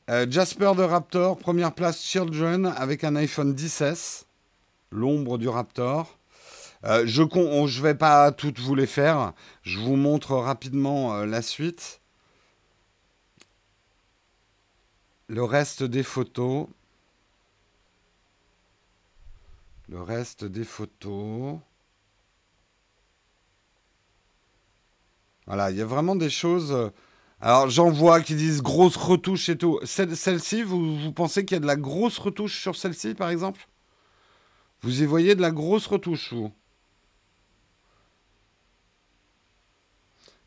Euh, 0.09 0.26
Jasper 0.30 0.74
the 0.76 0.82
Raptor, 0.82 1.38
première 1.38 1.74
place 1.74 2.03
Children 2.03 2.74
avec 2.76 3.05
un 3.05 3.16
iPhone 3.16 3.53
10S 3.53 4.26
l'ombre 4.92 5.38
du 5.38 5.50
Raptor. 5.50 6.18
Euh, 6.84 7.04
je 7.06 7.22
ne 7.22 7.82
vais 7.82 7.96
pas 7.96 8.32
toutes 8.32 8.60
vous 8.60 8.76
les 8.76 8.88
faire. 8.88 9.34
Je 9.64 9.80
vous 9.80 9.96
montre 9.96 10.36
rapidement 10.36 11.14
euh, 11.16 11.26
la 11.26 11.42
suite. 11.42 12.02
Le 15.28 15.44
reste 15.44 15.84
des 15.84 16.04
photos. 16.04 16.68
Le 19.89 20.02
reste 20.02 20.44
des 20.46 20.64
photos. 20.64 21.60
Voilà, 25.46 25.72
il 25.72 25.78
y 25.78 25.82
a 25.82 25.86
vraiment 25.86 26.16
des 26.16 26.30
choses. 26.30 26.72
Euh, 26.72 26.89
alors 27.42 27.70
j'en 27.70 27.89
vois 27.89 28.22
qui 28.22 28.36
disent 28.36 28.62
grosse 28.62 28.96
retouche 28.98 29.50
et 29.50 29.58
tout. 29.58 29.80
Celle-ci, 29.84 30.64
vous, 30.64 31.00
vous 31.00 31.12
pensez 31.12 31.46
qu'il 31.46 31.56
y 31.56 31.58
a 31.58 31.62
de 31.62 31.68
la 31.68 31.76
grosse 31.76 32.18
retouche 32.18 32.62
sur 32.62 32.76
celle-ci, 32.76 33.14
par 33.16 33.30
exemple? 33.30 33.68
Vous 34.82 35.02
y 35.02 35.06
voyez 35.06 35.36
de 35.36 35.42
la 35.42 35.52
grosse 35.52 35.88
retouche, 35.88 36.34
vous 36.34 36.52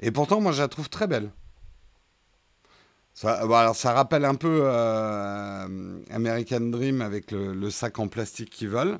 Et 0.00 0.10
pourtant, 0.10 0.40
moi, 0.40 0.52
je 0.52 0.60
la 0.60 0.68
trouve 0.68 0.88
très 0.88 1.06
belle. 1.06 1.30
Ça, 3.14 3.46
rappelle 3.94 4.24
un 4.24 4.34
peu 4.34 4.62
euh, 4.64 5.98
American 6.10 6.60
Dream 6.60 7.00
avec 7.00 7.30
le, 7.30 7.70
sac 7.70 7.98
en 8.00 8.08
plastique 8.08 8.50
qu'ils 8.50 8.68
veulent. 8.68 8.98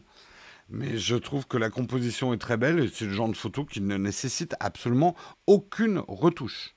Mais 0.71 0.97
je 0.97 1.17
trouve 1.17 1.47
que 1.47 1.59
la 1.59 1.69
composition 1.69 2.33
est 2.33 2.39
très 2.39 2.57
belle 2.57 2.79
et 2.79 2.89
c'est 2.89 3.05
le 3.05 3.13
genre 3.13 3.29
de 3.29 3.37
photo 3.37 3.65
qui 3.65 3.81
ne 3.81 3.97
nécessite 3.97 4.55
absolument 4.61 5.15
aucune 5.47 5.99
retouche. 6.09 6.74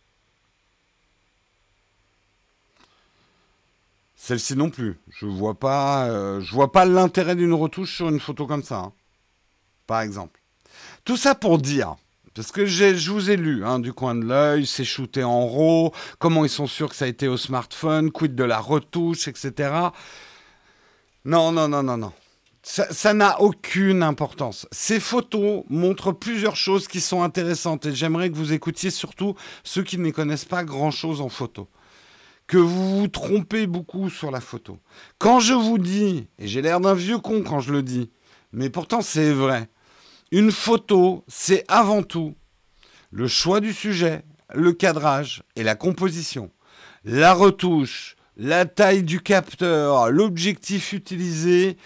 Celle-ci 4.19 4.55
non 4.55 4.71
plus. 4.71 4.99
Je 5.09 5.27
vois 5.27 5.53
pas, 5.53 6.07
euh, 6.07 6.41
je 6.41 6.51
vois 6.51 6.71
pas 6.71 6.85
l'intérêt 6.85 7.35
d'une 7.35 7.53
retouche 7.53 7.95
sur 7.95 8.09
une 8.09 8.19
photo 8.19 8.47
comme 8.47 8.63
ça, 8.63 8.77
hein. 8.77 8.93
par 9.85 10.01
exemple. 10.01 10.41
Tout 11.05 11.17
ça 11.17 11.35
pour 11.35 11.59
dire, 11.59 11.95
parce 12.33 12.51
que 12.51 12.65
je 12.65 13.11
vous 13.11 13.29
ai 13.29 13.37
lu 13.37 13.63
hein, 13.63 13.79
du 13.79 13.93
coin 13.93 14.15
de 14.15 14.25
l'œil, 14.25 14.65
c'est 14.65 14.83
shooté 14.83 15.23
en 15.23 15.47
RAW, 15.47 15.93
comment 16.17 16.43
ils 16.43 16.49
sont 16.49 16.67
sûrs 16.67 16.89
que 16.89 16.95
ça 16.95 17.05
a 17.05 17.07
été 17.07 17.27
au 17.27 17.37
smartphone, 17.37 18.11
quid 18.11 18.35
de 18.35 18.43
la 18.43 18.59
retouche, 18.59 19.27
etc. 19.27 19.71
Non, 21.23 21.51
non, 21.51 21.67
non, 21.67 21.83
non, 21.83 21.97
non. 21.97 22.11
Ça 22.63 23.13
n'a 23.13 23.39
aucune 23.39 24.03
importance. 24.03 24.67
Ces 24.71 24.99
photos 24.99 25.63
montrent 25.69 26.11
plusieurs 26.11 26.57
choses 26.57 26.89
qui 26.89 26.99
sont 26.99 27.23
intéressantes 27.23 27.85
et 27.85 27.95
j'aimerais 27.95 28.29
que 28.29 28.35
vous 28.35 28.51
écoutiez 28.51 28.89
surtout 28.89 29.35
ceux 29.63 29.83
qui 29.83 29.97
ne 29.97 30.11
connaissent 30.11 30.43
pas 30.43 30.65
grand-chose 30.65 31.21
en 31.21 31.29
photo 31.29 31.69
que 32.47 32.57
vous 32.57 32.99
vous 32.99 33.07
trompez 33.07 33.67
beaucoup 33.67 34.09
sur 34.09 34.31
la 34.31 34.41
photo. 34.41 34.79
Quand 35.17 35.39
je 35.39 35.53
vous 35.53 35.77
dis, 35.77 36.27
et 36.39 36.47
j'ai 36.47 36.61
l'air 36.61 36.79
d'un 36.79 36.93
vieux 36.93 37.19
con 37.19 37.43
quand 37.43 37.59
je 37.59 37.73
le 37.73 37.83
dis, 37.83 38.09
mais 38.53 38.69
pourtant 38.69 39.01
c'est 39.01 39.31
vrai, 39.31 39.69
une 40.31 40.51
photo, 40.51 41.23
c'est 41.27 41.65
avant 41.67 42.03
tout 42.03 42.35
le 43.11 43.27
choix 43.27 43.59
du 43.59 43.73
sujet, 43.73 44.23
le 44.53 44.73
cadrage 44.73 45.43
et 45.55 45.63
la 45.63 45.75
composition. 45.75 46.51
La 47.03 47.33
retouche, 47.33 48.15
la 48.35 48.65
taille 48.65 49.03
du 49.03 49.21
capteur, 49.21 50.09
l'objectif 50.09 50.93
utilisé, 50.93 51.77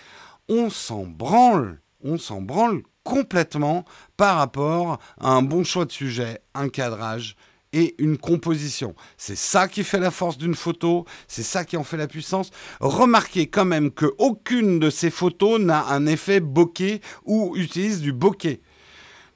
on 0.50 0.70
s'en 0.70 1.06
branle, 1.06 1.80
on 2.04 2.18
s'en 2.18 2.42
branle 2.42 2.82
complètement 3.04 3.86
par 4.18 4.38
rapport 4.38 5.00
à 5.20 5.30
un 5.30 5.42
bon 5.42 5.64
choix 5.64 5.86
de 5.86 5.92
sujet, 5.92 6.42
un 6.54 6.70
cadrage 6.70 7.36
et 7.74 7.96
une 7.98 8.18
composition. 8.18 8.96
C'est 9.18 9.38
ça 9.38 9.68
qui 9.68 9.84
fait 9.84 10.00
la 10.00 10.12
force 10.12 10.38
d'une 10.38 10.56
photo, 10.56 11.06
c'est 11.28 11.44
ça 11.44 11.66
qui 11.66 11.78
en 11.78 11.84
fait 11.84 11.98
la 11.98 12.08
puissance. 12.08 12.52
Remarquez 12.80 13.48
quand 13.48 13.66
même 13.66 13.92
que 13.92 14.14
aucune 14.18 14.80
de 14.80 14.90
ces 14.90 15.10
photos 15.10 15.60
n'a 15.60 15.86
un 15.88 16.06
effet 16.06 16.40
bokeh 16.40 17.02
ou 17.26 17.54
utilise 17.56 18.02
du 18.02 18.14
bokeh. 18.14 18.62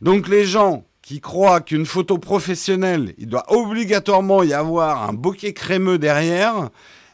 Donc 0.01 0.27
les 0.27 0.45
gens 0.45 0.85
qui 1.01 1.21
croient 1.21 1.61
qu'une 1.61 1.85
photo 1.85 2.17
professionnelle, 2.17 3.13
il 3.17 3.27
doit 3.27 3.45
obligatoirement 3.53 4.43
y 4.43 4.53
avoir 4.53 5.07
un 5.07 5.13
bokeh 5.13 5.53
crémeux 5.53 5.99
derrière, 5.99 6.69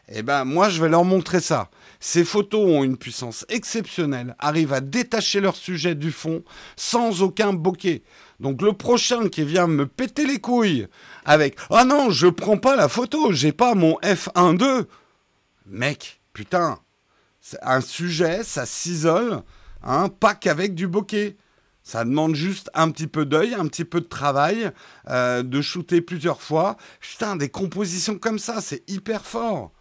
eh 0.08 0.24
ben 0.24 0.46
moi 0.46 0.70
je 0.70 0.82
vais 0.82 0.90
leur 0.90 1.04
montrer 1.04 1.40
ça. 1.40 1.70
Ces 2.00 2.26
photos 2.26 2.66
ont 2.68 2.84
une 2.84 2.98
puissance 2.98 3.46
exceptionnelle, 3.48 4.36
arrivent 4.40 4.74
à 4.74 4.82
détacher 4.82 5.40
leur 5.40 5.56
sujet 5.56 5.94
du 5.94 6.12
fond 6.12 6.44
sans 6.76 7.22
aucun 7.22 7.54
bokeh. 7.54 8.02
Donc 8.42 8.64
le 8.64 8.74
prochain 8.74 9.30
qui 9.30 9.44
vient 9.44 9.68
me 9.68 9.86
péter 9.86 10.26
les 10.26 10.40
couilles 10.40 10.88
avec 11.26 11.58
Ah 11.70 11.86
non, 11.86 12.10
je 12.10 12.26
prends 12.26 12.58
pas 12.58 12.76
la 12.76 12.90
photo, 12.90 13.32
j'ai 13.32 13.52
pas 13.52 13.76
mon 13.76 14.00
F1.2. 14.00 14.88
Mec, 15.68 16.22
putain, 16.34 16.80
un 17.62 17.82
sujet, 17.82 18.44
ça 18.44 18.66
s'isole, 18.66 19.44
hein, 19.84 20.10
pas 20.10 20.34
qu'avec 20.34 20.74
du 20.74 20.88
bokeh. 20.88 21.38
Ça 21.84 22.04
demande 22.04 22.34
juste 22.34 22.72
un 22.74 22.90
petit 22.90 23.08
peu 23.08 23.26
d'œil, 23.26 23.54
un 23.54 23.68
petit 23.68 23.86
peu 23.86 24.02
de 24.02 24.08
travail, 24.08 24.72
euh, 25.10 25.44
de 25.44 25.62
shooter 25.62 26.02
plusieurs 26.02 26.42
fois. 26.42 26.78
Putain, 27.00 27.36
des 27.36 27.50
compositions 27.50 28.18
comme 28.18 28.40
ça, 28.40 28.60
c'est 28.60 28.90
hyper 28.90 29.24
fort. 29.24 29.72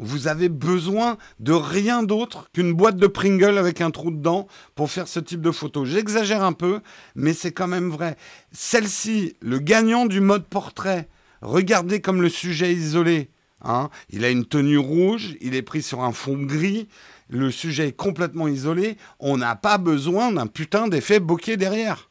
Vous 0.00 0.26
avez 0.26 0.48
besoin 0.48 1.18
de 1.38 1.52
rien 1.52 2.02
d'autre 2.02 2.50
qu'une 2.52 2.72
boîte 2.72 2.96
de 2.96 3.06
Pringle 3.06 3.58
avec 3.58 3.80
un 3.80 3.92
trou 3.92 4.10
dedans 4.10 4.48
pour 4.74 4.90
faire 4.90 5.06
ce 5.06 5.20
type 5.20 5.40
de 5.40 5.52
photo. 5.52 5.84
J'exagère 5.84 6.42
un 6.42 6.52
peu, 6.52 6.80
mais 7.14 7.32
c'est 7.32 7.52
quand 7.52 7.68
même 7.68 7.90
vrai. 7.90 8.16
Celle-ci, 8.50 9.36
le 9.40 9.60
gagnant 9.60 10.06
du 10.06 10.20
mode 10.20 10.46
portrait, 10.46 11.08
regardez 11.42 12.00
comme 12.00 12.22
le 12.22 12.28
sujet 12.28 12.72
isolé. 12.72 13.30
Hein. 13.62 13.88
Il 14.10 14.24
a 14.24 14.30
une 14.30 14.44
tenue 14.44 14.78
rouge, 14.78 15.36
il 15.40 15.54
est 15.54 15.62
pris 15.62 15.82
sur 15.82 16.02
un 16.02 16.12
fond 16.12 16.42
gris, 16.42 16.88
le 17.28 17.52
sujet 17.52 17.88
est 17.88 17.92
complètement 17.92 18.48
isolé. 18.48 18.96
On 19.20 19.36
n'a 19.36 19.54
pas 19.54 19.78
besoin 19.78 20.32
d'un 20.32 20.48
putain 20.48 20.88
d'effet 20.88 21.20
bokeh 21.20 21.56
derrière. 21.56 22.10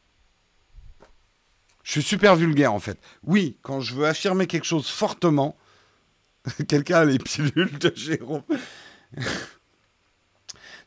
Je 1.82 1.92
suis 1.92 2.02
super 2.02 2.34
vulgaire 2.34 2.72
en 2.72 2.80
fait. 2.80 2.98
Oui, 3.24 3.58
quand 3.60 3.80
je 3.80 3.94
veux 3.94 4.06
affirmer 4.06 4.46
quelque 4.46 4.64
chose 4.64 4.88
fortement, 4.88 5.54
Quelqu'un 6.68 7.00
a 7.00 7.04
les 7.04 7.18
pilules 7.18 7.78
de 7.78 7.92
Jérôme. 7.94 8.42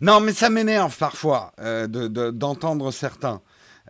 non, 0.01 0.19
mais 0.19 0.33
ça 0.33 0.49
m'énerve 0.49 0.95
parfois 0.97 1.53
euh, 1.59 1.87
d'entendre 1.87 2.91
certains. 2.91 3.41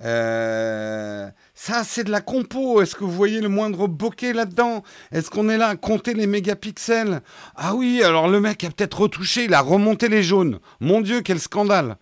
Euh, 0.04 1.30
ça, 1.56 1.84
c'est 1.84 2.04
de 2.04 2.12
la 2.12 2.22
compo. 2.22 2.82
Est-ce 2.82 2.96
que 2.96 3.04
vous 3.04 3.12
voyez 3.12 3.42
le 3.42 3.50
moindre 3.50 3.88
bokeh 3.88 4.34
là-dedans? 4.34 4.84
Est-ce 5.12 5.30
qu'on 5.30 5.50
est 5.50 5.58
là 5.58 5.70
à 5.70 5.76
compter 5.76 6.14
les 6.14 6.28
mégapixels? 6.28 7.22
Ah 7.56 7.74
oui, 7.74 8.04
alors 8.04 8.28
le 8.28 8.40
mec 8.40 8.64
a 8.64 8.70
peut-être 8.70 9.02
retouché, 9.02 9.46
il 9.46 9.54
a 9.54 9.62
remonté 9.62 10.08
les 10.08 10.24
jaunes. 10.24 10.60
Mon 10.80 11.02
Dieu, 11.02 11.22
quel 11.22 11.40
scandale 11.40 11.98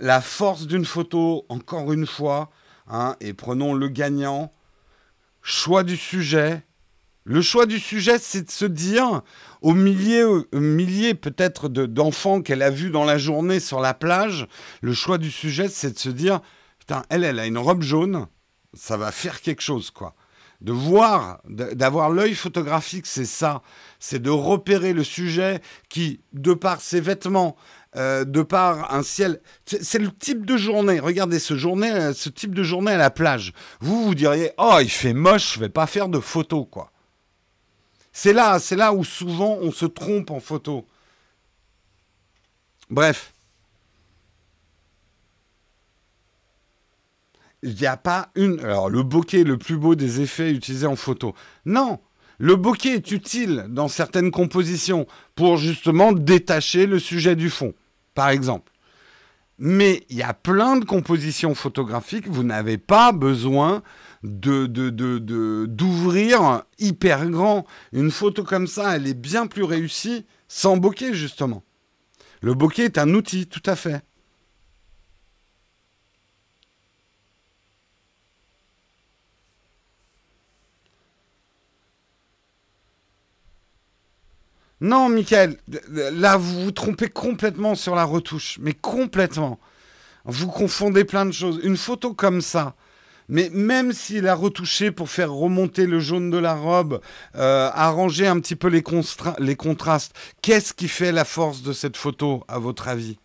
La 0.00 0.20
force 0.20 0.66
d'une 0.66 0.86
photo, 0.86 1.44
encore 1.48 1.92
une 1.92 2.06
fois, 2.06 2.50
hein, 2.88 3.16
et 3.20 3.34
prenons 3.34 3.74
le 3.74 3.88
gagnant, 3.88 4.52
choix 5.42 5.84
du 5.84 5.96
sujet, 5.96 6.62
le 7.28 7.42
choix 7.42 7.66
du 7.66 7.80
sujet, 7.80 8.18
c'est 8.20 8.42
de 8.42 8.50
se 8.52 8.64
dire, 8.64 9.22
aux 9.60 9.74
milliers, 9.74 11.14
peut-être 11.14 11.68
d'enfants 11.68 12.40
qu'elle 12.40 12.62
a 12.62 12.70
vus 12.70 12.90
dans 12.90 13.04
la 13.04 13.18
journée 13.18 13.58
sur 13.58 13.80
la 13.80 13.94
plage, 13.94 14.46
le 14.80 14.92
choix 14.92 15.18
du 15.18 15.32
sujet, 15.32 15.68
c'est 15.68 15.90
de 15.90 15.98
se 15.98 16.08
dire, 16.08 16.40
putain, 16.78 17.02
elle, 17.08 17.24
elle 17.24 17.40
a 17.40 17.46
une 17.46 17.58
robe 17.58 17.82
jaune, 17.82 18.28
ça 18.74 18.96
va 18.96 19.10
faire 19.10 19.40
quelque 19.40 19.60
chose, 19.60 19.90
quoi. 19.90 20.14
De 20.60 20.70
voir, 20.70 21.40
d'avoir 21.48 22.10
l'œil 22.10 22.34
photographique, 22.34 23.06
c'est 23.06 23.26
ça. 23.26 23.60
C'est 23.98 24.22
de 24.22 24.30
repérer 24.30 24.92
le 24.92 25.04
sujet 25.04 25.60
qui, 25.88 26.20
de 26.32 26.54
par 26.54 26.80
ses 26.80 27.00
vêtements, 27.00 27.56
euh, 27.96 28.24
de 28.24 28.40
par 28.40 28.94
un 28.94 29.02
ciel. 29.02 29.40
C'est 29.66 29.98
le 29.98 30.10
type 30.10 30.46
de 30.46 30.56
journée. 30.56 30.98
Regardez 30.98 31.40
ce, 31.40 31.56
journée, 31.56 32.12
ce 32.14 32.30
type 32.30 32.54
de 32.54 32.62
journée 32.62 32.92
à 32.92 32.96
la 32.96 33.10
plage. 33.10 33.52
Vous, 33.80 34.04
vous 34.04 34.14
diriez, 34.14 34.52
oh, 34.56 34.78
il 34.80 34.88
fait 34.88 35.12
moche, 35.12 35.56
je 35.56 35.60
vais 35.60 35.68
pas 35.68 35.86
faire 35.86 36.08
de 36.08 36.20
photos, 36.20 36.66
quoi. 36.70 36.90
C'est 38.18 38.32
là, 38.32 38.58
c'est 38.58 38.76
là 38.76 38.94
où 38.94 39.04
souvent 39.04 39.58
on 39.60 39.70
se 39.70 39.84
trompe 39.84 40.30
en 40.30 40.40
photo. 40.40 40.86
Bref. 42.88 43.34
Il 47.62 47.74
n'y 47.74 47.84
a 47.84 47.98
pas 47.98 48.30
une. 48.34 48.58
Alors, 48.60 48.88
le 48.88 49.02
bokeh 49.02 49.44
le 49.44 49.58
plus 49.58 49.76
beau 49.76 49.94
des 49.94 50.22
effets 50.22 50.50
utilisés 50.50 50.86
en 50.86 50.96
photo. 50.96 51.34
Non! 51.66 52.00
Le 52.38 52.56
bokeh 52.56 52.94
est 52.94 53.10
utile 53.10 53.66
dans 53.68 53.88
certaines 53.88 54.30
compositions 54.30 55.06
pour 55.34 55.58
justement 55.58 56.12
détacher 56.12 56.86
le 56.86 56.98
sujet 56.98 57.36
du 57.36 57.50
fond, 57.50 57.74
par 58.14 58.30
exemple. 58.30 58.72
Mais 59.58 60.06
il 60.08 60.16
y 60.16 60.22
a 60.22 60.32
plein 60.32 60.78
de 60.78 60.86
compositions 60.86 61.54
photographiques, 61.54 62.28
vous 62.28 62.44
n'avez 62.44 62.78
pas 62.78 63.12
besoin 63.12 63.82
de, 64.26 65.66
d'ouvrir 65.66 66.62
hyper 66.78 67.28
grand. 67.30 67.66
Une 67.92 68.10
photo 68.10 68.44
comme 68.44 68.66
ça, 68.66 68.96
elle 68.96 69.06
est 69.06 69.14
bien 69.14 69.46
plus 69.46 69.64
réussie 69.64 70.26
sans 70.48 70.76
bokeh, 70.76 71.14
justement. 71.14 71.62
Le 72.42 72.54
bokeh 72.54 72.84
est 72.84 72.98
un 72.98 73.14
outil, 73.14 73.46
tout 73.46 73.62
à 73.66 73.76
fait. 73.76 74.02
Non, 84.80 85.08
Michael, 85.08 85.56
là, 85.88 86.36
vous 86.36 86.64
vous 86.64 86.70
trompez 86.70 87.08
complètement 87.08 87.74
sur 87.74 87.94
la 87.94 88.04
retouche, 88.04 88.58
mais 88.60 88.74
complètement. 88.74 89.58
Vous 90.26 90.48
confondez 90.48 91.04
plein 91.04 91.24
de 91.24 91.30
choses. 91.30 91.60
Une 91.62 91.78
photo 91.78 92.12
comme 92.12 92.42
ça, 92.42 92.74
mais 93.28 93.50
même 93.50 93.92
s'il 93.92 94.28
a 94.28 94.34
retouché 94.34 94.90
pour 94.90 95.10
faire 95.10 95.32
remonter 95.32 95.86
le 95.86 96.00
jaune 96.00 96.30
de 96.30 96.38
la 96.38 96.54
robe, 96.54 97.00
euh, 97.34 97.70
arranger 97.72 98.26
un 98.26 98.38
petit 98.40 98.56
peu 98.56 98.68
les, 98.68 98.84
les 99.38 99.56
contrastes, 99.56 100.14
qu'est-ce 100.42 100.72
qui 100.72 100.88
fait 100.88 101.12
la 101.12 101.24
force 101.24 101.62
de 101.62 101.72
cette 101.72 101.96
photo, 101.96 102.44
à 102.48 102.58
votre 102.58 102.88
avis? 102.88 103.18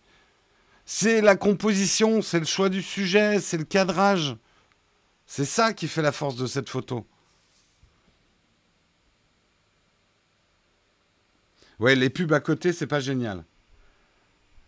C'est 0.84 1.20
la 1.20 1.36
composition, 1.36 2.22
c'est 2.22 2.40
le 2.40 2.44
choix 2.44 2.68
du 2.68 2.82
sujet, 2.82 3.40
c'est 3.40 3.58
le 3.58 3.64
cadrage. 3.64 4.36
C'est 5.26 5.44
ça 5.44 5.72
qui 5.72 5.88
fait 5.88 6.02
la 6.02 6.12
force 6.12 6.36
de 6.36 6.46
cette 6.46 6.68
photo. 6.68 7.06
Ouais, 11.78 11.94
les 11.94 12.10
pubs 12.10 12.32
à 12.32 12.40
côté, 12.40 12.72
c'est 12.72 12.86
pas 12.86 13.00
génial. 13.00 13.44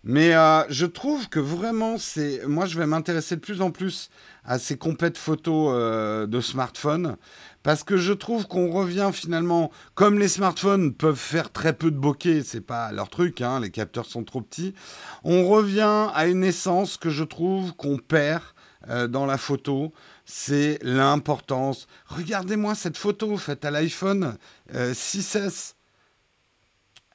Mais 0.07 0.35
euh, 0.35 0.65
je 0.69 0.85
trouve 0.85 1.31
que 1.31 1.41
vraiment, 1.41 1.97
c'est. 1.97 2.47
Moi, 2.47 2.67
je 2.67 2.79
vais 2.79 2.87
m'intéresser 2.87 3.37
de 3.37 3.41
plus 3.41 3.63
en 3.63 3.71
plus 3.71 4.11
à 4.45 4.59
ces 4.59 4.77
complètes 4.77 5.17
photos 5.17 5.73
euh, 5.75 6.27
de 6.27 6.41
smartphone. 6.43 7.17
Parce 7.63 7.83
que 7.83 7.97
je 7.97 8.13
trouve 8.13 8.47
qu'on 8.47 8.71
revient 8.71 9.09
finalement, 9.15 9.71
comme 9.95 10.19
les 10.19 10.29
smartphones 10.29 10.93
peuvent 10.93 11.17
faire 11.17 11.51
très 11.51 11.73
peu 11.73 11.91
de 11.91 11.97
bokeh, 11.97 12.43
c'est 12.43 12.61
pas 12.61 12.93
leur 12.93 13.09
truc, 13.09 13.41
hein, 13.41 13.61
les 13.61 13.71
capteurs 13.71 14.05
sont 14.05 14.23
trop 14.23 14.43
petits, 14.43 14.75
on 15.23 15.49
revient 15.49 16.11
à 16.13 16.27
une 16.27 16.45
essence 16.45 16.99
que 16.99 17.09
je 17.09 17.25
trouve 17.25 17.75
qu'on 17.75 17.97
perd 17.97 18.43
euh, 18.91 19.09
dans 19.09 19.25
la 19.25 19.39
photo, 19.39 19.95
c'est 20.27 20.79
l'importance. 20.83 21.89
Regardez-moi 22.09 22.75
cette 22.75 22.99
photo 22.99 23.35
faite 23.39 23.65
à 23.65 23.71
l'iPhone 23.71 24.37
6S. 24.71 25.73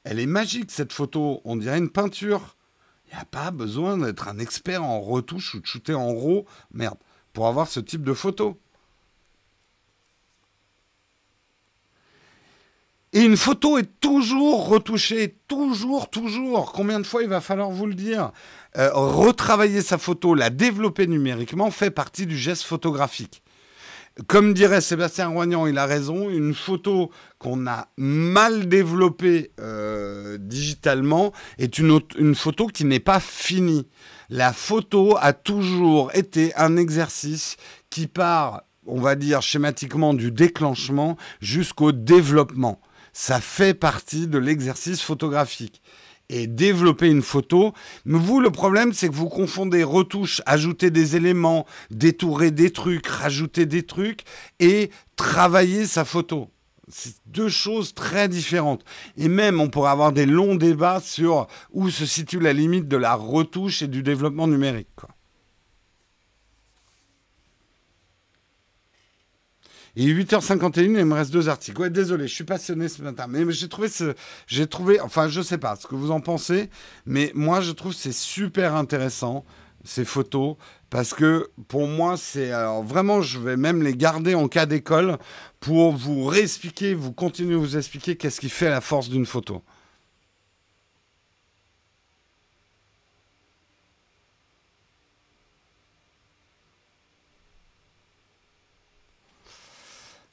Elle 0.02 0.18
est 0.18 0.26
magique 0.26 0.72
cette 0.72 0.92
photo, 0.92 1.40
on 1.44 1.54
dirait 1.54 1.78
une 1.78 1.90
peinture. 1.90 2.56
Il 3.10 3.16
n'y 3.16 3.22
a 3.22 3.24
pas 3.24 3.50
besoin 3.50 3.98
d'être 3.98 4.28
un 4.28 4.38
expert 4.38 4.84
en 4.84 5.00
retouche 5.00 5.54
ou 5.54 5.60
de 5.60 5.66
shooter 5.66 5.94
en 5.94 6.14
RAW, 6.14 6.46
pour 7.32 7.48
avoir 7.48 7.66
ce 7.68 7.80
type 7.80 8.04
de 8.04 8.14
photo. 8.14 8.58
Et 13.12 13.22
une 13.22 13.36
photo 13.36 13.78
est 13.78 14.00
toujours 14.00 14.68
retouchée, 14.68 15.36
toujours, 15.48 16.08
toujours. 16.10 16.70
Combien 16.70 17.00
de 17.00 17.06
fois 17.06 17.22
il 17.24 17.28
va 17.28 17.40
falloir 17.40 17.70
vous 17.70 17.86
le 17.86 17.94
dire? 17.94 18.30
Euh, 18.76 18.90
Retravailler 18.94 19.82
sa 19.82 19.98
photo, 19.98 20.34
la 20.34 20.48
développer 20.48 21.08
numériquement, 21.08 21.72
fait 21.72 21.90
partie 21.90 22.26
du 22.26 22.38
geste 22.38 22.62
photographique. 22.62 23.42
Comme 24.26 24.54
dirait 24.54 24.80
Sébastien 24.80 25.28
Roignan, 25.28 25.66
il 25.66 25.78
a 25.78 25.86
raison, 25.86 26.28
une 26.30 26.54
photo 26.54 27.10
qu'on 27.38 27.66
a 27.66 27.88
mal 27.96 28.68
développée 28.68 29.52
euh, 29.60 30.36
digitalement 30.38 31.32
est 31.58 31.78
une, 31.78 32.00
une 32.18 32.34
photo 32.34 32.66
qui 32.66 32.84
n'est 32.84 33.00
pas 33.00 33.20
finie. 33.20 33.86
La 34.28 34.52
photo 34.52 35.16
a 35.20 35.32
toujours 35.32 36.10
été 36.14 36.54
un 36.56 36.76
exercice 36.76 37.56
qui 37.88 38.08
part, 38.08 38.64
on 38.86 39.00
va 39.00 39.14
dire 39.14 39.42
schématiquement, 39.42 40.12
du 40.12 40.30
déclenchement 40.32 41.16
jusqu'au 41.40 41.92
développement. 41.92 42.80
Ça 43.12 43.40
fait 43.40 43.74
partie 43.74 44.26
de 44.26 44.38
l'exercice 44.38 45.00
photographique 45.00 45.80
et 46.30 46.46
développer 46.46 47.08
une 47.10 47.22
photo. 47.22 47.74
Mais 48.04 48.18
vous, 48.18 48.40
le 48.40 48.50
problème, 48.50 48.92
c'est 48.92 49.08
que 49.08 49.14
vous 49.14 49.28
confondez 49.28 49.82
retouche, 49.82 50.40
ajouter 50.46 50.90
des 50.90 51.16
éléments, 51.16 51.66
détourer 51.90 52.50
des 52.52 52.70
trucs, 52.70 53.06
rajouter 53.06 53.66
des 53.66 53.82
trucs 53.82 54.22
et 54.60 54.90
travailler 55.16 55.86
sa 55.86 56.04
photo. 56.04 56.48
C'est 56.88 57.14
deux 57.26 57.48
choses 57.48 57.94
très 57.94 58.28
différentes. 58.28 58.84
Et 59.16 59.28
même, 59.28 59.60
on 59.60 59.68
pourrait 59.68 59.90
avoir 59.90 60.12
des 60.12 60.26
longs 60.26 60.56
débats 60.56 61.00
sur 61.00 61.46
où 61.72 61.90
se 61.90 62.06
situe 62.06 62.40
la 62.40 62.52
limite 62.52 62.88
de 62.88 62.96
la 62.96 63.14
retouche 63.14 63.82
et 63.82 63.88
du 63.88 64.02
développement 64.02 64.46
numérique. 64.48 64.88
Et 69.96 70.06
8h51, 70.06 70.82
il 70.82 71.04
me 71.04 71.14
reste 71.14 71.32
deux 71.32 71.48
articles. 71.48 71.80
Ouais, 71.80 71.90
désolé, 71.90 72.28
je 72.28 72.34
suis 72.34 72.44
passionné 72.44 72.88
ce 72.88 73.02
matin. 73.02 73.26
Mais 73.28 73.50
j'ai 73.50 73.68
trouvé 73.68 73.88
ce. 73.88 74.14
J'ai 74.46 74.66
trouvé. 74.66 75.00
Enfin, 75.00 75.28
je 75.28 75.40
sais 75.40 75.58
pas 75.58 75.76
ce 75.76 75.86
que 75.86 75.94
vous 75.94 76.10
en 76.10 76.20
pensez. 76.20 76.70
Mais 77.06 77.32
moi, 77.34 77.60
je 77.60 77.72
trouve 77.72 77.92
c'est 77.92 78.12
super 78.12 78.74
intéressant, 78.74 79.44
ces 79.84 80.04
photos. 80.04 80.56
Parce 80.90 81.14
que 81.14 81.50
pour 81.68 81.86
moi, 81.88 82.16
c'est. 82.16 82.52
Alors 82.52 82.82
vraiment, 82.82 83.20
je 83.22 83.38
vais 83.38 83.56
même 83.56 83.82
les 83.82 83.96
garder 83.96 84.34
en 84.34 84.48
cas 84.48 84.66
d'école 84.66 85.18
pour 85.58 85.92
vous 85.92 86.24
réexpliquer, 86.24 86.94
vous 86.94 87.12
continuer 87.12 87.54
à 87.54 87.58
vous 87.58 87.76
expliquer 87.76 88.16
qu'est-ce 88.16 88.40
qui 88.40 88.48
fait 88.48 88.70
la 88.70 88.80
force 88.80 89.08
d'une 89.08 89.26
photo. 89.26 89.62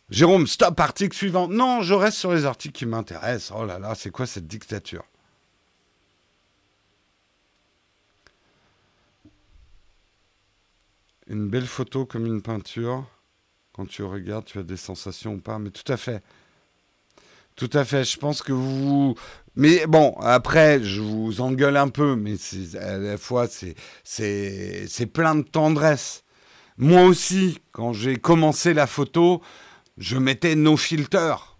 Jérôme, 0.09 0.47
stop, 0.47 0.79
article 0.79 1.15
suivant. 1.15 1.49
Non, 1.49 1.81
je 1.81 1.93
reste 1.93 2.17
sur 2.17 2.31
les 2.33 2.45
articles 2.45 2.77
qui 2.77 2.85
m'intéressent. 2.85 3.53
Oh 3.59 3.65
là 3.65 3.77
là, 3.77 3.93
c'est 3.93 4.09
quoi 4.09 4.25
cette 4.25 4.47
dictature? 4.47 5.03
Une 11.27 11.49
belle 11.49 11.65
photo 11.65 12.05
comme 12.05 12.25
une 12.25 12.41
peinture. 12.41 13.05
Quand 13.73 13.85
tu 13.85 14.01
regardes, 14.01 14.45
tu 14.45 14.59
as 14.59 14.63
des 14.63 14.77
sensations 14.77 15.33
ou 15.33 15.39
pas. 15.39 15.59
Mais 15.59 15.71
tout 15.71 15.91
à 15.91 15.97
fait. 15.97 16.23
Tout 17.57 17.69
à 17.73 17.83
fait. 17.83 18.05
Je 18.05 18.17
pense 18.17 18.41
que 18.41 18.53
vous. 18.53 19.15
Mais 19.57 19.85
bon, 19.87 20.15
après, 20.21 20.81
je 20.81 21.01
vous 21.01 21.41
engueule 21.41 21.75
un 21.75 21.89
peu, 21.89 22.15
mais 22.15 22.35
à 22.79 22.97
la 22.97 23.17
fois, 23.17 23.47
c'est 23.49 25.05
plein 25.13 25.35
de 25.35 25.41
tendresse. 25.41 26.23
Moi 26.77 27.01
aussi, 27.03 27.59
quand 27.73 27.91
j'ai 27.91 28.15
commencé 28.15 28.73
la 28.73 28.87
photo, 28.87 29.41
je 29.97 30.17
mettais 30.17 30.55
nos 30.55 30.77
filters. 30.77 31.57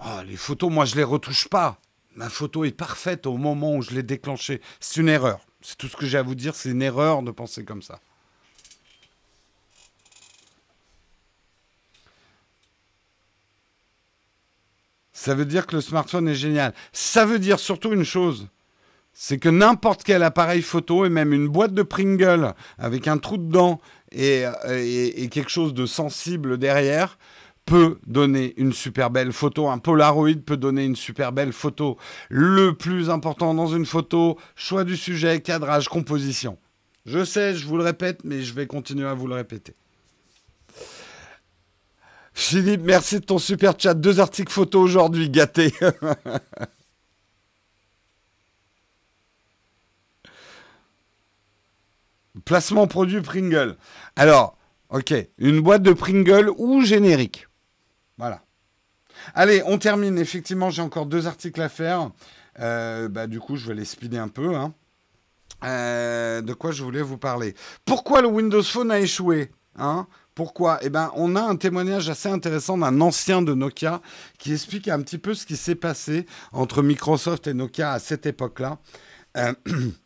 Ah, 0.00 0.22
les 0.26 0.36
photos, 0.36 0.70
moi, 0.70 0.84
je 0.84 0.96
les 0.96 1.04
retouche 1.04 1.48
pas. 1.48 1.78
Ma 2.14 2.28
photo 2.28 2.64
est 2.64 2.70
parfaite 2.70 3.26
au 3.26 3.36
moment 3.36 3.74
où 3.74 3.82
je 3.82 3.90
l'ai 3.90 4.02
déclenchée. 4.02 4.60
C'est 4.78 5.00
une 5.00 5.08
erreur. 5.08 5.40
C'est 5.60 5.76
tout 5.76 5.88
ce 5.88 5.96
que 5.96 6.06
j'ai 6.06 6.18
à 6.18 6.22
vous 6.22 6.34
dire. 6.34 6.54
C'est 6.54 6.70
une 6.70 6.82
erreur 6.82 7.22
de 7.22 7.30
penser 7.30 7.64
comme 7.64 7.82
ça. 7.82 7.98
Ça 15.12 15.34
veut 15.34 15.46
dire 15.46 15.66
que 15.66 15.76
le 15.76 15.80
smartphone 15.80 16.28
est 16.28 16.34
génial. 16.34 16.74
Ça 16.92 17.24
veut 17.24 17.38
dire 17.38 17.58
surtout 17.58 17.92
une 17.92 18.04
chose. 18.04 18.48
C'est 19.14 19.38
que 19.38 19.48
n'importe 19.48 20.04
quel 20.04 20.22
appareil 20.22 20.60
photo 20.60 21.06
et 21.06 21.08
même 21.08 21.32
une 21.32 21.48
boîte 21.48 21.72
de 21.72 21.82
Pringle 21.82 22.52
avec 22.78 23.08
un 23.08 23.16
trou 23.16 23.38
dedans 23.38 23.80
et 24.12 24.44
quelque 25.30 25.50
chose 25.50 25.72
de 25.72 25.86
sensible 25.86 26.58
derrière 26.58 27.16
peut 27.64 27.98
donner 28.06 28.54
une 28.56 28.72
super 28.72 29.10
belle 29.10 29.32
photo, 29.32 29.68
un 29.68 29.78
Polaroid 29.78 30.34
peut 30.44 30.56
donner 30.56 30.84
une 30.84 30.96
super 30.96 31.32
belle 31.32 31.52
photo. 31.52 31.96
Le 32.28 32.74
plus 32.74 33.10
important 33.10 33.54
dans 33.54 33.68
une 33.68 33.86
photo, 33.86 34.38
choix 34.54 34.84
du 34.84 34.96
sujet, 34.96 35.40
cadrage, 35.40 35.88
composition. 35.88 36.58
Je 37.06 37.24
sais, 37.24 37.54
je 37.54 37.66
vous 37.66 37.76
le 37.76 37.84
répète, 37.84 38.20
mais 38.24 38.42
je 38.42 38.54
vais 38.54 38.66
continuer 38.66 39.06
à 39.06 39.14
vous 39.14 39.26
le 39.26 39.34
répéter. 39.34 39.74
Philippe, 42.32 42.82
merci 42.82 43.20
de 43.20 43.24
ton 43.24 43.38
super 43.38 43.74
chat. 43.78 43.94
Deux 43.94 44.18
articles 44.20 44.52
photo 44.52 44.80
aujourd'hui, 44.80 45.30
gâté. 45.30 45.72
Placement 52.44 52.88
produit 52.88 53.20
Pringle. 53.20 53.76
Alors, 54.16 54.58
ok, 54.90 55.14
une 55.38 55.60
boîte 55.60 55.82
de 55.82 55.92
Pringle 55.92 56.50
ou 56.56 56.82
générique? 56.82 57.46
Allez, 59.34 59.62
on 59.66 59.78
termine. 59.78 60.18
Effectivement, 60.18 60.70
j'ai 60.70 60.82
encore 60.82 61.06
deux 61.06 61.26
articles 61.26 61.60
à 61.60 61.68
faire. 61.68 62.10
Euh, 62.60 63.08
bah, 63.08 63.26
du 63.26 63.40
coup, 63.40 63.56
je 63.56 63.68
vais 63.68 63.74
les 63.74 63.84
speeder 63.84 64.22
un 64.22 64.28
peu. 64.28 64.54
Hein. 64.54 64.72
Euh, 65.64 66.42
de 66.42 66.52
quoi 66.52 66.72
je 66.72 66.82
voulais 66.82 67.02
vous 67.02 67.16
parler 67.16 67.54
Pourquoi 67.84 68.20
le 68.20 68.28
Windows 68.28 68.62
Phone 68.62 68.90
a 68.90 69.00
échoué 69.00 69.50
hein? 69.76 70.06
Pourquoi? 70.34 70.78
Eh 70.82 70.90
bien, 70.90 71.12
on 71.14 71.36
a 71.36 71.42
un 71.42 71.54
témoignage 71.54 72.08
assez 72.08 72.28
intéressant 72.28 72.76
d'un 72.76 73.00
ancien 73.00 73.40
de 73.40 73.54
Nokia 73.54 74.02
qui 74.38 74.52
explique 74.52 74.88
un 74.88 75.00
petit 75.00 75.18
peu 75.18 75.32
ce 75.32 75.46
qui 75.46 75.56
s'est 75.56 75.76
passé 75.76 76.26
entre 76.52 76.82
Microsoft 76.82 77.46
et 77.46 77.54
Nokia 77.54 77.92
à 77.92 77.98
cette 78.00 78.26
époque-là. 78.26 78.78
Euh, 79.36 79.52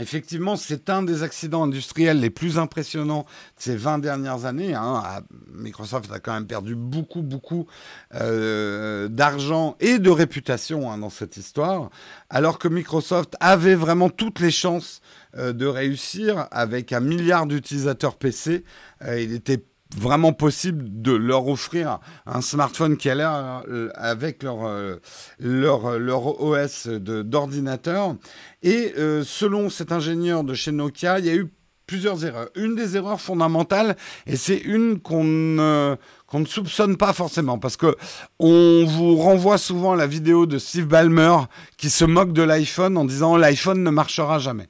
Effectivement, 0.00 0.54
c'est 0.54 0.90
un 0.90 1.02
des 1.02 1.24
accidents 1.24 1.64
industriels 1.64 2.20
les 2.20 2.30
plus 2.30 2.58
impressionnants 2.58 3.26
de 3.56 3.62
ces 3.62 3.76
20 3.76 3.98
dernières 3.98 4.44
années. 4.44 4.74
Hein. 4.74 5.02
Ah, 5.04 5.22
Microsoft 5.52 6.12
a 6.12 6.20
quand 6.20 6.32
même 6.32 6.46
perdu 6.46 6.76
beaucoup, 6.76 7.22
beaucoup 7.22 7.66
euh, 8.14 9.08
d'argent 9.08 9.76
et 9.80 9.98
de 9.98 10.10
réputation 10.10 10.90
hein, 10.90 10.98
dans 10.98 11.10
cette 11.10 11.36
histoire, 11.36 11.90
alors 12.30 12.58
que 12.60 12.68
Microsoft 12.68 13.34
avait 13.40 13.74
vraiment 13.74 14.08
toutes 14.08 14.38
les 14.38 14.52
chances 14.52 15.00
euh, 15.36 15.52
de 15.52 15.66
réussir 15.66 16.46
avec 16.52 16.92
un 16.92 17.00
milliard 17.00 17.46
d'utilisateurs 17.46 18.16
PC. 18.16 18.64
Euh, 19.02 19.20
il 19.20 19.34
était 19.34 19.62
vraiment 19.96 20.32
possible 20.32 20.84
de 21.00 21.12
leur 21.12 21.48
offrir 21.48 22.00
un 22.26 22.40
smartphone 22.40 22.96
qui 22.96 23.08
allait 23.08 23.24
euh, 23.24 23.90
avec 23.94 24.42
leur, 24.42 24.66
euh, 24.66 24.96
leur, 25.38 25.98
leur 25.98 26.42
OS 26.42 26.88
d'ordinateur. 26.88 28.14
Et 28.62 28.94
euh, 28.98 29.24
selon 29.24 29.70
cet 29.70 29.92
ingénieur 29.92 30.44
de 30.44 30.54
chez 30.54 30.72
Nokia, 30.72 31.18
il 31.18 31.26
y 31.26 31.30
a 31.30 31.34
eu 31.34 31.50
plusieurs 31.86 32.24
erreurs. 32.24 32.50
Une 32.54 32.76
des 32.76 32.96
erreurs 32.96 33.20
fondamentales, 33.20 33.96
et 34.26 34.36
c'est 34.36 34.58
une 34.58 35.00
qu'on 35.00 35.24
ne, 35.24 35.96
qu'on 36.26 36.40
ne 36.40 36.44
soupçonne 36.44 36.96
pas 36.98 37.14
forcément, 37.14 37.58
parce 37.58 37.78
que 37.78 37.96
on 38.38 38.84
vous 38.86 39.16
renvoie 39.16 39.56
souvent 39.56 39.92
à 39.92 39.96
la 39.96 40.06
vidéo 40.06 40.44
de 40.44 40.58
Steve 40.58 40.86
Ballmer 40.86 41.38
qui 41.78 41.88
se 41.88 42.04
moque 42.04 42.32
de 42.32 42.42
l'iPhone 42.42 42.96
en 42.98 43.06
disant 43.06 43.36
l'iPhone 43.36 43.82
ne 43.82 43.90
marchera 43.90 44.38
jamais. 44.38 44.68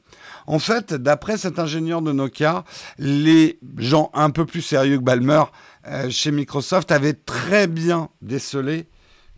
En 0.49 0.59
fait, 0.59 0.95
d'après 0.95 1.37
cet 1.37 1.59
ingénieur 1.59 2.01
de 2.01 2.11
Nokia, 2.11 2.65
les 2.97 3.61
gens 3.77 4.11
un 4.15 4.31
peu 4.31 4.47
plus 4.47 4.63
sérieux 4.63 4.97
que 4.97 5.03
Balmer 5.03 5.43
euh, 5.87 6.09
chez 6.09 6.31
Microsoft 6.31 6.91
avaient 6.91 7.13
très 7.13 7.67
bien 7.67 8.09
décelé 8.23 8.89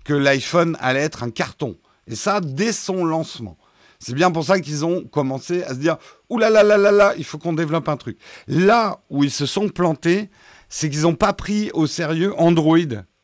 que 0.04 0.14
l'iPhone 0.14 0.76
allait 0.78 1.00
être 1.00 1.24
un 1.24 1.30
carton. 1.30 1.76
Et 2.06 2.14
ça, 2.14 2.40
dès 2.40 2.70
son 2.70 3.04
lancement. 3.04 3.58
C'est 3.98 4.14
bien 4.14 4.30
pour 4.30 4.44
ça 4.44 4.60
qu'ils 4.60 4.84
ont 4.84 5.02
commencé 5.02 5.64
à 5.64 5.70
se 5.70 5.80
dire 5.80 5.96
Ouh 6.28 6.38
là 6.38 6.48
là 6.48 6.62
là 6.62 6.78
là 6.78 6.92
là, 6.92 7.14
il 7.18 7.24
faut 7.24 7.38
qu'on 7.38 7.54
développe 7.54 7.88
un 7.88 7.96
truc. 7.96 8.16
Là 8.46 9.00
où 9.10 9.24
ils 9.24 9.32
se 9.32 9.46
sont 9.46 9.68
plantés, 9.68 10.30
c'est 10.68 10.90
qu'ils 10.90 11.02
n'ont 11.02 11.16
pas 11.16 11.32
pris 11.32 11.72
au 11.74 11.88
sérieux 11.88 12.38
Android 12.38 12.78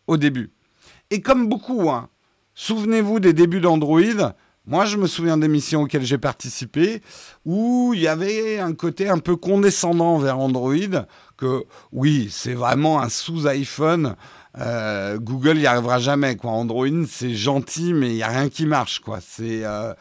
au 0.09 0.17
début. 0.17 0.51
Et 1.11 1.21
comme 1.21 1.49
beaucoup, 1.49 1.89
hein, 1.89 2.09
souvenez-vous 2.55 3.21
des 3.21 3.33
débuts 3.33 3.61
d'Android. 3.61 4.01
Moi, 4.69 4.85
je 4.85 4.97
me 4.97 5.07
souviens 5.07 5.37
d'émissions 5.37 5.83
auxquelles 5.83 6.05
j'ai 6.05 6.19
participé 6.19 7.01
où 7.45 7.93
il 7.95 8.01
y 8.01 8.09
avait 8.09 8.59
un 8.59 8.75
côté 8.75 9.09
un 9.09 9.19
peu 9.19 9.37
condescendant 9.37 10.19
vers 10.19 10.41
Android, 10.41 11.07
que 11.37 11.65
oui, 11.93 12.29
c'est 12.33 12.55
vraiment 12.55 13.01
un 13.01 13.09
sous-iPhone. 13.09 14.17
Euh, 14.59 15.19
Google 15.19 15.59
n'y 15.59 15.67
arrivera 15.67 16.01
jamais. 16.01 16.35
Quoi. 16.35 16.51
Android, 16.51 16.89
c'est 17.09 17.35
gentil, 17.35 17.93
mais 17.93 18.09
il 18.09 18.15
n'y 18.15 18.25
a 18.25 18.29
rien 18.29 18.49
qui 18.49 18.67
marche. 18.67 18.99
Quoi. 18.99 19.21
C'est, 19.21 19.65
euh, 19.65 19.95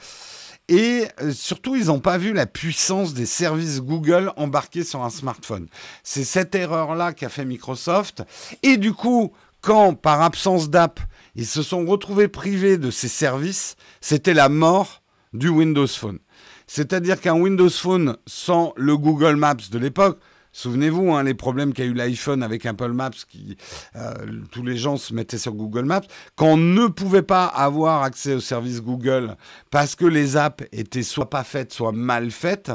Et 0.68 1.06
euh, 1.22 1.32
surtout, 1.32 1.76
ils 1.76 1.86
n'ont 1.86 2.00
pas 2.00 2.18
vu 2.18 2.34
la 2.34 2.48
puissance 2.48 3.14
des 3.14 3.28
services 3.28 3.82
Google 3.82 4.32
embarqués 4.36 4.84
sur 4.84 5.04
un 5.04 5.12
smartphone. 5.12 5.68
C'est 6.02 6.24
cette 6.24 6.56
erreur-là 6.56 7.14
qu'a 7.14 7.30
fait 7.30 7.46
Microsoft. 7.46 8.24
Et 8.64 8.78
du 8.78 8.94
coup, 8.94 9.32
quand, 9.62 9.94
par 9.94 10.24
absence 10.24 10.72
d'app, 10.72 11.00
ils 11.36 11.46
se 11.46 11.64
sont 11.64 11.86
retrouvés 11.86 12.28
privés 12.28 12.78
de 12.78 12.92
ces 12.92 13.08
services, 13.08 13.76
c'était 14.02 14.34
la 14.34 14.50
mort 14.50 15.02
du 15.34 15.50
Windows 15.50 15.88
Phone. 15.88 16.20
C'est-à-dire 16.68 17.20
qu'un 17.22 17.36
Windows 17.36 17.70
Phone 17.70 18.18
sans 18.26 18.74
le 18.76 18.98
Google 18.98 19.36
Maps 19.36 19.56
de 19.72 19.78
l'époque, 19.78 20.20
Souvenez-vous, 20.56 21.12
hein, 21.12 21.24
les 21.24 21.34
problèmes 21.34 21.74
qu'a 21.74 21.84
eu 21.84 21.94
l'iPhone 21.94 22.42
avec 22.42 22.66
Apple 22.66 22.94
Maps, 22.94 23.10
qui 23.28 23.58
euh, 23.98 24.14
tous 24.52 24.64
les 24.64 24.78
gens 24.78 24.96
se 24.96 25.14
mettaient 25.14 25.38
sur 25.38 25.52
Google 25.52 25.84
Maps, 25.84 26.00
quand 26.38 26.54
on 26.54 26.56
ne 26.56 26.88
pouvait 26.88 27.24
pas 27.24 27.46
avoir 27.46 28.04
accès 28.04 28.36
au 28.36 28.40
service 28.40 28.82
Google 28.82 29.36
parce 29.70 29.98
que 29.98 30.06
les 30.06 30.38
apps 30.38 30.64
étaient 30.72 31.04
soit 31.04 31.30
pas 31.30 31.44
faites, 31.44 31.74
soit 31.74 31.92
mal 31.92 32.32
faites, 32.32 32.72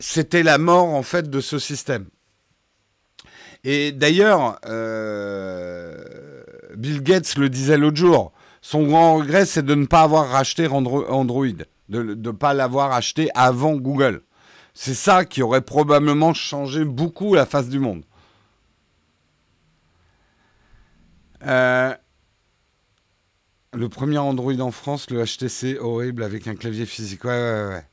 c'était 0.00 0.42
la 0.42 0.58
mort 0.58 0.88
en 0.88 1.04
fait 1.04 1.30
de 1.30 1.40
ce 1.40 1.60
système. 1.60 2.06
Et 3.62 3.92
d'ailleurs, 3.92 4.58
euh, 4.66 6.42
Bill 6.76 7.02
Gates 7.02 7.36
le 7.36 7.48
disait 7.48 7.78
l'autre 7.78 7.96
jour, 7.96 8.32
son 8.60 8.86
grand 8.86 9.16
regret, 9.16 9.46
c'est 9.46 9.64
de 9.64 9.74
ne 9.74 9.86
pas 9.86 10.02
avoir 10.02 10.28
racheté 10.28 10.66
Android, 10.68 11.46
de 11.88 12.02
ne 12.02 12.30
pas 12.30 12.54
l'avoir 12.54 12.92
acheté 12.92 13.28
avant 13.34 13.76
Google. 13.76 14.22
C'est 14.74 14.94
ça 14.94 15.24
qui 15.24 15.42
aurait 15.42 15.60
probablement 15.60 16.32
changé 16.32 16.84
beaucoup 16.84 17.34
la 17.34 17.44
face 17.44 17.68
du 17.68 17.78
monde. 17.78 18.04
Euh, 21.44 21.94
le 23.74 23.88
premier 23.88 24.18
Android 24.18 24.58
en 24.60 24.70
France, 24.70 25.10
le 25.10 25.24
HTC, 25.24 25.78
horrible, 25.78 26.22
avec 26.22 26.46
un 26.46 26.54
clavier 26.54 26.86
physique. 26.86 27.24
Ouais, 27.24 27.30
ouais, 27.30 27.68
ouais. 27.68 27.84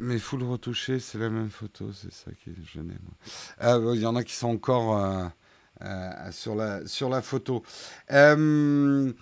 Mais 0.00 0.18
full 0.18 0.42
retouché, 0.42 0.98
c'est 0.98 1.18
la 1.18 1.30
même 1.30 1.50
photo, 1.50 1.86
c'est 1.92 2.12
ça 2.12 2.32
qui 2.32 2.50
est 2.50 2.72
gêné. 2.72 2.94
Ah, 3.60 3.78
il 3.94 4.00
y 4.00 4.06
en 4.06 4.16
a 4.16 4.24
qui 4.24 4.34
sont 4.34 4.48
encore 4.48 4.98
euh, 4.98 5.24
euh, 5.82 6.10
sur, 6.32 6.56
la, 6.56 6.84
sur 6.86 7.08
la 7.08 7.22
photo. 7.22 7.62
Euh, 8.10 9.12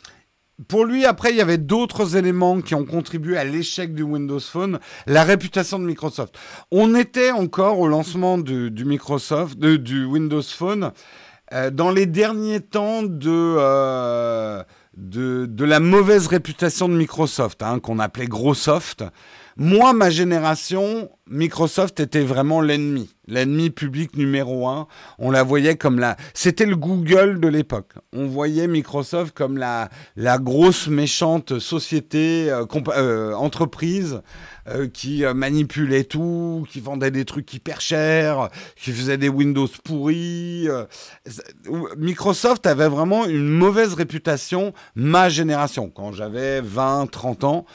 pour 0.69 0.87
lui, 0.87 1.05
après, 1.05 1.31
il 1.31 1.37
y 1.37 1.43
avait 1.43 1.59
d'autres 1.59 2.17
éléments 2.17 2.63
qui 2.63 2.75
ont 2.75 2.87
contribué 2.87 3.37
à 3.37 3.45
l'échec 3.45 3.95
du 3.95 4.03
Windows 4.03 4.41
Phone, 4.41 4.81
la 5.07 5.25
réputation 5.25 5.79
de 5.79 5.85
Microsoft. 5.85 6.39
On 6.71 6.95
était 6.95 7.33
encore 7.33 7.79
au 7.79 7.87
lancement 7.87 8.39
du, 8.39 8.71
Microsoft, 8.85 9.59
du 9.59 10.05
Windows 10.05 10.43
Phone, 10.43 10.93
dans 11.73 11.91
les 11.91 12.07
derniers 12.07 12.61
temps 12.61 13.03
de, 13.03 14.65
de, 14.97 15.65
la 15.65 15.81
mauvaise 15.81 16.29
réputation 16.29 16.89
de 16.89 16.95
Microsoft, 16.95 17.63
hein, 17.63 17.79
qu'on 17.79 17.99
appelait 17.99 18.27
Grossoft. 18.27 19.05
Moi, 19.57 19.93
ma 19.93 20.11
génération, 20.11 21.11
Microsoft 21.29 22.01
était 22.01 22.23
vraiment 22.23 22.61
l'ennemi, 22.61 23.15
l'ennemi 23.29 23.71
public 23.71 24.17
numéro 24.17 24.69
un. 24.69 24.87
On 25.19 25.31
la 25.31 25.43
voyait 25.43 25.77
comme 25.77 25.99
la, 25.99 26.17
c'était 26.35 26.67
le 26.67 26.77
Google 26.77 27.41
de 27.41 27.49
l'époque. 27.49 27.93
On 28.13 28.27
voyait 28.27 28.67
Microsoft 28.67 29.35
comme 29.35 29.59
la, 29.59 29.89
la 30.17 30.39
grosse 30.39 30.89
méchante 30.89 31.59
société, 31.59 32.51
euh, 32.51 32.65
euh, 32.89 33.35
entreprise 33.35 34.23
euh, 34.69 34.89
qui 34.89 35.25
manipulait 35.35 36.05
tout, 36.05 36.67
qui 36.71 36.81
vendait 36.81 37.11
des 37.11 37.25
trucs 37.25 37.53
hyper 37.55 37.81
chers, 37.81 38.49
qui 38.77 38.93
faisait 38.93 39.19
des 39.19 39.29
Windows 39.29 39.69
pourris. 39.85 40.69
Microsoft 41.97 42.67
avait 42.67 42.89
vraiment 42.89 43.27
une 43.27 43.49
mauvaise 43.49 43.95
réputation, 43.95 44.73
ma 44.95 45.29
génération, 45.29 45.91
quand 45.91 46.13
j'avais 46.13 46.61
20, 46.61 47.11
30 47.11 47.45
ans. 47.45 47.67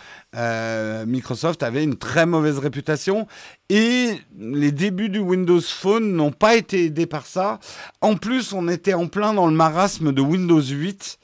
Microsoft 1.06 1.64
avait 1.64 1.84
une 1.84 1.96
très 1.96 2.26
mauvaise 2.26 2.60
réputation 2.60 3.28
et 3.70 4.14
les 4.38 4.72
débuts 4.72 5.10
du 5.10 5.20
Windows 5.20 5.62
Phone 5.62 6.14
n'ont 6.14 6.32
pas 6.32 6.56
été 6.56 6.86
aidés 6.86 7.06
par 7.06 7.26
ça. 7.26 7.60
En 8.02 8.16
plus, 8.16 8.54
on 8.54 8.68
était 8.68 8.94
en 8.94 9.08
plein 9.08 9.34
dans 9.34 9.48
le 9.48 9.54
marasme 9.54 10.14
de 10.14 10.22
Windows 10.22 10.62
8. 10.62 11.20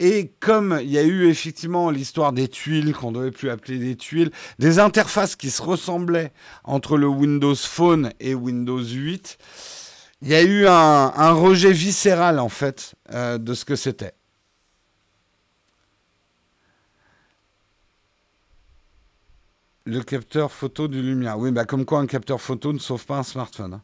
Et 0.00 0.32
comme 0.40 0.78
il 0.82 0.90
y 0.90 0.98
a 0.98 1.02
eu 1.02 1.28
effectivement 1.28 1.90
l'histoire 1.90 2.32
des 2.32 2.48
tuiles, 2.48 2.92
qu'on 2.94 3.12
devait 3.12 3.30
plus 3.30 3.50
appeler 3.50 3.78
des 3.78 3.96
tuiles, 3.96 4.30
des 4.58 4.78
interfaces 4.78 5.36
qui 5.36 5.50
se 5.50 5.62
ressemblaient 5.62 6.32
entre 6.64 6.96
le 6.96 7.06
Windows 7.06 7.54
Phone 7.54 8.12
et 8.20 8.34
Windows 8.34 8.82
8, 8.82 9.38
il 10.22 10.28
y 10.28 10.34
a 10.34 10.42
eu 10.42 10.66
un, 10.66 11.32
rejet 11.32 11.72
viscéral 11.72 12.38
en 12.38 12.48
fait 12.48 12.94
euh, 13.12 13.38
de 13.38 13.54
ce 13.54 13.64
que 13.64 13.76
c'était. 13.76 14.14
Le 19.86 20.00
capteur 20.02 20.50
photo 20.50 20.88
du 20.88 21.02
lumière. 21.02 21.38
Oui, 21.38 21.50
bah 21.50 21.64
comme 21.64 21.84
quoi 21.84 22.00
un 22.00 22.06
capteur 22.06 22.40
photo 22.40 22.72
ne 22.72 22.78
sauve 22.78 23.04
pas 23.04 23.18
un 23.18 23.22
smartphone. 23.22 23.74
Hein. 23.74 23.82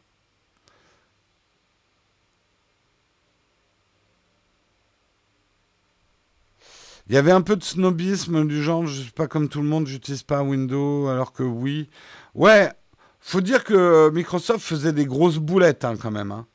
Il 7.07 7.15
y 7.15 7.17
avait 7.17 7.31
un 7.31 7.41
peu 7.41 7.55
de 7.55 7.63
snobisme 7.63 8.47
du 8.47 8.63
genre, 8.63 8.87
je 8.87 9.01
suis 9.01 9.11
pas 9.11 9.27
comme 9.27 9.49
tout 9.49 9.61
le 9.61 9.67
monde, 9.67 9.85
j'utilise 9.85 10.23
pas 10.23 10.43
Windows, 10.43 11.07
alors 11.07 11.33
que 11.33 11.43
oui. 11.43 11.89
Ouais, 12.35 12.71
faut 13.19 13.41
dire 13.41 13.63
que 13.63 14.09
Microsoft 14.11 14.65
faisait 14.65 14.93
des 14.93 15.05
grosses 15.05 15.37
boulettes 15.37 15.83
hein, 15.83 15.97
quand 15.97 16.11
même. 16.11 16.31
Hein. 16.31 16.47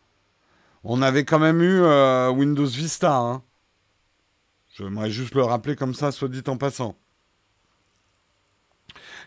On 0.82 1.02
avait 1.02 1.24
quand 1.24 1.38
même 1.38 1.60
eu 1.62 1.82
euh, 1.82 2.30
Windows 2.30 2.66
Vista. 2.66 3.42
J'aimerais 4.76 5.10
juste 5.10 5.34
le 5.34 5.42
rappeler 5.42 5.76
comme 5.76 5.94
ça, 5.94 6.10
soit 6.10 6.28
dit 6.28 6.42
en 6.46 6.56
passant. 6.56 6.96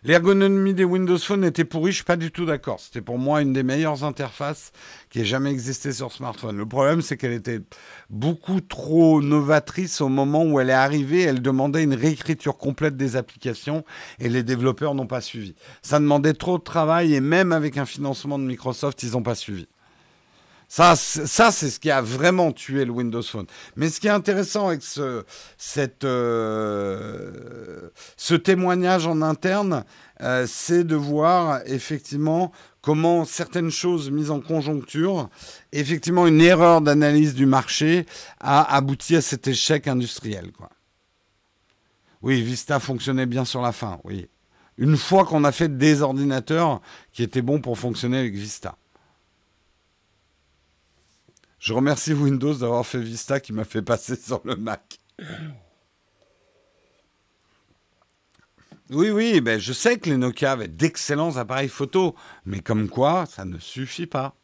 L'ergonomie 0.04 0.74
des 0.74 0.86
Windows 0.86 1.18
Phone 1.18 1.44
était 1.44 1.66
pourrie, 1.66 1.92
je 1.92 1.98
suis 1.98 2.06
pas 2.06 2.16
du 2.16 2.32
tout 2.32 2.46
d'accord. 2.46 2.80
C'était 2.80 3.02
pour 3.02 3.18
moi 3.18 3.42
une 3.42 3.52
des 3.52 3.64
meilleures 3.64 4.06
interfaces 4.06 4.72
qui 5.10 5.20
ait 5.20 5.26
jamais 5.26 5.52
existé 5.52 5.92
sur 5.92 6.14
smartphone. 6.14 6.56
Le 6.56 6.66
problème, 6.66 7.02
c'est 7.02 7.18
qu'elle 7.18 7.34
était 7.34 7.60
beaucoup 8.10 8.62
trop 8.62 9.22
novatrice 9.22 10.00
au 10.00 10.08
moment 10.08 10.46
où 10.46 10.60
elle 10.62 10.70
est 10.70 10.74
arrivée. 10.74 11.24
Elle 11.24 11.42
demandait 11.42 11.84
une 11.84 11.94
réécriture 11.94 12.58
complète 12.58 12.96
des 12.96 13.18
applications 13.18 13.84
et 14.20 14.30
les 14.30 14.44
développeurs 14.44 14.96
n'ont 14.96 15.08
pas 15.08 15.20
suivi. 15.20 15.54
Ça 15.82 16.00
demandait 16.00 16.34
trop 16.34 16.58
de 16.58 16.64
travail 16.64 17.14
et 17.14 17.20
même 17.20 17.52
avec 17.52 17.78
un 17.78 17.86
financement 17.86 18.40
de 18.40 18.46
Microsoft, 18.46 19.04
ils 19.04 19.12
n'ont 19.12 19.24
pas 19.24 19.36
suivi. 19.36 19.68
Ça, 20.72 20.96
ça 20.96 21.52
c'est 21.52 21.72
ce 21.72 21.80
qui 21.80 21.90
a 21.90 22.00
vraiment 22.00 22.52
tué 22.52 22.86
le 22.86 22.92
Windows 22.92 23.24
Phone. 23.24 23.48
Mais 23.76 23.90
ce 23.90 24.00
qui 24.00 24.06
est 24.06 24.12
intéressant 24.12 24.68
avec 24.68 24.84
ce, 24.84 25.26
cette, 25.58 26.04
euh, 26.04 27.90
ce 28.18 28.36
témoignage 28.36 29.08
en 29.08 29.24
interne, 29.24 29.84
euh, 30.22 30.46
c'est 30.48 30.84
de 30.84 30.96
voir 30.96 31.62
effectivement 31.66 32.52
comment 32.84 33.26
certaines 33.26 33.72
choses 33.72 34.12
mises 34.12 34.30
en 34.30 34.42
conjoncture, 34.42 35.30
effectivement 35.72 36.28
une 36.28 36.40
erreur 36.40 36.82
d'analyse 36.82 37.34
du 37.34 37.48
marché 37.48 38.06
a 38.40 38.76
abouti 38.76 39.16
à 39.16 39.22
cet 39.22 39.48
échec 39.48 39.88
industriel. 39.88 40.52
Quoi. 40.52 40.70
Oui, 42.22 42.44
Vista 42.44 42.80
fonctionnait 42.80 43.26
bien 43.26 43.44
sur 43.44 43.64
la 43.64 43.72
fin, 43.72 44.00
oui. 44.04 44.30
Une 44.78 44.98
fois 44.98 45.26
qu'on 45.26 45.44
a 45.46 45.52
fait 45.52 45.78
des 45.78 46.04
ordinateurs 46.04 46.80
qui 47.12 47.24
étaient 47.24 47.42
bons 47.42 47.60
pour 47.60 47.78
fonctionner 47.78 48.20
avec 48.20 48.36
Vista. 48.36 48.78
Je 51.60 51.74
remercie 51.74 52.14
Windows 52.14 52.54
d'avoir 52.54 52.86
fait 52.86 53.02
Vista 53.02 53.40
qui 53.40 53.52
m'a 53.52 53.66
fait 53.66 53.82
passer 53.82 54.16
sur 54.22 54.42
le 54.46 54.56
Mac. 54.56 55.00
Oui, 58.92 59.12
oui, 59.12 59.44
je 59.60 59.74
sais 59.74 60.00
que 60.00 60.10
les 60.10 60.18
Nokia 60.18 60.54
avaient 60.54 60.68
d'excellents 60.68 61.38
appareils 61.38 61.70
photo, 61.70 62.16
mais 62.46 62.62
comme 62.62 62.90
quoi, 62.90 63.26
ça 63.28 63.46
ne 63.46 63.60
suffit 63.60 64.08
pas. 64.08 64.36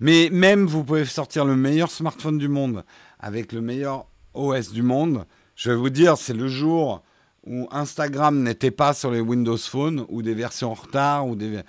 Mais 0.00 0.28
même 0.30 0.66
vous 0.66 0.84
pouvez 0.84 1.04
sortir 1.06 1.44
le 1.44 1.56
meilleur 1.56 1.90
smartphone 1.90 2.38
du 2.38 2.48
monde 2.48 2.84
avec 3.18 3.52
le 3.52 3.60
meilleur 3.60 4.06
OS 4.34 4.72
du 4.72 4.82
monde. 4.82 5.26
Je 5.56 5.70
vais 5.70 5.76
vous 5.76 5.90
dire, 5.90 6.18
c'est 6.18 6.34
le 6.34 6.48
jour 6.48 7.02
où 7.46 7.66
Instagram 7.70 8.42
n'était 8.42 8.70
pas 8.70 8.92
sur 8.92 9.10
les 9.10 9.20
Windows 9.20 9.56
Phone 9.56 10.04
ou 10.08 10.22
des 10.22 10.34
versions 10.34 10.72
en 10.72 10.74
retard 10.74 11.26
ou 11.26 11.34
des... 11.34 11.62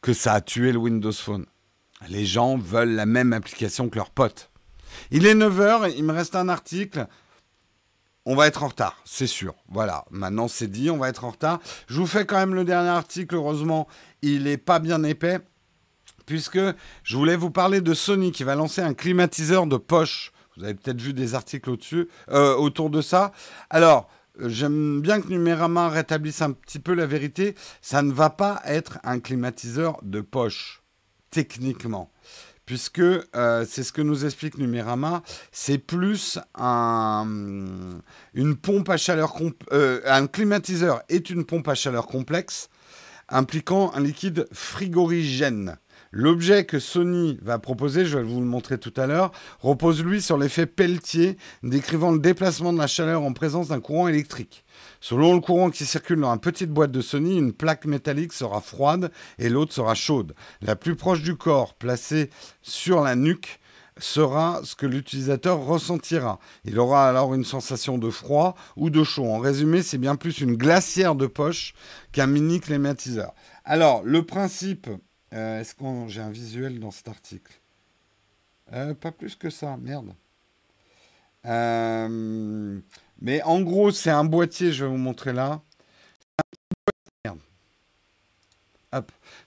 que 0.00 0.14
ça 0.14 0.34
a 0.34 0.40
tué 0.40 0.72
le 0.72 0.78
Windows 0.78 1.12
Phone. 1.12 1.46
Les 2.08 2.24
gens 2.24 2.56
veulent 2.56 2.94
la 2.94 3.06
même 3.06 3.32
application 3.32 3.88
que 3.88 3.96
leurs 3.96 4.10
potes. 4.10 4.50
Il 5.10 5.26
est 5.26 5.34
9h, 5.34 5.92
il 5.96 6.04
me 6.04 6.12
reste 6.12 6.36
un 6.36 6.48
article. 6.48 7.06
On 8.24 8.34
va 8.34 8.48
être 8.48 8.64
en 8.64 8.68
retard, 8.68 8.96
c'est 9.04 9.26
sûr. 9.26 9.54
Voilà, 9.68 10.04
maintenant 10.10 10.48
c'est 10.48 10.66
dit, 10.66 10.90
on 10.90 10.98
va 10.98 11.08
être 11.08 11.24
en 11.24 11.30
retard. 11.30 11.60
Je 11.86 12.00
vous 12.00 12.06
fais 12.06 12.26
quand 12.26 12.36
même 12.36 12.54
le 12.54 12.64
dernier 12.64 12.88
article, 12.88 13.36
heureusement, 13.36 13.86
il 14.22 14.44
n'est 14.44 14.56
pas 14.56 14.80
bien 14.80 15.04
épais, 15.04 15.38
puisque 16.26 16.58
je 17.04 17.16
voulais 17.16 17.36
vous 17.36 17.50
parler 17.50 17.80
de 17.80 17.94
Sony 17.94 18.32
qui 18.32 18.42
va 18.42 18.56
lancer 18.56 18.82
un 18.82 18.94
climatiseur 18.94 19.66
de 19.66 19.76
poche. 19.76 20.32
Vous 20.56 20.64
avez 20.64 20.74
peut-être 20.74 21.00
vu 21.00 21.12
des 21.12 21.34
articles 21.34 21.70
euh, 22.30 22.56
autour 22.56 22.90
de 22.90 23.00
ça. 23.00 23.30
Alors, 23.70 24.08
j'aime 24.40 25.00
bien 25.00 25.20
que 25.20 25.28
Numérama 25.28 25.88
rétablisse 25.88 26.42
un 26.42 26.52
petit 26.52 26.78
peu 26.78 26.94
la 26.94 27.06
vérité. 27.06 27.54
Ça 27.80 28.02
ne 28.02 28.12
va 28.12 28.30
pas 28.30 28.60
être 28.64 28.98
un 29.04 29.20
climatiseur 29.20 29.98
de 30.02 30.20
poche, 30.20 30.82
techniquement 31.30 32.10
puisque 32.66 32.98
euh, 32.98 33.64
c'est 33.66 33.84
ce 33.84 33.92
que 33.92 34.02
nous 34.02 34.24
explique 34.24 34.58
Numérama, 34.58 35.22
c'est 35.52 35.78
plus 35.78 36.38
un, 36.56 37.24
une 38.34 38.56
pompe 38.56 38.90
à 38.90 38.96
chaleur, 38.96 39.36
euh, 39.72 40.00
un 40.04 40.26
climatiseur 40.26 41.00
est 41.08 41.30
une 41.30 41.44
pompe 41.44 41.68
à 41.68 41.76
chaleur 41.76 42.08
complexe 42.08 42.68
impliquant 43.28 43.92
un 43.94 44.00
liquide 44.00 44.46
frigorigène. 44.52 45.78
L'objet 46.12 46.64
que 46.64 46.78
Sony 46.78 47.38
va 47.42 47.58
proposer, 47.58 48.06
je 48.06 48.18
vais 48.18 48.24
vous 48.24 48.40
le 48.40 48.46
montrer 48.46 48.78
tout 48.78 48.92
à 48.96 49.06
l'heure, 49.06 49.32
repose 49.60 50.04
lui 50.04 50.22
sur 50.22 50.38
l'effet 50.38 50.66
Pelletier, 50.66 51.36
décrivant 51.62 52.12
le 52.12 52.20
déplacement 52.20 52.72
de 52.72 52.78
la 52.78 52.86
chaleur 52.86 53.22
en 53.22 53.32
présence 53.32 53.68
d'un 53.68 53.80
courant 53.80 54.08
électrique. 54.08 54.64
Selon 55.08 55.34
le 55.34 55.40
courant 55.40 55.70
qui 55.70 55.86
circule 55.86 56.20
dans 56.20 56.34
une 56.34 56.40
petite 56.40 56.72
boîte 56.72 56.90
de 56.90 57.00
Sony, 57.00 57.38
une 57.38 57.52
plaque 57.52 57.84
métallique 57.84 58.32
sera 58.32 58.60
froide 58.60 59.12
et 59.38 59.48
l'autre 59.48 59.72
sera 59.72 59.94
chaude. 59.94 60.34
La 60.62 60.74
plus 60.74 60.96
proche 60.96 61.22
du 61.22 61.36
corps, 61.36 61.74
placée 61.74 62.28
sur 62.60 63.02
la 63.02 63.14
nuque, 63.14 63.60
sera 63.98 64.62
ce 64.64 64.74
que 64.74 64.84
l'utilisateur 64.84 65.64
ressentira. 65.64 66.40
Il 66.64 66.80
aura 66.80 67.08
alors 67.08 67.34
une 67.34 67.44
sensation 67.44 67.98
de 67.98 68.10
froid 68.10 68.56
ou 68.74 68.90
de 68.90 69.04
chaud. 69.04 69.26
En 69.26 69.38
résumé, 69.38 69.80
c'est 69.82 69.96
bien 69.96 70.16
plus 70.16 70.40
une 70.40 70.56
glacière 70.56 71.14
de 71.14 71.28
poche 71.28 71.74
qu'un 72.10 72.26
mini 72.26 72.58
climatiseur. 72.58 73.32
Alors, 73.64 74.02
le 74.02 74.26
principe 74.26 74.90
euh, 75.32 75.60
est-ce 75.60 75.76
que 75.76 75.84
j'ai 76.08 76.20
un 76.20 76.30
visuel 76.30 76.80
dans 76.80 76.90
cet 76.90 77.06
article? 77.06 77.60
Euh, 78.72 78.92
Pas 78.92 79.12
plus 79.12 79.36
que 79.36 79.50
ça, 79.50 79.76
merde. 79.76 80.16
Euh, 81.44 82.80
mais 83.20 83.42
en 83.42 83.60
gros, 83.60 83.90
c'est 83.90 84.10
un 84.10 84.24
boîtier, 84.24 84.72
je 84.72 84.84
vais 84.84 84.90
vous 84.90 84.96
montrer 84.96 85.32
là. 85.32 85.60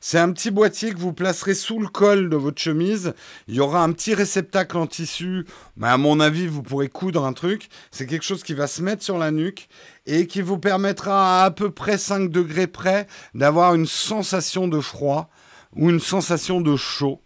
C'est 0.02 0.20
un 0.20 0.32
petit 0.32 0.52
boîtier 0.52 0.94
que 0.94 0.98
vous 0.98 1.12
placerez 1.12 1.54
sous 1.54 1.80
le 1.80 1.88
col 1.88 2.30
de 2.30 2.36
votre 2.38 2.62
chemise. 2.62 3.14
Il 3.48 3.56
y 3.56 3.60
aura 3.60 3.84
un 3.84 3.92
petit 3.92 4.14
réceptacle 4.14 4.78
en 4.78 4.88
tissu. 4.88 5.46
Mais 5.76 5.88
à 5.88 5.98
mon 5.98 6.20
avis, 6.20 6.48
vous 6.48 6.64
pourrez 6.64 6.88
coudre 6.88 7.26
un 7.26 7.34
truc. 7.34 7.70
C'est 7.92 8.06
quelque 8.06 8.24
chose 8.24 8.44
qui 8.44 8.54
va 8.54 8.68
se 8.68 8.82
mettre 8.82 9.04
sur 9.04 9.18
la 9.18 9.32
nuque 9.32 9.68
et 10.06 10.28
qui 10.28 10.42
vous 10.42 10.58
permettra 10.58 11.42
à 11.42 11.46
à 11.46 11.52
peu 11.52 11.72
près 11.72 11.98
5 11.98 12.32
degrés 12.32 12.68
près 12.68 13.08
d'avoir 13.34 13.76
une 13.76 13.88
sensation 13.88 14.68
de 14.68 14.80
froid 14.80 15.30
ou 15.76 15.90
une 15.90 16.00
sensation 16.00 16.62
de 16.62 16.76
chaud. 16.76 17.22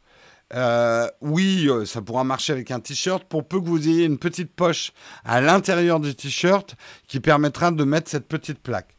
Euh, 0.53 1.07
oui, 1.21 1.67
euh, 1.67 1.85
ça 1.85 2.01
pourra 2.01 2.23
marcher 2.23 2.53
avec 2.53 2.69
un 2.71 2.79
t-shirt 2.79 3.23
pour 3.23 3.47
peu 3.47 3.59
que 3.59 3.65
vous 3.65 3.87
ayez 3.87 4.05
une 4.05 4.19
petite 4.19 4.53
poche 4.53 4.91
à 5.25 5.41
l'intérieur 5.41 5.99
du 5.99 6.13
t-shirt 6.15 6.75
qui 7.07 7.19
permettra 7.19 7.71
de 7.71 7.83
mettre 7.83 8.09
cette 8.09 8.27
petite 8.27 8.59
plaque. 8.59 8.95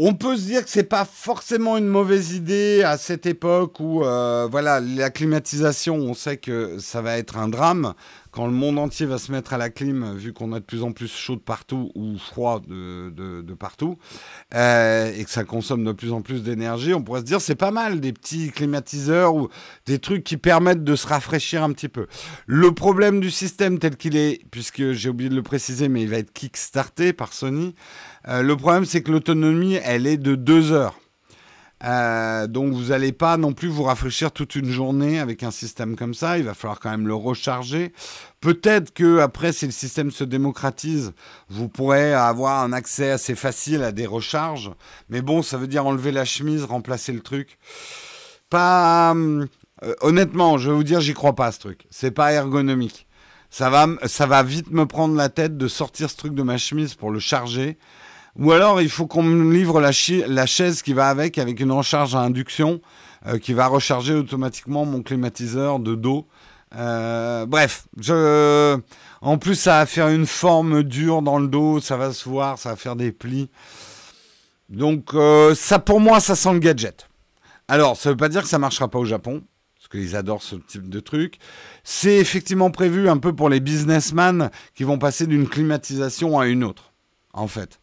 On 0.00 0.14
peut 0.14 0.36
se 0.36 0.42
dire 0.42 0.62
que 0.62 0.70
c'est 0.70 0.84
pas 0.84 1.04
forcément 1.04 1.76
une 1.76 1.88
mauvaise 1.88 2.32
idée 2.32 2.84
à 2.84 2.96
cette 2.96 3.26
époque 3.26 3.80
où 3.80 4.04
euh, 4.04 4.46
voilà 4.48 4.78
la 4.78 5.10
climatisation, 5.10 5.96
on 5.96 6.14
sait 6.14 6.36
que 6.36 6.78
ça 6.78 7.02
va 7.02 7.18
être 7.18 7.36
un 7.36 7.48
drame 7.48 7.94
quand 8.38 8.46
le 8.46 8.52
monde 8.52 8.78
entier 8.78 9.04
va 9.04 9.18
se 9.18 9.32
mettre 9.32 9.52
à 9.52 9.58
la 9.58 9.68
clim, 9.68 10.14
vu 10.14 10.32
qu'on 10.32 10.52
a 10.52 10.60
de 10.60 10.64
plus 10.64 10.84
en 10.84 10.92
plus 10.92 11.12
chaud 11.12 11.34
de 11.34 11.40
partout 11.40 11.90
ou 11.96 12.16
froid 12.18 12.60
de, 12.60 13.10
de, 13.10 13.54
partout, 13.54 13.98
euh, 14.54 15.12
et 15.12 15.24
que 15.24 15.30
ça 15.30 15.42
consomme 15.42 15.82
de 15.82 15.90
plus 15.90 16.12
en 16.12 16.22
plus 16.22 16.44
d'énergie, 16.44 16.94
on 16.94 17.02
pourrait 17.02 17.22
se 17.22 17.24
dire 17.24 17.40
c'est 17.40 17.56
pas 17.56 17.72
mal 17.72 17.98
des 17.98 18.12
petits 18.12 18.52
climatiseurs 18.52 19.34
ou 19.34 19.48
des 19.86 19.98
trucs 19.98 20.22
qui 20.22 20.36
permettent 20.36 20.84
de 20.84 20.94
se 20.94 21.08
rafraîchir 21.08 21.64
un 21.64 21.72
petit 21.72 21.88
peu. 21.88 22.06
Le 22.46 22.70
problème 22.70 23.18
du 23.18 23.32
système 23.32 23.80
tel 23.80 23.96
qu'il 23.96 24.16
est, 24.16 24.40
puisque 24.52 24.92
j'ai 24.92 25.08
oublié 25.08 25.30
de 25.30 25.34
le 25.34 25.42
préciser, 25.42 25.88
mais 25.88 26.02
il 26.02 26.08
va 26.08 26.18
être 26.18 26.32
kickstarté 26.32 27.12
par 27.12 27.32
Sony, 27.32 27.74
euh, 28.28 28.42
le 28.42 28.56
problème 28.56 28.84
c'est 28.84 29.02
que 29.02 29.10
l'autonomie 29.10 29.80
elle 29.82 30.06
est 30.06 30.16
de 30.16 30.36
deux 30.36 30.70
heures. 30.70 30.94
Euh, 31.84 32.48
donc 32.48 32.72
vous 32.72 32.86
n'allez 32.86 33.12
pas 33.12 33.36
non 33.36 33.52
plus 33.52 33.68
vous 33.68 33.84
rafraîchir 33.84 34.32
toute 34.32 34.56
une 34.56 34.70
journée 34.70 35.20
avec 35.20 35.42
un 35.42 35.50
système 35.50 35.96
comme 35.96 36.14
ça. 36.14 36.38
Il 36.38 36.44
va 36.44 36.54
falloir 36.54 36.80
quand 36.80 36.90
même 36.90 37.06
le 37.06 37.14
recharger. 37.14 37.92
Peut-être 38.40 38.92
que 38.92 39.18
après, 39.18 39.52
si 39.52 39.66
le 39.66 39.72
système 39.72 40.10
se 40.10 40.24
démocratise, 40.24 41.12
vous 41.48 41.68
pourrez 41.68 42.12
avoir 42.14 42.62
un 42.62 42.72
accès 42.72 43.10
assez 43.10 43.34
facile 43.34 43.82
à 43.82 43.92
des 43.92 44.06
recharges. 44.06 44.72
Mais 45.08 45.22
bon, 45.22 45.42
ça 45.42 45.56
veut 45.56 45.68
dire 45.68 45.86
enlever 45.86 46.12
la 46.12 46.24
chemise, 46.24 46.64
remplacer 46.64 47.12
le 47.12 47.20
truc. 47.20 47.58
Pas. 48.50 49.14
Euh, 49.14 49.94
honnêtement, 50.00 50.58
je 50.58 50.70
vais 50.70 50.76
vous 50.76 50.84
dire, 50.84 51.00
j'y 51.00 51.14
crois 51.14 51.34
pas 51.34 51.52
ce 51.52 51.60
truc. 51.60 51.86
C'est 51.90 52.10
pas 52.10 52.32
ergonomique. 52.32 53.06
Ça 53.50 53.70
va, 53.70 53.86
ça 54.06 54.26
va 54.26 54.42
vite 54.42 54.70
me 54.70 54.84
prendre 54.84 55.14
la 55.14 55.28
tête 55.28 55.56
de 55.56 55.68
sortir 55.68 56.10
ce 56.10 56.16
truc 56.16 56.34
de 56.34 56.42
ma 56.42 56.58
chemise 56.58 56.94
pour 56.94 57.10
le 57.10 57.18
charger. 57.18 57.78
Ou 58.38 58.52
alors, 58.52 58.80
il 58.80 58.88
faut 58.88 59.06
qu'on 59.06 59.24
me 59.24 59.52
livre 59.52 59.80
la, 59.80 59.90
chaise 59.90 60.82
qui 60.82 60.92
va 60.92 61.08
avec, 61.08 61.38
avec 61.38 61.58
une 61.58 61.72
recharge 61.72 62.14
à 62.14 62.20
induction, 62.20 62.80
euh, 63.26 63.38
qui 63.38 63.52
va 63.52 63.66
recharger 63.66 64.14
automatiquement 64.14 64.84
mon 64.84 65.02
climatiseur 65.02 65.80
de 65.80 65.96
dos. 65.96 66.26
Euh, 66.76 67.46
bref, 67.46 67.88
en 69.20 69.38
plus, 69.38 69.56
ça 69.56 69.78
va 69.78 69.86
faire 69.86 70.08
une 70.08 70.26
forme 70.26 70.84
dure 70.84 71.22
dans 71.22 71.38
le 71.40 71.48
dos, 71.48 71.80
ça 71.80 71.96
va 71.96 72.12
se 72.12 72.28
voir, 72.28 72.58
ça 72.58 72.70
va 72.70 72.76
faire 72.76 72.94
des 72.94 73.10
plis. 73.10 73.50
Donc, 74.68 75.14
euh, 75.14 75.56
ça, 75.56 75.80
pour 75.80 75.98
moi, 75.98 76.20
ça 76.20 76.36
sent 76.36 76.52
le 76.52 76.60
gadget. 76.60 77.08
Alors, 77.66 77.96
ça 77.96 78.08
ne 78.08 78.12
veut 78.12 78.18
pas 78.18 78.28
dire 78.28 78.42
que 78.42 78.48
ça 78.48 78.58
ne 78.58 78.62
marchera 78.62 78.86
pas 78.86 79.00
au 79.00 79.04
Japon, 79.04 79.42
parce 79.76 79.88
qu'ils 79.88 80.14
adorent 80.14 80.42
ce 80.44 80.54
type 80.54 80.88
de 80.88 81.00
truc. 81.00 81.38
C'est 81.82 82.18
effectivement 82.18 82.70
prévu 82.70 83.08
un 83.08 83.16
peu 83.16 83.34
pour 83.34 83.48
les 83.48 83.58
businessmen 83.58 84.50
qui 84.76 84.84
vont 84.84 84.98
passer 84.98 85.26
d'une 85.26 85.48
climatisation 85.48 86.38
à 86.38 86.46
une 86.46 86.62
autre, 86.62 86.92
en 87.32 87.48
fait. 87.48 87.80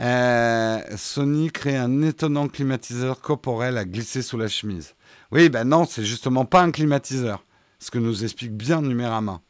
Euh, 0.00 0.80
Sony 0.96 1.50
crée 1.50 1.76
un 1.76 2.02
étonnant 2.02 2.48
climatiseur 2.48 3.20
corporel 3.20 3.76
à 3.76 3.84
glisser 3.84 4.22
sous 4.22 4.38
la 4.38 4.48
chemise. 4.48 4.94
Oui, 5.30 5.48
ben 5.48 5.64
non, 5.64 5.84
c'est 5.84 6.04
justement 6.04 6.44
pas 6.44 6.62
un 6.62 6.70
climatiseur. 6.70 7.44
Ce 7.78 7.90
que 7.90 7.98
nous 7.98 8.24
explique 8.24 8.56
bien 8.56 8.80
Numérama. 8.80 9.40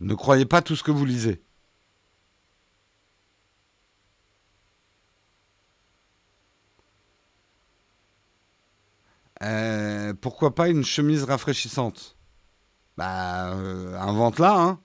Ne 0.00 0.14
croyez 0.14 0.46
pas 0.46 0.62
tout 0.62 0.76
ce 0.76 0.82
que 0.82 0.90
vous 0.90 1.04
lisez. 1.04 1.42
Euh, 9.42 10.12
pourquoi 10.20 10.54
pas 10.54 10.68
une 10.68 10.84
chemise 10.84 11.24
rafraîchissante? 11.24 12.16
Bah, 12.96 13.54
euh, 13.54 13.98
invente-la, 13.98 14.54
hein. 14.54 14.80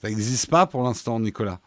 Ça 0.00 0.08
n'existe 0.08 0.50
pas 0.50 0.66
pour 0.66 0.82
l'instant, 0.82 1.20
Nicolas. 1.20 1.60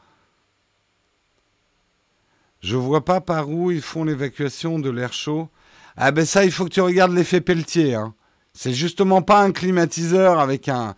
Je 2.61 2.75
vois 2.75 3.05
pas 3.05 3.21
par 3.21 3.49
où 3.49 3.71
ils 3.71 3.81
font 3.81 4.03
l'évacuation 4.03 4.79
de 4.79 4.89
l'air 4.89 5.13
chaud. 5.13 5.49
Ah 5.95 6.11
ben 6.11 6.25
ça, 6.25 6.45
il 6.45 6.51
faut 6.51 6.65
que 6.65 6.69
tu 6.69 6.81
regardes 6.81 7.13
l'effet 7.13 7.41
Pelletier. 7.41 7.95
Hein. 7.95 8.13
C'est 8.53 8.73
justement 8.73 9.21
pas 9.21 9.41
un 9.41 9.51
climatiseur 9.51 10.39
avec 10.39 10.69
un, 10.69 10.95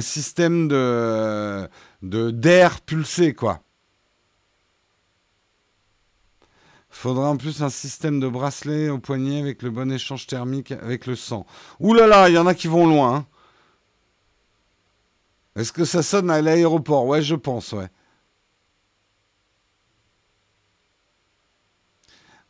système 0.00 0.68
de 0.68 1.68
d'air 2.02 2.80
pulsé, 2.82 3.34
quoi. 3.34 3.62
Faudra 6.90 7.30
en 7.30 7.36
plus 7.36 7.62
un 7.62 7.70
système 7.70 8.18
de 8.18 8.28
bracelet 8.28 8.88
au 8.88 8.98
poignet 8.98 9.40
avec 9.40 9.62
le 9.62 9.70
bon 9.70 9.92
échange 9.92 10.26
thermique 10.26 10.72
avec 10.72 11.06
le 11.06 11.14
sang. 11.14 11.46
Ouh 11.80 11.94
là 11.94 12.06
là, 12.06 12.28
il 12.28 12.34
y 12.34 12.38
en 12.38 12.46
a 12.46 12.54
qui 12.54 12.66
vont 12.66 12.86
loin. 12.86 13.14
Hein. 13.14 13.26
Est-ce 15.54 15.72
que 15.72 15.84
ça 15.84 16.02
sonne 16.02 16.30
à 16.30 16.42
l'aéroport? 16.42 17.06
Ouais, 17.06 17.22
je 17.22 17.34
pense, 17.34 17.72
ouais. 17.72 17.88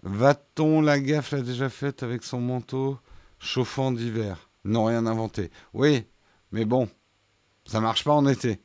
Va-t-on 0.03 0.81
la 0.81 1.01
gaffe 1.01 1.33
l'a 1.33 1.43
déjà 1.43 1.69
faite 1.69 2.03
avec 2.03 2.23
son 2.23 2.41
manteau 2.41 2.99
chauffant 3.39 3.93
d'hiver? 3.93 4.51
Non, 4.65 4.85
rien 4.85 5.07
inventé. 5.07 5.51
Oui, 5.75 6.05
mais 6.53 6.65
bon, 6.65 6.89
ça 7.67 7.81
marche 7.81 8.05
pas 8.05 8.13
en 8.13 8.27
été. 8.27 8.61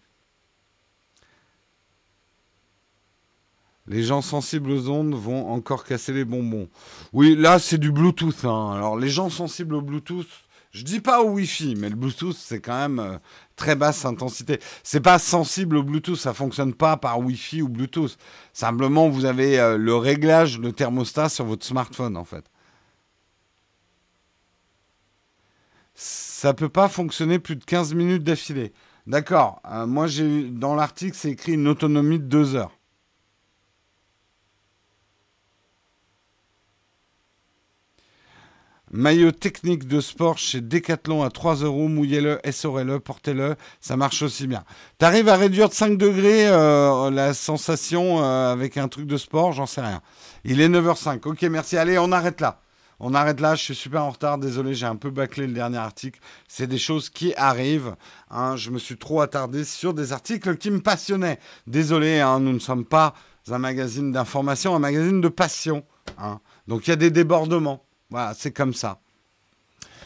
Les 3.88 4.04
gens 4.04 4.22
sensibles 4.22 4.72
aux 4.72 4.90
ondes 4.90 5.14
vont 5.14 5.52
encore 5.52 5.84
casser 5.84 6.14
les 6.14 6.24
bonbons. 6.24 6.70
Oui, 7.12 7.36
là, 7.36 7.60
c'est 7.60 7.78
du 7.78 7.92
Bluetooth. 7.92 8.46
Hein. 8.46 8.72
Alors, 8.76 8.98
les 8.98 9.10
gens 9.10 9.30
sensibles 9.30 9.76
au 9.76 9.82
Bluetooth, 9.82 10.30
je 10.72 10.84
dis 10.84 11.02
pas 11.02 11.22
au 11.22 11.32
Wi-Fi, 11.32 11.76
mais 11.76 11.90
le 11.90 11.96
Bluetooth, 11.96 12.36
c'est 12.36 12.62
quand 12.62 12.78
même 12.78 13.00
euh, 13.00 13.18
très 13.56 13.76
basse 13.76 14.06
intensité. 14.06 14.60
C'est 14.84 15.02
pas 15.02 15.20
sensible 15.20 15.78
au 15.78 15.84
Bluetooth, 15.84 16.18
ça 16.18 16.34
fonctionne 16.34 16.74
pas 16.74 16.98
par 16.98 17.20
Wi-Fi 17.20 17.62
ou 17.62 17.70
Bluetooth. 17.70 18.18
Simplement, 18.54 19.10
vous 19.10 19.26
avez 19.26 19.60
euh, 19.60 19.78
le 19.78 19.96
réglage 19.96 20.60
de 20.60 20.70
thermostat 20.72 21.30
sur 21.30 21.46
votre 21.46 21.66
smartphone, 21.66 22.18
en 22.18 22.26
fait. 22.26 22.46
ça 26.44 26.54
peut 26.54 26.70
pas 26.70 26.90
fonctionner 26.90 27.40
plus 27.40 27.56
de 27.56 27.64
15 27.64 27.94
minutes 27.94 28.24
d'affilée. 28.24 28.74
D'accord. 29.08 29.62
Euh, 29.70 29.86
moi, 29.86 30.08
j'ai 30.08 30.50
dans 30.50 30.76
l'article, 30.76 31.16
c'est 31.16 31.32
écrit 31.32 31.54
une 31.54 31.68
autonomie 31.68 32.20
de 32.20 32.26
2 32.26 32.56
heures. 32.56 32.78
Maillot 38.96 39.32
technique 39.32 39.88
de 39.88 40.00
sport 40.00 40.38
chez 40.38 40.62
Decathlon 40.62 41.24
à 41.24 41.32
3 41.32 41.64
euros. 41.64 41.88
Mouillez-le, 41.88 42.40
essorez-le, 42.44 43.00
portez-le. 43.00 43.56
Ça 43.82 43.98
marche 43.98 44.22
aussi 44.22 44.46
bien. 44.46 44.64
Tu 45.00 45.06
arrives 45.06 45.30
à 45.30 45.36
réduire 45.36 45.68
de 45.68 45.74
5 45.74 45.98
degrés 45.98 46.48
euh, 46.48 47.10
la 47.10 47.34
sensation 47.34 48.24
euh, 48.24 48.54
avec 48.54 48.78
un 48.78 48.88
truc 48.88 49.08
de 49.08 49.18
sport? 49.18 49.52
J'en 49.52 49.66
sais 49.66 49.82
rien. 49.82 50.04
Il 50.44 50.62
est 50.62 50.70
9h05. 50.70 51.28
Ok, 51.28 51.42
merci. 51.42 51.76
Allez, 51.76 51.98
on 51.98 52.12
arrête 52.12 52.40
là. 52.40 52.62
On 53.00 53.16
arrête 53.16 53.40
là, 53.40 53.56
je 53.56 53.64
suis 53.64 53.76
super 53.76 54.04
en 54.04 54.12
retard, 54.12 54.38
désolé, 54.38 54.76
j'ai 54.76 54.86
un 54.86 54.96
peu 54.96 55.10
bâclé 55.10 55.48
le 55.48 55.54
dernier 55.54 55.80
article. 55.80 56.20
C'est 56.48 56.68
des 56.68 56.78
choses 56.78 57.10
qui 57.10 57.34
arrivent. 57.36 57.96
Hein. 58.30 58.56
je 58.58 58.70
me 58.70 58.78
suis 58.78 58.98
trop 58.98 59.22
attardé 59.22 59.64
sur 59.66 59.96
des 59.96 60.14
articles 60.14 60.56
qui 60.58 60.70
me 60.70 60.80
passionnaient. 60.80 61.40
Désolé, 61.66 62.20
hein, 62.20 62.40
nous 62.40 62.54
ne 62.54 62.60
sommes 62.60 62.86
pas 62.86 63.16
un 63.50 63.58
magazine 63.58 64.12
d'information, 64.12 64.76
un 64.76 64.80
magazine 64.80 65.20
de 65.20 65.28
passion. 65.30 65.84
Hein. 66.20 66.40
Donc 66.68 66.86
il 66.88 66.92
y 66.92 66.94
a 66.94 66.96
des 66.96 67.10
débordements. 67.10 67.84
Voilà, 68.14 68.36
c'est 68.36 68.52
comme 68.52 68.76
ça. 68.76 69.00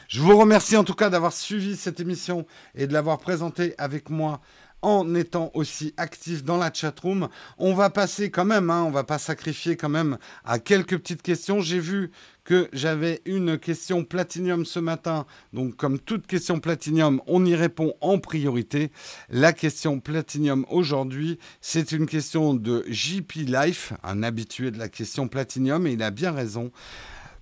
Je 0.08 0.22
vous 0.22 0.38
remercie 0.38 0.78
en 0.78 0.86
tout 0.86 0.94
cas 0.94 1.10
d'avoir 1.10 1.34
suivi 1.34 1.76
cette 1.76 2.00
émission 2.00 2.46
et 2.74 2.88
de 2.88 2.94
l'avoir 2.94 3.18
présentée 3.18 3.76
avec 3.78 4.10
moi 4.10 4.40
en 4.82 5.14
étant 5.14 5.52
aussi 5.54 5.94
actif 5.98 6.46
dans 6.46 6.56
la 6.56 6.72
chatroom. 6.72 7.28
On 7.58 7.74
va 7.74 7.90
passer 7.90 8.32
quand 8.32 8.46
même, 8.46 8.70
hein, 8.70 8.86
on 8.88 8.92
va 8.92 9.04
pas 9.04 9.18
sacrifier 9.18 9.76
quand 9.76 9.90
même 9.90 10.18
à 10.46 10.58
quelques 10.58 10.98
petites 10.98 11.22
questions. 11.22 11.60
J'ai 11.60 11.82
vu 11.82 12.12
que 12.46 12.70
j'avais 12.72 13.22
une 13.26 13.58
question 13.58 14.06
platinium 14.06 14.66
ce 14.66 14.80
matin. 14.80 15.26
Donc 15.52 15.76
comme 15.76 16.00
toute 16.00 16.28
question 16.28 16.62
platinium, 16.62 17.22
on 17.28 17.44
y 17.46 17.56
répond 17.56 17.94
en 18.00 18.20
priorité. 18.20 18.90
La 19.28 19.52
question 19.52 20.00
platinium 20.00 20.66
aujourd'hui, 20.70 21.40
c'est 21.60 21.92
une 21.92 22.06
question 22.06 22.54
de 22.54 22.86
JP 22.88 23.34
Life, 23.48 23.92
un 24.02 24.24
habitué 24.24 24.72
de 24.72 24.80
la 24.80 24.88
question 24.88 25.28
platinium, 25.28 25.86
et 25.88 25.92
il 25.92 26.04
a 26.04 26.12
bien 26.12 26.32
raison. 26.32 26.72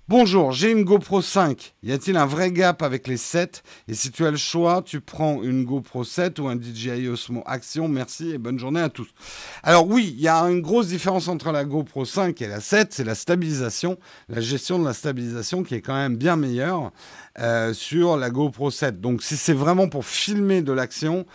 Bonjour, 0.07 0.51
j'ai 0.51 0.69
une 0.69 0.83
GoPro 0.83 1.19
5. 1.19 1.73
Y 1.81 1.91
a-t-il 1.91 2.15
un 2.15 2.27
vrai 2.27 2.51
gap 2.51 2.83
avec 2.83 3.07
les 3.07 3.17
7 3.17 3.63
Et 3.87 3.95
si 3.95 4.11
tu 4.11 4.23
as 4.23 4.29
le 4.29 4.37
choix, 4.37 4.83
tu 4.85 5.01
prends 5.01 5.41
une 5.41 5.63
GoPro 5.63 6.03
7 6.03 6.37
ou 6.37 6.47
un 6.47 6.55
DJI 6.61 7.07
Osmo 7.07 7.41
Action. 7.47 7.87
Merci 7.87 8.29
et 8.29 8.37
bonne 8.37 8.59
journée 8.59 8.81
à 8.81 8.89
tous. 8.89 9.07
Alors 9.63 9.87
oui, 9.87 10.13
il 10.15 10.21
y 10.21 10.27
a 10.27 10.41
une 10.41 10.61
grosse 10.61 10.89
différence 10.89 11.27
entre 11.27 11.51
la 11.51 11.65
GoPro 11.65 12.05
5 12.05 12.39
et 12.39 12.47
la 12.47 12.61
7, 12.61 12.93
c'est 12.93 13.03
la 13.03 13.15
stabilisation, 13.15 13.97
la 14.29 14.41
gestion 14.41 14.77
de 14.77 14.85
la 14.85 14.93
stabilisation 14.93 15.63
qui 15.63 15.73
est 15.73 15.81
quand 15.81 15.95
même 15.95 16.17
bien 16.17 16.35
meilleure 16.35 16.91
euh, 17.39 17.73
sur 17.73 18.15
la 18.15 18.29
GoPro 18.29 18.69
7. 18.69 19.01
Donc 19.01 19.23
si 19.23 19.35
c'est 19.35 19.53
vraiment 19.53 19.89
pour 19.89 20.05
filmer 20.05 20.61
de 20.61 20.71
l'action, 20.71 21.25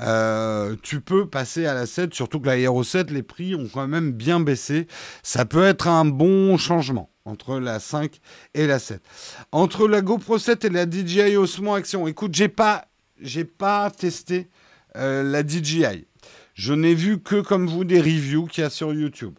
euh, 0.00 0.76
tu 0.82 1.00
peux 1.00 1.26
passer 1.26 1.64
à 1.64 1.72
la 1.72 1.86
7, 1.86 2.12
surtout 2.12 2.40
que 2.40 2.46
la 2.48 2.58
Hero 2.58 2.84
7, 2.84 3.10
les 3.10 3.22
prix 3.22 3.54
ont 3.54 3.70
quand 3.72 3.88
même 3.88 4.12
bien 4.12 4.38
baissé. 4.38 4.86
Ça 5.22 5.46
peut 5.46 5.64
être 5.64 5.88
un 5.88 6.04
bon 6.04 6.58
changement 6.58 7.08
entre 7.28 7.58
la 7.58 7.78
5 7.78 8.20
et 8.54 8.66
la 8.66 8.78
7. 8.78 9.02
Entre 9.52 9.86
la 9.86 10.00
GoPro 10.00 10.38
7 10.38 10.64
et 10.64 10.70
la 10.70 10.86
DJI 10.88 11.36
Osmo 11.36 11.74
Action, 11.74 12.06
écoute, 12.06 12.34
j'ai 12.34 12.48
pas, 12.48 12.86
j'ai 13.20 13.44
pas 13.44 13.90
testé 13.90 14.48
euh, 14.96 15.22
la 15.22 15.46
DJI. 15.46 16.06
Je 16.54 16.72
n'ai 16.72 16.94
vu 16.94 17.20
que 17.20 17.40
comme 17.40 17.68
vous 17.68 17.84
des 17.84 18.00
reviews 18.00 18.46
qu'il 18.46 18.62
y 18.62 18.66
a 18.66 18.70
sur 18.70 18.92
YouTube. 18.92 19.34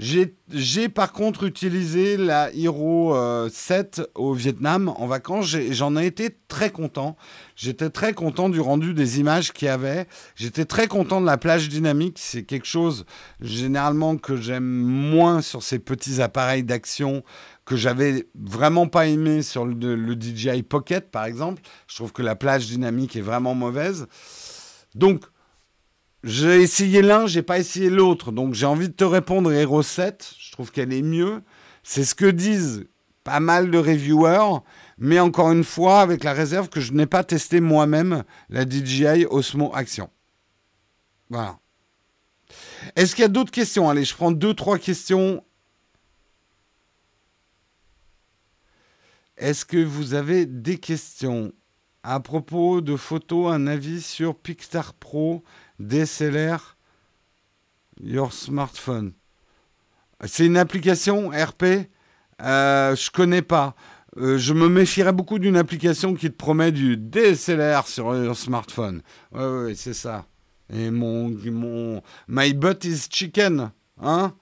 J'ai 0.00 0.88
par 0.88 1.12
contre 1.12 1.44
utilisé 1.44 2.16
la 2.16 2.50
Hero 2.54 3.14
7 3.50 3.98
euh, 3.98 4.04
au 4.14 4.32
Vietnam 4.32 4.88
en 4.88 5.06
vacances. 5.06 5.54
J'en 5.70 5.94
ai, 5.94 6.06
été 6.06 6.30
très 6.48 6.70
content. 6.70 7.18
J'étais 7.54 7.90
très 7.90 8.14
content 8.14 8.48
du 8.48 8.60
rendu 8.60 8.94
des 8.94 9.20
images 9.20 9.52
qu'il 9.52 9.66
y 9.66 9.68
avait. 9.68 10.06
J'étais 10.36 10.64
très 10.64 10.88
content 10.88 11.20
de 11.20 11.26
la 11.26 11.36
plage 11.36 11.68
dynamique. 11.68 12.16
C'est 12.18 12.44
quelque 12.44 12.66
chose 12.66 13.04
généralement 13.42 14.16
que 14.16 14.36
j'aime 14.36 14.64
moins 14.64 15.42
sur 15.42 15.62
ces 15.62 15.78
petits 15.78 16.22
appareils 16.22 16.64
d'action 16.64 17.22
que 17.66 17.76
j'avais 17.76 18.26
vraiment 18.34 18.86
pas 18.86 19.06
aimé 19.06 19.42
sur 19.42 19.66
le, 19.66 19.94
le 19.96 20.14
DJI 20.18 20.62
Pocket 20.62 21.10
par 21.10 21.26
exemple. 21.26 21.60
Je 21.86 21.96
trouve 21.96 22.12
que 22.12 22.22
la 22.22 22.36
plage 22.36 22.66
dynamique 22.66 23.16
est 23.16 23.20
vraiment 23.20 23.54
mauvaise. 23.54 24.06
Donc, 24.94 25.24
j'ai 26.22 26.60
essayé 26.62 27.00
l'un, 27.00 27.26
j'ai 27.26 27.42
pas 27.42 27.58
essayé 27.58 27.88
l'autre. 27.90 28.32
Donc 28.32 28.54
j'ai 28.54 28.66
envie 28.66 28.88
de 28.88 28.94
te 28.94 29.04
répondre 29.04 29.52
Hero 29.52 29.82
7. 29.82 30.34
Je 30.38 30.52
trouve 30.52 30.70
qu'elle 30.70 30.92
est 30.92 31.02
mieux. 31.02 31.42
C'est 31.82 32.04
ce 32.04 32.14
que 32.14 32.26
disent 32.26 32.86
pas 33.24 33.40
mal 33.40 33.70
de 33.70 33.78
reviewers. 33.78 34.60
Mais 34.98 35.18
encore 35.18 35.50
une 35.50 35.64
fois, 35.64 36.00
avec 36.00 36.24
la 36.24 36.34
réserve 36.34 36.68
que 36.68 36.80
je 36.80 36.92
n'ai 36.92 37.06
pas 37.06 37.24
testé 37.24 37.60
moi-même 37.60 38.24
la 38.50 38.68
DJI 38.68 39.26
Osmo 39.30 39.74
Action. 39.74 40.10
Voilà. 41.30 41.58
Est-ce 42.96 43.14
qu'il 43.14 43.22
y 43.22 43.24
a 43.24 43.28
d'autres 43.28 43.50
questions? 43.50 43.88
Allez, 43.88 44.04
je 44.04 44.14
prends 44.14 44.32
deux, 44.32 44.52
trois 44.52 44.78
questions. 44.78 45.42
Est-ce 49.38 49.64
que 49.64 49.82
vous 49.82 50.12
avez 50.12 50.44
des 50.44 50.76
questions? 50.76 51.52
À 52.02 52.20
propos 52.20 52.80
de 52.80 52.96
photos, 52.96 53.52
un 53.52 53.66
avis 53.66 54.02
sur 54.02 54.34
Pixar 54.34 54.94
Pro 54.94 55.42
DSLR 55.80 56.76
Your 58.02 58.32
Smartphone. 58.32 59.12
C'est 60.26 60.44
une 60.46 60.58
application 60.58 61.30
RP 61.30 61.88
euh, 62.42 62.94
Je 62.94 63.10
connais 63.10 63.42
pas. 63.42 63.74
Euh, 64.16 64.38
je 64.38 64.52
me 64.52 64.68
méfierais 64.68 65.12
beaucoup 65.12 65.38
d'une 65.38 65.56
application 65.56 66.14
qui 66.14 66.30
te 66.30 66.36
promet 66.36 66.72
du 66.72 66.96
DSLR 66.96 67.86
sur 67.86 68.14
your 68.14 68.36
smartphone. 68.36 69.02
Oui, 69.32 69.44
ouais, 69.44 69.74
c'est 69.74 69.94
ça. 69.94 70.26
Et 70.72 70.90
mon, 70.90 71.28
mon 71.28 72.02
My 72.28 72.52
butt 72.52 72.84
is 72.84 73.06
chicken, 73.08 73.70
hein 74.02 74.34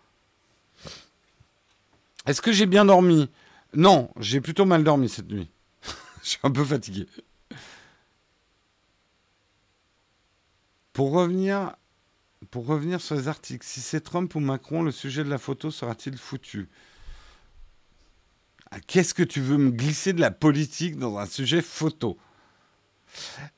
Est-ce 2.26 2.40
que 2.40 2.50
j'ai 2.50 2.66
bien 2.66 2.84
dormi? 2.84 3.30
Non, 3.74 4.10
j'ai 4.18 4.40
plutôt 4.40 4.64
mal 4.64 4.84
dormi 4.84 5.08
cette 5.08 5.30
nuit. 5.30 5.50
Je 6.22 6.30
suis 6.30 6.40
un 6.42 6.50
peu 6.50 6.64
fatigué. 6.64 7.06
Pour 10.98 11.12
revenir, 11.12 13.00
sur 13.00 13.14
les 13.14 13.28
articles, 13.28 13.64
si 13.64 13.80
c'est 13.80 14.00
Trump 14.00 14.34
ou 14.34 14.40
Macron, 14.40 14.82
le 14.82 14.90
sujet 14.90 15.22
de 15.22 15.30
la 15.30 15.38
photo 15.38 15.70
sera-t-il 15.70 16.18
foutu? 16.18 16.68
Ah, 18.72 18.80
Qu'est-ce 18.84 19.14
que 19.14 19.22
tu 19.22 19.40
veux 19.40 19.58
me 19.58 19.70
glisser 19.70 20.12
de 20.12 20.20
la 20.20 20.32
politique 20.32 20.98
dans 20.98 21.18
un 21.18 21.26
sujet 21.26 21.62
photo? 21.62 22.18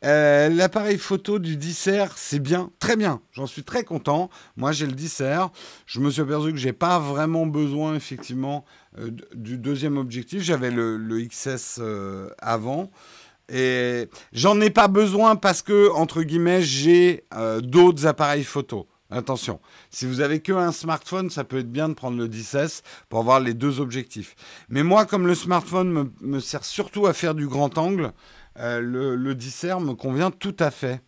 Euh, 0.04 0.50
L'appareil 0.50 0.98
photo 0.98 1.38
du 1.38 1.56
dissert, 1.56 2.18
c'est 2.18 2.40
bien, 2.40 2.70
très 2.78 2.96
bien. 2.96 3.22
J'en 3.32 3.46
suis 3.46 3.64
très 3.64 3.84
content. 3.84 4.28
Moi, 4.58 4.72
j'ai 4.72 4.86
le 4.86 4.92
dissert. 4.92 5.48
Je 5.86 6.00
me 6.00 6.10
suis 6.10 6.20
aperçu 6.20 6.50
que 6.50 6.58
j'ai 6.58 6.74
pas 6.74 6.98
vraiment 6.98 7.46
besoin, 7.46 7.94
effectivement, 7.94 8.66
euh, 8.98 9.10
du 9.32 9.56
deuxième 9.56 9.96
objectif. 9.96 10.42
J'avais 10.42 10.70
le, 10.70 10.98
XS 11.26 11.78
euh, 11.78 12.28
avant. 12.36 12.90
Et 13.50 14.08
j'en 14.32 14.60
ai 14.60 14.70
pas 14.70 14.88
besoin 14.88 15.36
parce 15.36 15.62
que, 15.62 15.90
entre 15.92 16.22
guillemets, 16.22 16.62
j'ai 16.62 17.24
euh, 17.34 17.60
d'autres 17.60 18.06
appareils 18.06 18.44
photo. 18.44 18.86
Attention, 19.12 19.58
si 19.90 20.06
vous 20.06 20.20
avez 20.20 20.38
que 20.40 20.52
un 20.52 20.70
smartphone, 20.70 21.30
ça 21.30 21.42
peut 21.42 21.58
être 21.58 21.72
bien 21.72 21.88
de 21.88 21.94
prendre 21.94 22.16
le 22.16 22.28
10S 22.28 22.82
pour 23.08 23.18
avoir 23.18 23.40
les 23.40 23.54
deux 23.54 23.80
objectifs. 23.80 24.36
Mais 24.68 24.84
moi, 24.84 25.04
comme 25.04 25.26
le 25.26 25.34
smartphone 25.34 26.12
me, 26.20 26.38
sert 26.38 26.64
surtout 26.64 27.06
à 27.06 27.12
faire 27.12 27.34
du 27.34 27.48
grand 27.48 27.76
angle, 27.76 28.12
euh, 28.60 28.80
le, 28.80 29.16
le 29.16 29.34
10R 29.34 29.84
me 29.84 29.94
convient 29.94 30.30
tout 30.30 30.54
à 30.60 30.70
fait. 30.70 31.02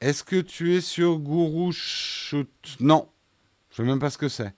Est-ce 0.00 0.24
que 0.24 0.40
tu 0.40 0.74
es 0.74 0.80
sur 0.80 1.18
Guru 1.18 1.70
Shoot? 1.72 2.48
Non, 2.80 3.08
je 3.70 3.82
ne 3.82 3.86
sais 3.86 3.90
même 3.90 4.00
pas 4.00 4.10
ce 4.10 4.18
que 4.18 4.28
c'est. 4.28 4.54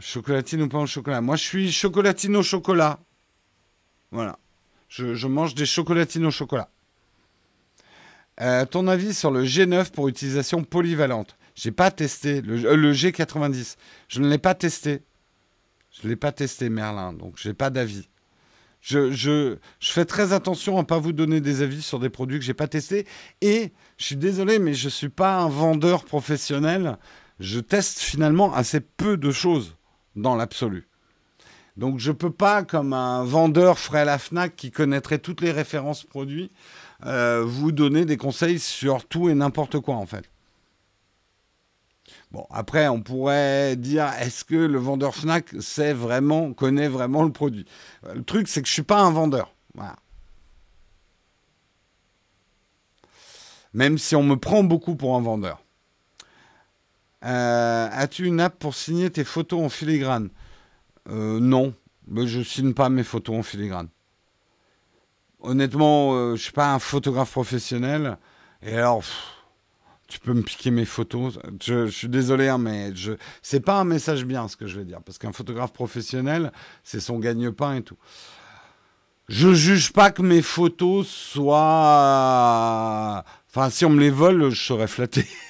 Chocolatine 0.00 0.62
ou 0.62 0.68
pas 0.68 0.78
au 0.78 0.86
chocolat 0.86 1.20
Moi, 1.20 1.36
je 1.36 1.44
suis 1.44 1.70
chocolatine 1.70 2.36
au 2.36 2.42
chocolat. 2.42 2.98
Voilà. 4.10 4.38
Je, 4.88 5.26
mange 5.26 5.54
des 5.54 5.66
chocolatines 5.66 6.26
au 6.26 6.30
chocolat. 6.30 6.68
Euh, 8.40 8.64
ton 8.64 8.88
avis 8.88 9.14
sur 9.14 9.30
le 9.30 9.44
G9 9.44 9.90
pour 9.90 10.08
utilisation 10.08 10.64
polyvalente 10.64 11.36
J'ai 11.54 11.70
pas 11.70 11.90
testé. 11.90 12.40
Le, 12.40 12.64
euh, 12.64 12.92
G90. 12.92 13.76
Je 14.08 14.20
ne 14.20 14.28
l'ai 14.28 14.38
pas 14.38 14.54
testé. 14.54 15.02
Je 15.92 16.06
ne 16.06 16.10
l'ai 16.10 16.16
pas 16.16 16.32
testé, 16.32 16.70
Merlin. 16.70 17.12
Donc, 17.12 17.34
je 17.36 17.48
n'ai 17.48 17.54
pas 17.54 17.70
d'avis. 17.70 18.08
Je, 18.80 19.10
je, 19.10 19.58
je, 19.78 19.92
fais 19.92 20.06
très 20.06 20.32
attention 20.32 20.78
à 20.78 20.80
ne 20.80 20.86
pas 20.86 20.98
vous 20.98 21.12
donner 21.12 21.42
des 21.42 21.60
avis 21.60 21.82
sur 21.82 21.98
des 21.98 22.08
produits 22.08 22.38
que 22.38 22.44
je 22.44 22.50
n'ai 22.50 22.54
pas 22.54 22.68
testés. 22.68 23.06
Et 23.42 23.72
je 23.98 24.04
suis 24.06 24.16
désolé, 24.16 24.58
mais 24.58 24.72
je 24.72 24.86
ne 24.86 24.90
suis 24.90 25.10
pas 25.10 25.36
un 25.36 25.48
vendeur 25.50 26.06
professionnel. 26.06 26.96
Je 27.38 27.60
teste 27.60 27.98
finalement 27.98 28.54
assez 28.54 28.80
peu 28.80 29.18
de 29.18 29.30
choses 29.30 29.76
dans 30.16 30.36
l'absolu. 30.36 30.88
Donc 31.76 31.98
je 31.98 32.10
ne 32.10 32.16
peux 32.16 32.30
pas, 32.30 32.62
comme 32.62 32.92
un 32.92 33.24
vendeur 33.24 33.78
frais 33.78 34.00
à 34.00 34.04
la 34.04 34.18
FNAC 34.18 34.56
qui 34.56 34.70
connaîtrait 34.70 35.18
toutes 35.18 35.40
les 35.40 35.52
références 35.52 36.04
produits, 36.04 36.50
euh, 37.06 37.42
vous 37.46 37.72
donner 37.72 38.04
des 38.04 38.16
conseils 38.16 38.58
sur 38.58 39.06
tout 39.06 39.28
et 39.28 39.34
n'importe 39.34 39.80
quoi 39.80 39.94
en 39.94 40.06
fait. 40.06 40.30
Bon, 42.32 42.46
après, 42.50 42.86
on 42.88 43.02
pourrait 43.02 43.76
dire, 43.76 44.12
est-ce 44.20 44.44
que 44.44 44.54
le 44.54 44.78
vendeur 44.78 45.14
Fnac 45.14 45.50
sait 45.60 45.92
vraiment, 45.92 46.52
connaît 46.52 46.88
vraiment 46.88 47.24
le 47.24 47.32
produit? 47.32 47.66
Le 48.14 48.22
truc, 48.22 48.46
c'est 48.46 48.62
que 48.62 48.68
je 48.68 48.72
ne 48.72 48.74
suis 48.74 48.82
pas 48.82 49.00
un 49.00 49.10
vendeur. 49.10 49.52
Voilà. 49.74 49.96
Même 53.72 53.98
si 53.98 54.14
on 54.14 54.22
me 54.22 54.36
prend 54.36 54.62
beaucoup 54.62 54.94
pour 54.94 55.16
un 55.16 55.20
vendeur. 55.20 55.62
Euh, 57.24 57.88
as-tu 57.92 58.26
une 58.26 58.40
app 58.40 58.58
pour 58.58 58.74
signer 58.74 59.10
tes 59.10 59.24
photos 59.24 59.60
en 59.62 59.68
filigrane? 59.68 60.30
Euh, 61.08 61.38
Non, 61.40 61.74
je 62.14 62.38
ne 62.38 62.44
signe 62.44 62.72
pas 62.74 62.88
mes 62.88 63.04
photos 63.04 63.36
en 63.36 63.42
filigrane. 63.42 63.88
Honnêtement, 65.40 66.14
euh, 66.14 66.36
je 66.36 66.42
suis 66.42 66.52
pas 66.52 66.72
un 66.72 66.78
photographe 66.78 67.32
professionnel. 67.32 68.18
Et 68.62 68.74
alors, 68.76 69.02
tu 70.08 70.18
peux 70.18 70.34
me 70.34 70.42
piquer 70.42 70.70
mes 70.70 70.84
photos. 70.84 71.38
Je, 71.62 71.86
suis 71.88 72.08
désolé, 72.08 72.48
hein, 72.48 72.58
mais 72.58 72.94
je, 72.94 73.12
c'est 73.42 73.60
pas 73.60 73.80
un 73.80 73.84
message 73.84 74.24
bien 74.24 74.48
ce 74.48 74.56
que 74.56 74.66
je 74.66 74.78
vais 74.78 74.84
dire, 74.84 75.00
parce 75.02 75.18
qu'un 75.18 75.32
photographe 75.32 75.72
professionnel, 75.72 76.52
c'est 76.84 77.00
son 77.00 77.18
gagne-pain 77.18 77.76
et 77.76 77.82
tout. 77.82 77.96
Je 79.28 79.54
juge 79.54 79.92
pas 79.92 80.10
que 80.10 80.22
mes 80.22 80.42
photos 80.42 81.06
soient, 81.06 81.54
enfin, 83.48 83.70
si 83.70 83.84
on 83.84 83.90
me 83.90 84.00
les 84.00 84.10
vole, 84.10 84.50
je 84.50 84.60
serais 84.60 84.88
flatté. 84.88 85.26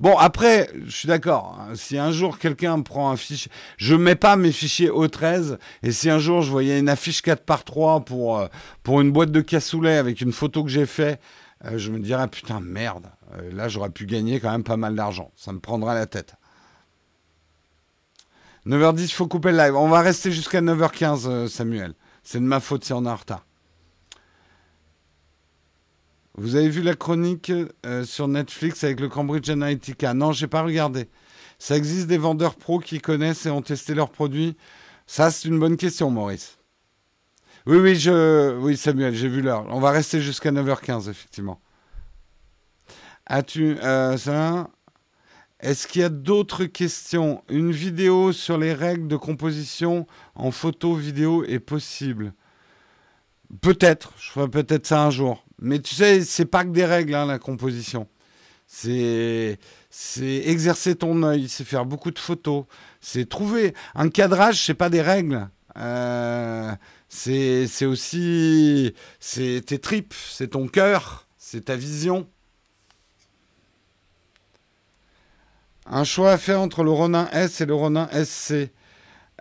Bon, 0.00 0.16
après, 0.16 0.70
je 0.86 0.90
suis 0.90 1.08
d'accord. 1.08 1.58
Hein. 1.60 1.74
si 1.74 1.98
un 1.98 2.10
jour 2.10 2.38
quelqu'un 2.38 2.80
prend 2.82 3.10
un 3.10 3.16
fichier, 3.16 3.50
je 3.76 3.94
mets 3.94 4.14
pas 4.14 4.36
mes 4.36 4.52
fichiers 4.52 4.88
O13. 4.88 5.58
Et 5.82 5.92
si 5.92 6.10
un 6.10 6.18
jour 6.18 6.42
je 6.42 6.50
voyais 6.50 6.78
une 6.78 6.88
affiche 6.88 7.22
4 7.22 7.44
par 7.44 7.64
3 7.64 8.04
pour, 8.04 8.38
euh, 8.38 8.46
pour 8.82 9.00
une 9.00 9.12
boîte 9.12 9.32
de 9.32 9.40
cassoulet 9.40 9.96
avec 9.96 10.20
une 10.20 10.32
photo 10.32 10.64
que 10.64 10.70
j'ai 10.70 10.86
fait, 10.86 11.20
euh, 11.64 11.78
je 11.78 11.90
me 11.90 11.98
dirais 11.98 12.28
putain 12.28 12.60
merde. 12.60 13.06
Euh, 13.36 13.52
là, 13.52 13.68
j'aurais 13.68 13.90
pu 13.90 14.06
gagner 14.06 14.40
quand 14.40 14.50
même 14.50 14.64
pas 14.64 14.76
mal 14.76 14.94
d'argent. 14.94 15.30
Ça 15.36 15.52
me 15.52 15.60
prendra 15.60 15.94
la 15.94 16.06
tête. 16.06 16.34
9h10, 18.66 19.02
il 19.02 19.12
faut 19.12 19.26
couper 19.26 19.52
le 19.52 19.58
live. 19.58 19.76
On 19.76 19.88
va 19.88 20.00
rester 20.00 20.32
jusqu'à 20.32 20.60
9h15, 20.60 21.26
euh, 21.26 21.48
Samuel. 21.48 21.94
C'est 22.22 22.38
de 22.40 22.44
ma 22.44 22.60
faute 22.60 22.84
si 22.84 22.92
on 22.92 23.04
est 23.04 23.10
en 23.10 23.16
retard. 23.16 23.44
Vous 26.36 26.56
avez 26.56 26.68
vu 26.68 26.82
la 26.82 26.94
chronique 26.94 27.52
euh, 27.86 28.04
sur 28.04 28.26
Netflix 28.26 28.82
avec 28.82 28.98
le 28.98 29.08
Cambridge 29.08 29.48
Analytica? 29.48 30.14
Non, 30.14 30.32
j'ai 30.32 30.48
pas 30.48 30.62
regardé. 30.62 31.08
Ça 31.60 31.76
existe 31.76 32.08
des 32.08 32.18
vendeurs 32.18 32.56
pros 32.56 32.80
qui 32.80 33.00
connaissent 33.00 33.46
et 33.46 33.50
ont 33.50 33.62
testé 33.62 33.94
leurs 33.94 34.10
produits? 34.10 34.56
Ça, 35.06 35.30
c'est 35.30 35.48
une 35.48 35.60
bonne 35.60 35.76
question, 35.76 36.10
Maurice. 36.10 36.58
Oui, 37.66 37.78
oui, 37.78 37.94
je... 37.94 38.58
oui 38.58 38.76
Samuel, 38.76 39.14
j'ai 39.14 39.28
vu 39.28 39.42
l'heure. 39.42 39.64
On 39.70 39.78
va 39.78 39.90
rester 39.90 40.20
jusqu'à 40.20 40.50
9h15, 40.50 41.08
effectivement. 41.08 41.60
As-tu 43.26 43.78
euh, 43.82 44.16
ça? 44.16 44.68
Est-ce 45.60 45.86
qu'il 45.86 46.02
y 46.02 46.04
a 46.04 46.10
d'autres 46.10 46.64
questions? 46.64 47.44
Une 47.48 47.70
vidéo 47.70 48.32
sur 48.32 48.58
les 48.58 48.74
règles 48.74 49.06
de 49.06 49.16
composition 49.16 50.06
en 50.34 50.50
photo 50.50 50.94
vidéo 50.94 51.44
est 51.44 51.60
possible 51.60 52.34
Peut-être, 53.60 54.12
je 54.18 54.30
ferai 54.30 54.48
peut-être 54.48 54.86
ça 54.86 55.04
un 55.04 55.10
jour. 55.10 55.43
Mais 55.64 55.78
tu 55.80 55.94
sais, 55.94 56.22
c'est 56.22 56.44
pas 56.44 56.62
que 56.64 56.70
des 56.70 56.84
règles, 56.84 57.14
hein, 57.14 57.24
la 57.24 57.38
composition. 57.38 58.06
C'est 58.66 59.58
exercer 60.20 60.94
ton 60.94 61.22
œil, 61.22 61.48
c'est 61.48 61.64
faire 61.64 61.86
beaucoup 61.86 62.10
de 62.10 62.18
photos, 62.18 62.64
c'est 63.00 63.26
trouver 63.28 63.72
un 63.94 64.10
cadrage, 64.10 64.62
c'est 64.62 64.74
pas 64.74 64.90
des 64.90 65.00
règles. 65.00 65.48
Euh, 65.78 66.70
c'est 67.08 67.86
aussi 67.86 68.94
c'est 69.20 69.62
tes 69.64 69.78
tripes, 69.78 70.14
c'est 70.30 70.48
ton 70.48 70.68
cœur, 70.68 71.26
c'est 71.38 71.66
ta 71.66 71.76
vision. 71.76 72.28
Un 75.86 76.04
choix 76.04 76.32
à 76.32 76.38
faire 76.38 76.60
entre 76.60 76.82
le 76.82 76.90
Ronin 76.90 77.28
S 77.32 77.62
et 77.62 77.66
le 77.66 77.74
Ronin 77.74 78.08
SC. 78.12 78.70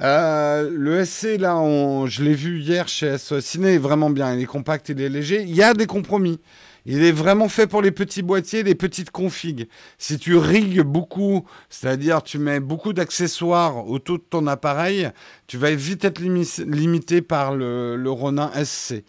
Euh, 0.02 0.70
le 0.72 1.06
SC, 1.06 1.38
là, 1.38 1.62
je 2.08 2.24
l'ai 2.24 2.34
vu 2.34 2.60
hier 2.60 2.88
chez 2.88 3.18
SOS 3.18 3.42
Ciné, 3.42 3.76
est 3.76 3.78
vraiment 3.78 4.10
bien. 4.10 4.34
Il 4.34 4.42
est 4.42 4.46
compact, 4.46 4.90
il 4.90 5.00
est 5.00 5.10
léger. 5.10 5.44
Il 5.44 5.56
y 5.56 5.62
a 5.62 5.74
des 5.74 5.86
compromis. 5.86 6.40
Il 6.86 7.04
est 7.04 7.12
vraiment 7.12 7.48
fait 7.48 7.68
pour 7.68 7.82
les 7.82 7.92
petits 7.92 8.24
boîtiers, 8.24 8.64
les 8.64 8.76
petites 8.76 9.12
configs. 9.12 9.70
Si 9.98 10.18
tu 10.18 10.36
rigues 10.36 10.82
beaucoup, 10.82 11.46
c'est-à-dire 11.70 12.24
tu 12.24 12.40
mets 12.40 12.60
beaucoup 12.60 12.92
d'accessoires 12.92 13.88
autour 13.88 14.18
de 14.18 14.24
ton 14.30 14.48
appareil, 14.48 15.10
tu 15.48 15.58
vas 15.58 15.74
vite 15.74 16.04
être 16.04 16.20
limité 16.20 17.22
par 17.22 17.56
le, 17.56 18.04
Ronin 18.08 18.52
SC. 18.66 19.06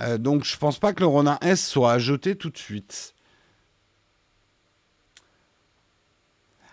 Euh, 0.00 0.16
donc 0.16 0.44
je 0.44 0.56
pense 0.56 0.78
pas 0.78 0.94
que 0.94 1.00
le 1.00 1.06
Ronin 1.06 1.38
S 1.42 1.66
soit 1.66 1.92
à 1.92 1.98
tout 1.98 2.50
de 2.50 2.58
suite. 2.58 3.14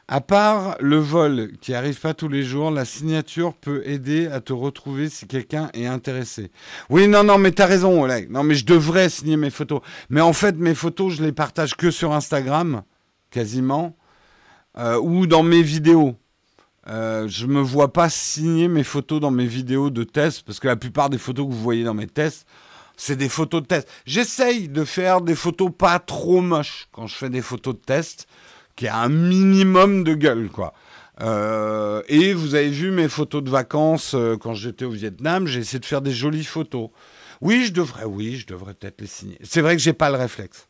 À 0.09 0.21
part 0.21 0.77
le 0.79 0.97
vol 0.97 1.51
qui 1.59 1.73
arrive 1.73 1.99
pas 1.99 2.13
tous 2.13 2.29
les 2.29 2.43
jours, 2.43 2.71
la 2.71 2.85
signature 2.85 3.53
peut 3.53 3.81
aider 3.85 4.27
à 4.27 4.39
te 4.39 4.53
retrouver 4.53 5.09
si 5.09 5.27
quelqu'un 5.27 5.69
est 5.73 5.85
intéressé. 5.85 6.49
Oui, 6.89 7.09
non, 7.09 7.25
non, 7.25 7.37
mais 7.37 7.51
tu 7.51 7.61
as 7.61 7.65
raison, 7.65 8.01
Oleg. 8.01 8.31
Non, 8.31 8.43
mais 8.43 8.55
je 8.55 8.65
devrais 8.65 9.09
signer 9.09 9.35
mes 9.35 9.49
photos. 9.49 9.81
Mais 10.09 10.21
en 10.21 10.31
fait, 10.31 10.55
mes 10.55 10.75
photos, 10.75 11.15
je 11.15 11.23
les 11.23 11.33
partage 11.33 11.75
que 11.75 11.91
sur 11.91 12.13
Instagram, 12.13 12.83
quasiment, 13.31 13.97
euh, 14.77 14.97
ou 14.97 15.27
dans 15.27 15.43
mes 15.43 15.61
vidéos. 15.61 16.15
Euh, 16.87 17.27
je 17.27 17.45
me 17.45 17.59
vois 17.59 17.91
pas 17.91 18.07
signer 18.07 18.69
mes 18.69 18.85
photos 18.85 19.19
dans 19.19 19.31
mes 19.31 19.45
vidéos 19.45 19.89
de 19.89 20.05
test, 20.05 20.43
parce 20.43 20.61
que 20.61 20.69
la 20.69 20.77
plupart 20.77 21.09
des 21.09 21.17
photos 21.17 21.47
que 21.47 21.51
vous 21.51 21.61
voyez 21.61 21.83
dans 21.83 21.93
mes 21.93 22.07
tests, 22.07 22.47
c'est 22.95 23.17
des 23.17 23.27
photos 23.27 23.61
de 23.61 23.67
test. 23.67 23.89
J'essaye 24.05 24.69
de 24.69 24.85
faire 24.85 25.19
des 25.19 25.35
photos 25.35 25.69
pas 25.77 25.99
trop 25.99 26.39
moches 26.39 26.87
quand 26.93 27.07
je 27.07 27.15
fais 27.15 27.29
des 27.29 27.41
photos 27.41 27.75
de 27.75 27.81
test 27.81 28.25
qui 28.77 28.87
a 28.87 28.97
un 28.99 29.09
minimum 29.09 30.05
de 30.05 30.13
gueule, 30.13 30.49
quoi. 30.49 30.73
Euh, 31.21 32.03
et 32.07 32.33
vous 32.33 32.53
avez 32.53 32.69
vu 32.69 32.91
mes 32.91 33.09
photos 33.09 33.43
de 33.43 33.49
vacances 33.49 34.13
euh, 34.13 34.37
quand 34.37 34.53
j'étais 34.53 34.85
au 34.85 34.91
Vietnam, 34.91 35.47
j'ai 35.47 35.61
essayé 35.61 35.79
de 35.79 35.85
faire 35.85 36.03
des 36.03 36.13
jolies 36.13 36.43
photos. 36.43 36.91
Oui, 37.41 37.65
je 37.65 37.73
devrais, 37.73 38.73
peut-être 38.75 39.01
les 39.01 39.07
signer. 39.07 39.37
C'est 39.43 39.61
vrai 39.61 39.75
que 39.75 39.81
j'ai 39.81 39.93
pas 39.93 40.11
le 40.11 40.17
réflexe. 40.17 40.69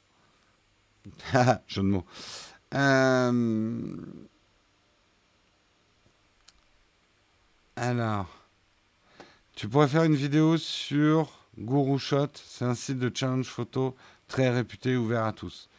Jeu 1.68 1.82
de 1.82 1.88
mots. 1.88 2.06
Euh, 2.74 3.82
alors, 7.76 8.28
tu 9.56 9.68
pourrais 9.68 9.88
faire 9.88 10.04
une 10.04 10.16
vidéo 10.16 10.58
sur 10.58 11.30
Guru 11.58 12.00
Shot. 12.00 12.30
C'est 12.36 12.66
un 12.66 12.76
site 12.76 13.00
de 13.00 13.12
challenge 13.14 13.48
photo 13.48 13.96
très 14.30 14.50
réputé, 14.50 14.96
ouvert 14.96 15.26
à 15.26 15.34
tous. 15.34 15.70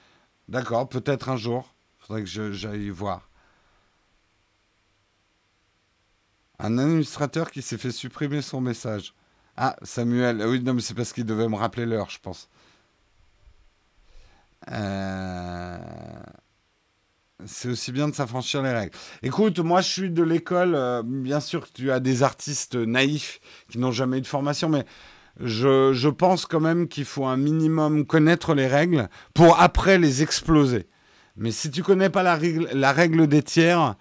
D'accord, 0.49 0.89
peut-être 0.89 1.31
un 1.31 1.37
jour 1.37 1.75
faudrait 2.09 2.25
que 2.25 2.53
j'aille 2.53 2.89
voir. 2.89 3.29
Un 6.59 6.79
administrateur 6.79 7.51
qui 7.51 7.61
s'est 7.61 7.77
fait 7.77 7.93
supprimer 7.93 8.41
son 8.41 8.63
message. 8.63 9.15
Ah, 9.57 9.77
Samuel. 9.83 10.43
Oui, 10.47 10.63
non, 10.63 10.75
mais 10.75 10.81
c'est 10.81 10.95
parce 10.95 11.13
qu'il 11.13 11.27
devait 11.27 11.49
me 11.49 11.57
rappeler 11.57 11.85
l'heure, 11.85 12.09
je 12.09 12.19
pense. 12.19 12.49
Euh, 14.73 15.79
c'est 17.45 17.69
aussi 17.69 17.93
bien 17.93 18.09
de 18.09 18.15
s'affranchir 18.15 18.63
les 18.63 18.73
règles. 18.73 18.97
Écoute, 19.23 19.59
moi 19.61 19.83
je 19.83 19.89
suis 19.89 20.11
de 20.11 20.23
l'école, 20.23 20.75
euh, 20.75 21.03
bien 21.05 21.41
sûr 21.41 21.67
que 21.67 21.73
tu 21.73 21.93
as 21.93 22.01
des 22.01 22.23
artistes 22.23 22.75
naïfs 22.75 23.41
qui 23.71 23.79
n'ont 23.79 23.93
jamais 23.93 24.19
eu 24.19 24.21
de 24.23 24.27
formation, 24.27 24.69
mais 24.69 24.85
je 25.41 26.09
pense 26.09 26.45
quand 26.47 26.61
même 26.61 26.89
qu'il 26.89 27.05
faut 27.05 27.27
un 27.27 27.37
minimum 27.37 28.05
connaître 28.05 28.55
les 28.55 28.67
règles 28.67 29.09
pour 29.33 29.61
après 29.61 29.99
les 29.99 30.23
exploser. 30.23 30.89
Mais 31.39 31.53
si 31.53 31.71
tu 31.71 31.83
connais 31.83 32.11
pas 32.11 32.23
la 32.23 32.35
règle, 32.37 33.27
des 33.27 33.43
tiers, 33.43 33.95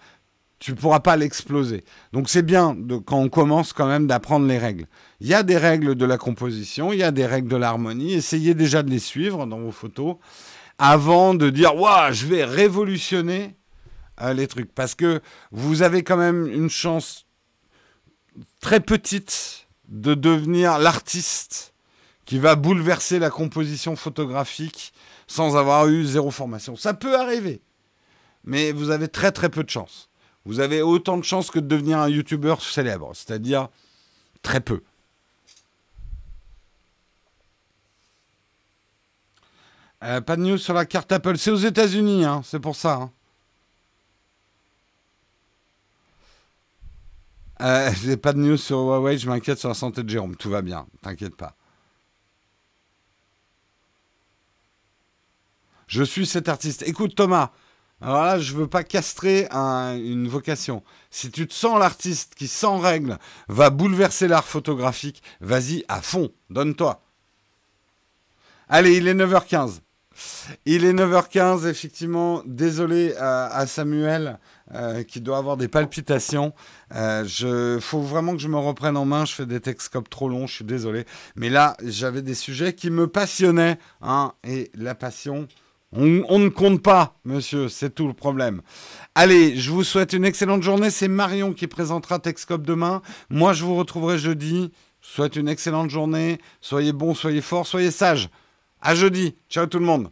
tu 0.60 0.74
pourras 0.74 1.00
pas 1.00 1.16
l'exploser. 1.16 1.84
Donc 2.14 2.30
c'est 2.30 2.42
bien 2.42 2.76
de, 2.78 2.98
quand 2.98 3.20
on 3.20 3.30
commence 3.30 3.74
quand 3.74 3.88
même 3.88 4.08
d'apprendre 4.08 4.48
les 4.48 4.58
règles. 4.58 4.88
Il 5.20 5.28
y 5.28 5.34
a 5.34 5.44
des 5.44 5.58
règles 5.58 5.96
de 5.96 6.06
la 6.06 6.18
composition, 6.18 6.92
il 6.92 7.00
y 7.00 7.04
a 7.04 7.12
des 7.12 7.26
règles 7.26 7.50
de 7.50 7.56
l'harmonie. 7.56 8.14
Essayez 8.14 8.54
déjà 8.54 8.84
de 8.84 8.90
les 8.90 9.00
suivre 9.00 9.46
dans 9.46 9.60
vos 9.60 9.72
photos 9.72 10.16
avant 10.80 11.34
de 11.34 11.50
dire 11.50 11.76
waouh, 11.76 12.12
je 12.12 12.26
vais 12.26 12.44
révolutionner 12.44 13.56
euh, 14.22 14.34
les 14.34 14.48
trucs, 14.48 14.74
parce 14.74 14.96
que 14.96 15.22
vous 15.52 15.82
avez 15.82 16.04
quand 16.04 16.18
même 16.18 16.48
une 16.48 16.70
chance 16.70 17.28
très 18.62 18.80
petite 18.80 19.68
de 19.88 20.14
devenir 20.14 20.80
l'artiste 20.80 21.74
qui 22.26 22.40
va 22.40 22.56
bouleverser 22.56 23.20
la 23.20 23.30
composition 23.30 23.96
photographique 23.96 24.92
sans 25.28 25.58
avoir 25.58 25.88
eu 25.88 26.06
zéro 26.06 26.32
formation. 26.32 26.76
Ça 26.76 26.94
peut 26.94 27.20
arriver, 27.20 27.62
mais 28.44 28.72
vous 28.72 28.90
avez 28.90 29.08
très 29.08 29.32
très 29.32 29.50
peu 29.50 29.64
de 29.64 29.70
chance. 29.70 30.10
Vous 30.46 30.62
avez 30.62 30.82
autant 30.82 31.18
de 31.18 31.24
chances 31.24 31.52
que 31.52 31.60
de 31.60 31.68
devenir 31.68 32.00
un 32.00 32.10
youtubeur 32.10 32.62
célèbre, 32.62 33.12
c'est-à-dire 33.14 33.68
très 34.42 34.62
peu. 34.62 34.82
Euh, 40.04 40.22
pas 40.22 40.36
de 40.36 40.44
news 40.44 40.58
sur 40.58 40.74
la 40.74 40.86
carte 40.86 41.12
Apple. 41.12 41.38
C'est 41.38 41.52
aux 41.52 41.56
États-Unis, 41.56 42.24
hein, 42.24 42.42
c'est 42.46 42.60
pour 42.60 42.76
ça. 42.76 42.94
Hein. 42.94 43.12
Euh, 47.62 48.18
pas 48.22 48.34
de 48.34 48.40
news 48.40 48.58
sur 48.58 48.78
Huawei, 48.78 49.18
je 49.18 49.28
m'inquiète 49.28 49.60
sur 49.60 49.70
la 49.70 49.76
santé 49.76 50.04
de 50.04 50.10
Jérôme. 50.10 50.36
Tout 50.36 50.50
va 50.50 50.62
bien, 50.62 50.88
t'inquiète 51.02 51.36
pas. 51.36 51.56
Je 55.88 56.04
suis 56.04 56.26
cet 56.26 56.50
artiste. 56.50 56.84
Écoute 56.86 57.16
Thomas, 57.16 57.52
Alors 58.02 58.24
là, 58.24 58.40
je 58.40 58.54
veux 58.54 58.68
pas 58.68 58.84
castrer 58.84 59.48
une 59.52 60.28
vocation. 60.28 60.84
Si 61.10 61.32
tu 61.32 61.48
te 61.48 61.54
sens 61.54 61.80
l'artiste 61.80 62.36
qui, 62.36 62.48
sans 62.48 62.78
règle, 62.78 63.18
va 63.48 63.70
bouleverser 63.70 64.28
l'art 64.28 64.46
photographique, 64.46 65.24
vas-y 65.42 65.84
à 65.88 66.02
fond, 66.02 66.30
donne-toi. 66.50 67.02
Allez, 68.70 68.98
il 68.98 69.08
est 69.08 69.14
9h15. 69.14 69.80
Il 70.66 70.84
est 70.84 70.94
9h15, 70.94 71.68
effectivement. 71.68 72.42
Désolé 72.46 73.16
à, 73.16 73.66
Samuel 73.66 74.40
euh, 74.74 75.04
qui 75.04 75.22
doit 75.22 75.38
avoir 75.38 75.56
des 75.56 75.68
palpitations. 75.68 76.54
Il 76.92 76.98
euh, 76.98 77.80
faut 77.80 78.02
vraiment 78.02 78.34
que 78.34 78.42
je 78.42 78.48
me 78.48 78.58
reprenne 78.58 78.98
en 78.98 79.06
main. 79.06 79.26
Je 79.26 79.34
fais 79.34 79.46
des 79.46 79.62
texcopes 79.62 80.10
trop 80.10 80.28
longs, 80.28 80.48
je 80.48 80.56
suis 80.56 80.66
désolé. 80.66 81.06
Mais 81.36 81.50
là, 81.50 81.78
j'avais 81.84 82.22
des 82.22 82.36
sujets 82.36 82.74
qui 82.74 82.90
me 82.90 83.08
passionnaient. 83.08 83.78
Hein, 84.02 84.34
et 84.44 84.70
la 84.76 84.96
passion, 84.96 85.48
on, 85.94 86.40
ne 86.40 86.50
compte 86.50 86.84
pas, 86.84 87.16
monsieur, 87.24 87.70
c'est 87.70 87.96
tout 87.96 88.08
le 88.08 88.14
problème. 88.14 88.62
Allez, 89.16 89.56
je 89.56 89.72
vous 89.72 89.84
souhaite 89.84 90.14
une 90.14 90.26
excellente 90.26 90.62
journée. 90.62 90.90
C'est 90.90 91.08
Marion 91.08 91.54
qui 91.54 91.68
présentera 91.68 92.20
Texcope 92.20 92.64
demain. 92.64 93.02
Moi, 93.30 93.54
je 93.54 93.64
vous 93.64 93.76
retrouverai 93.76 94.18
jeudi. 94.18 94.72
Je 95.02 95.08
vous 95.08 95.14
souhaite 95.16 95.38
une 95.38 95.48
excellente 95.48 95.90
journée. 95.90 96.40
Soyez 96.60 96.92
bons, 96.92 97.14
soyez 97.14 97.42
forts, 97.42 97.68
soyez 97.68 97.92
sages. 97.92 98.30
À 98.82 98.96
jeudi. 98.96 99.36
Ciao 99.50 99.66
tout 99.66 99.80
le 99.80 99.86
monde. 99.86 100.10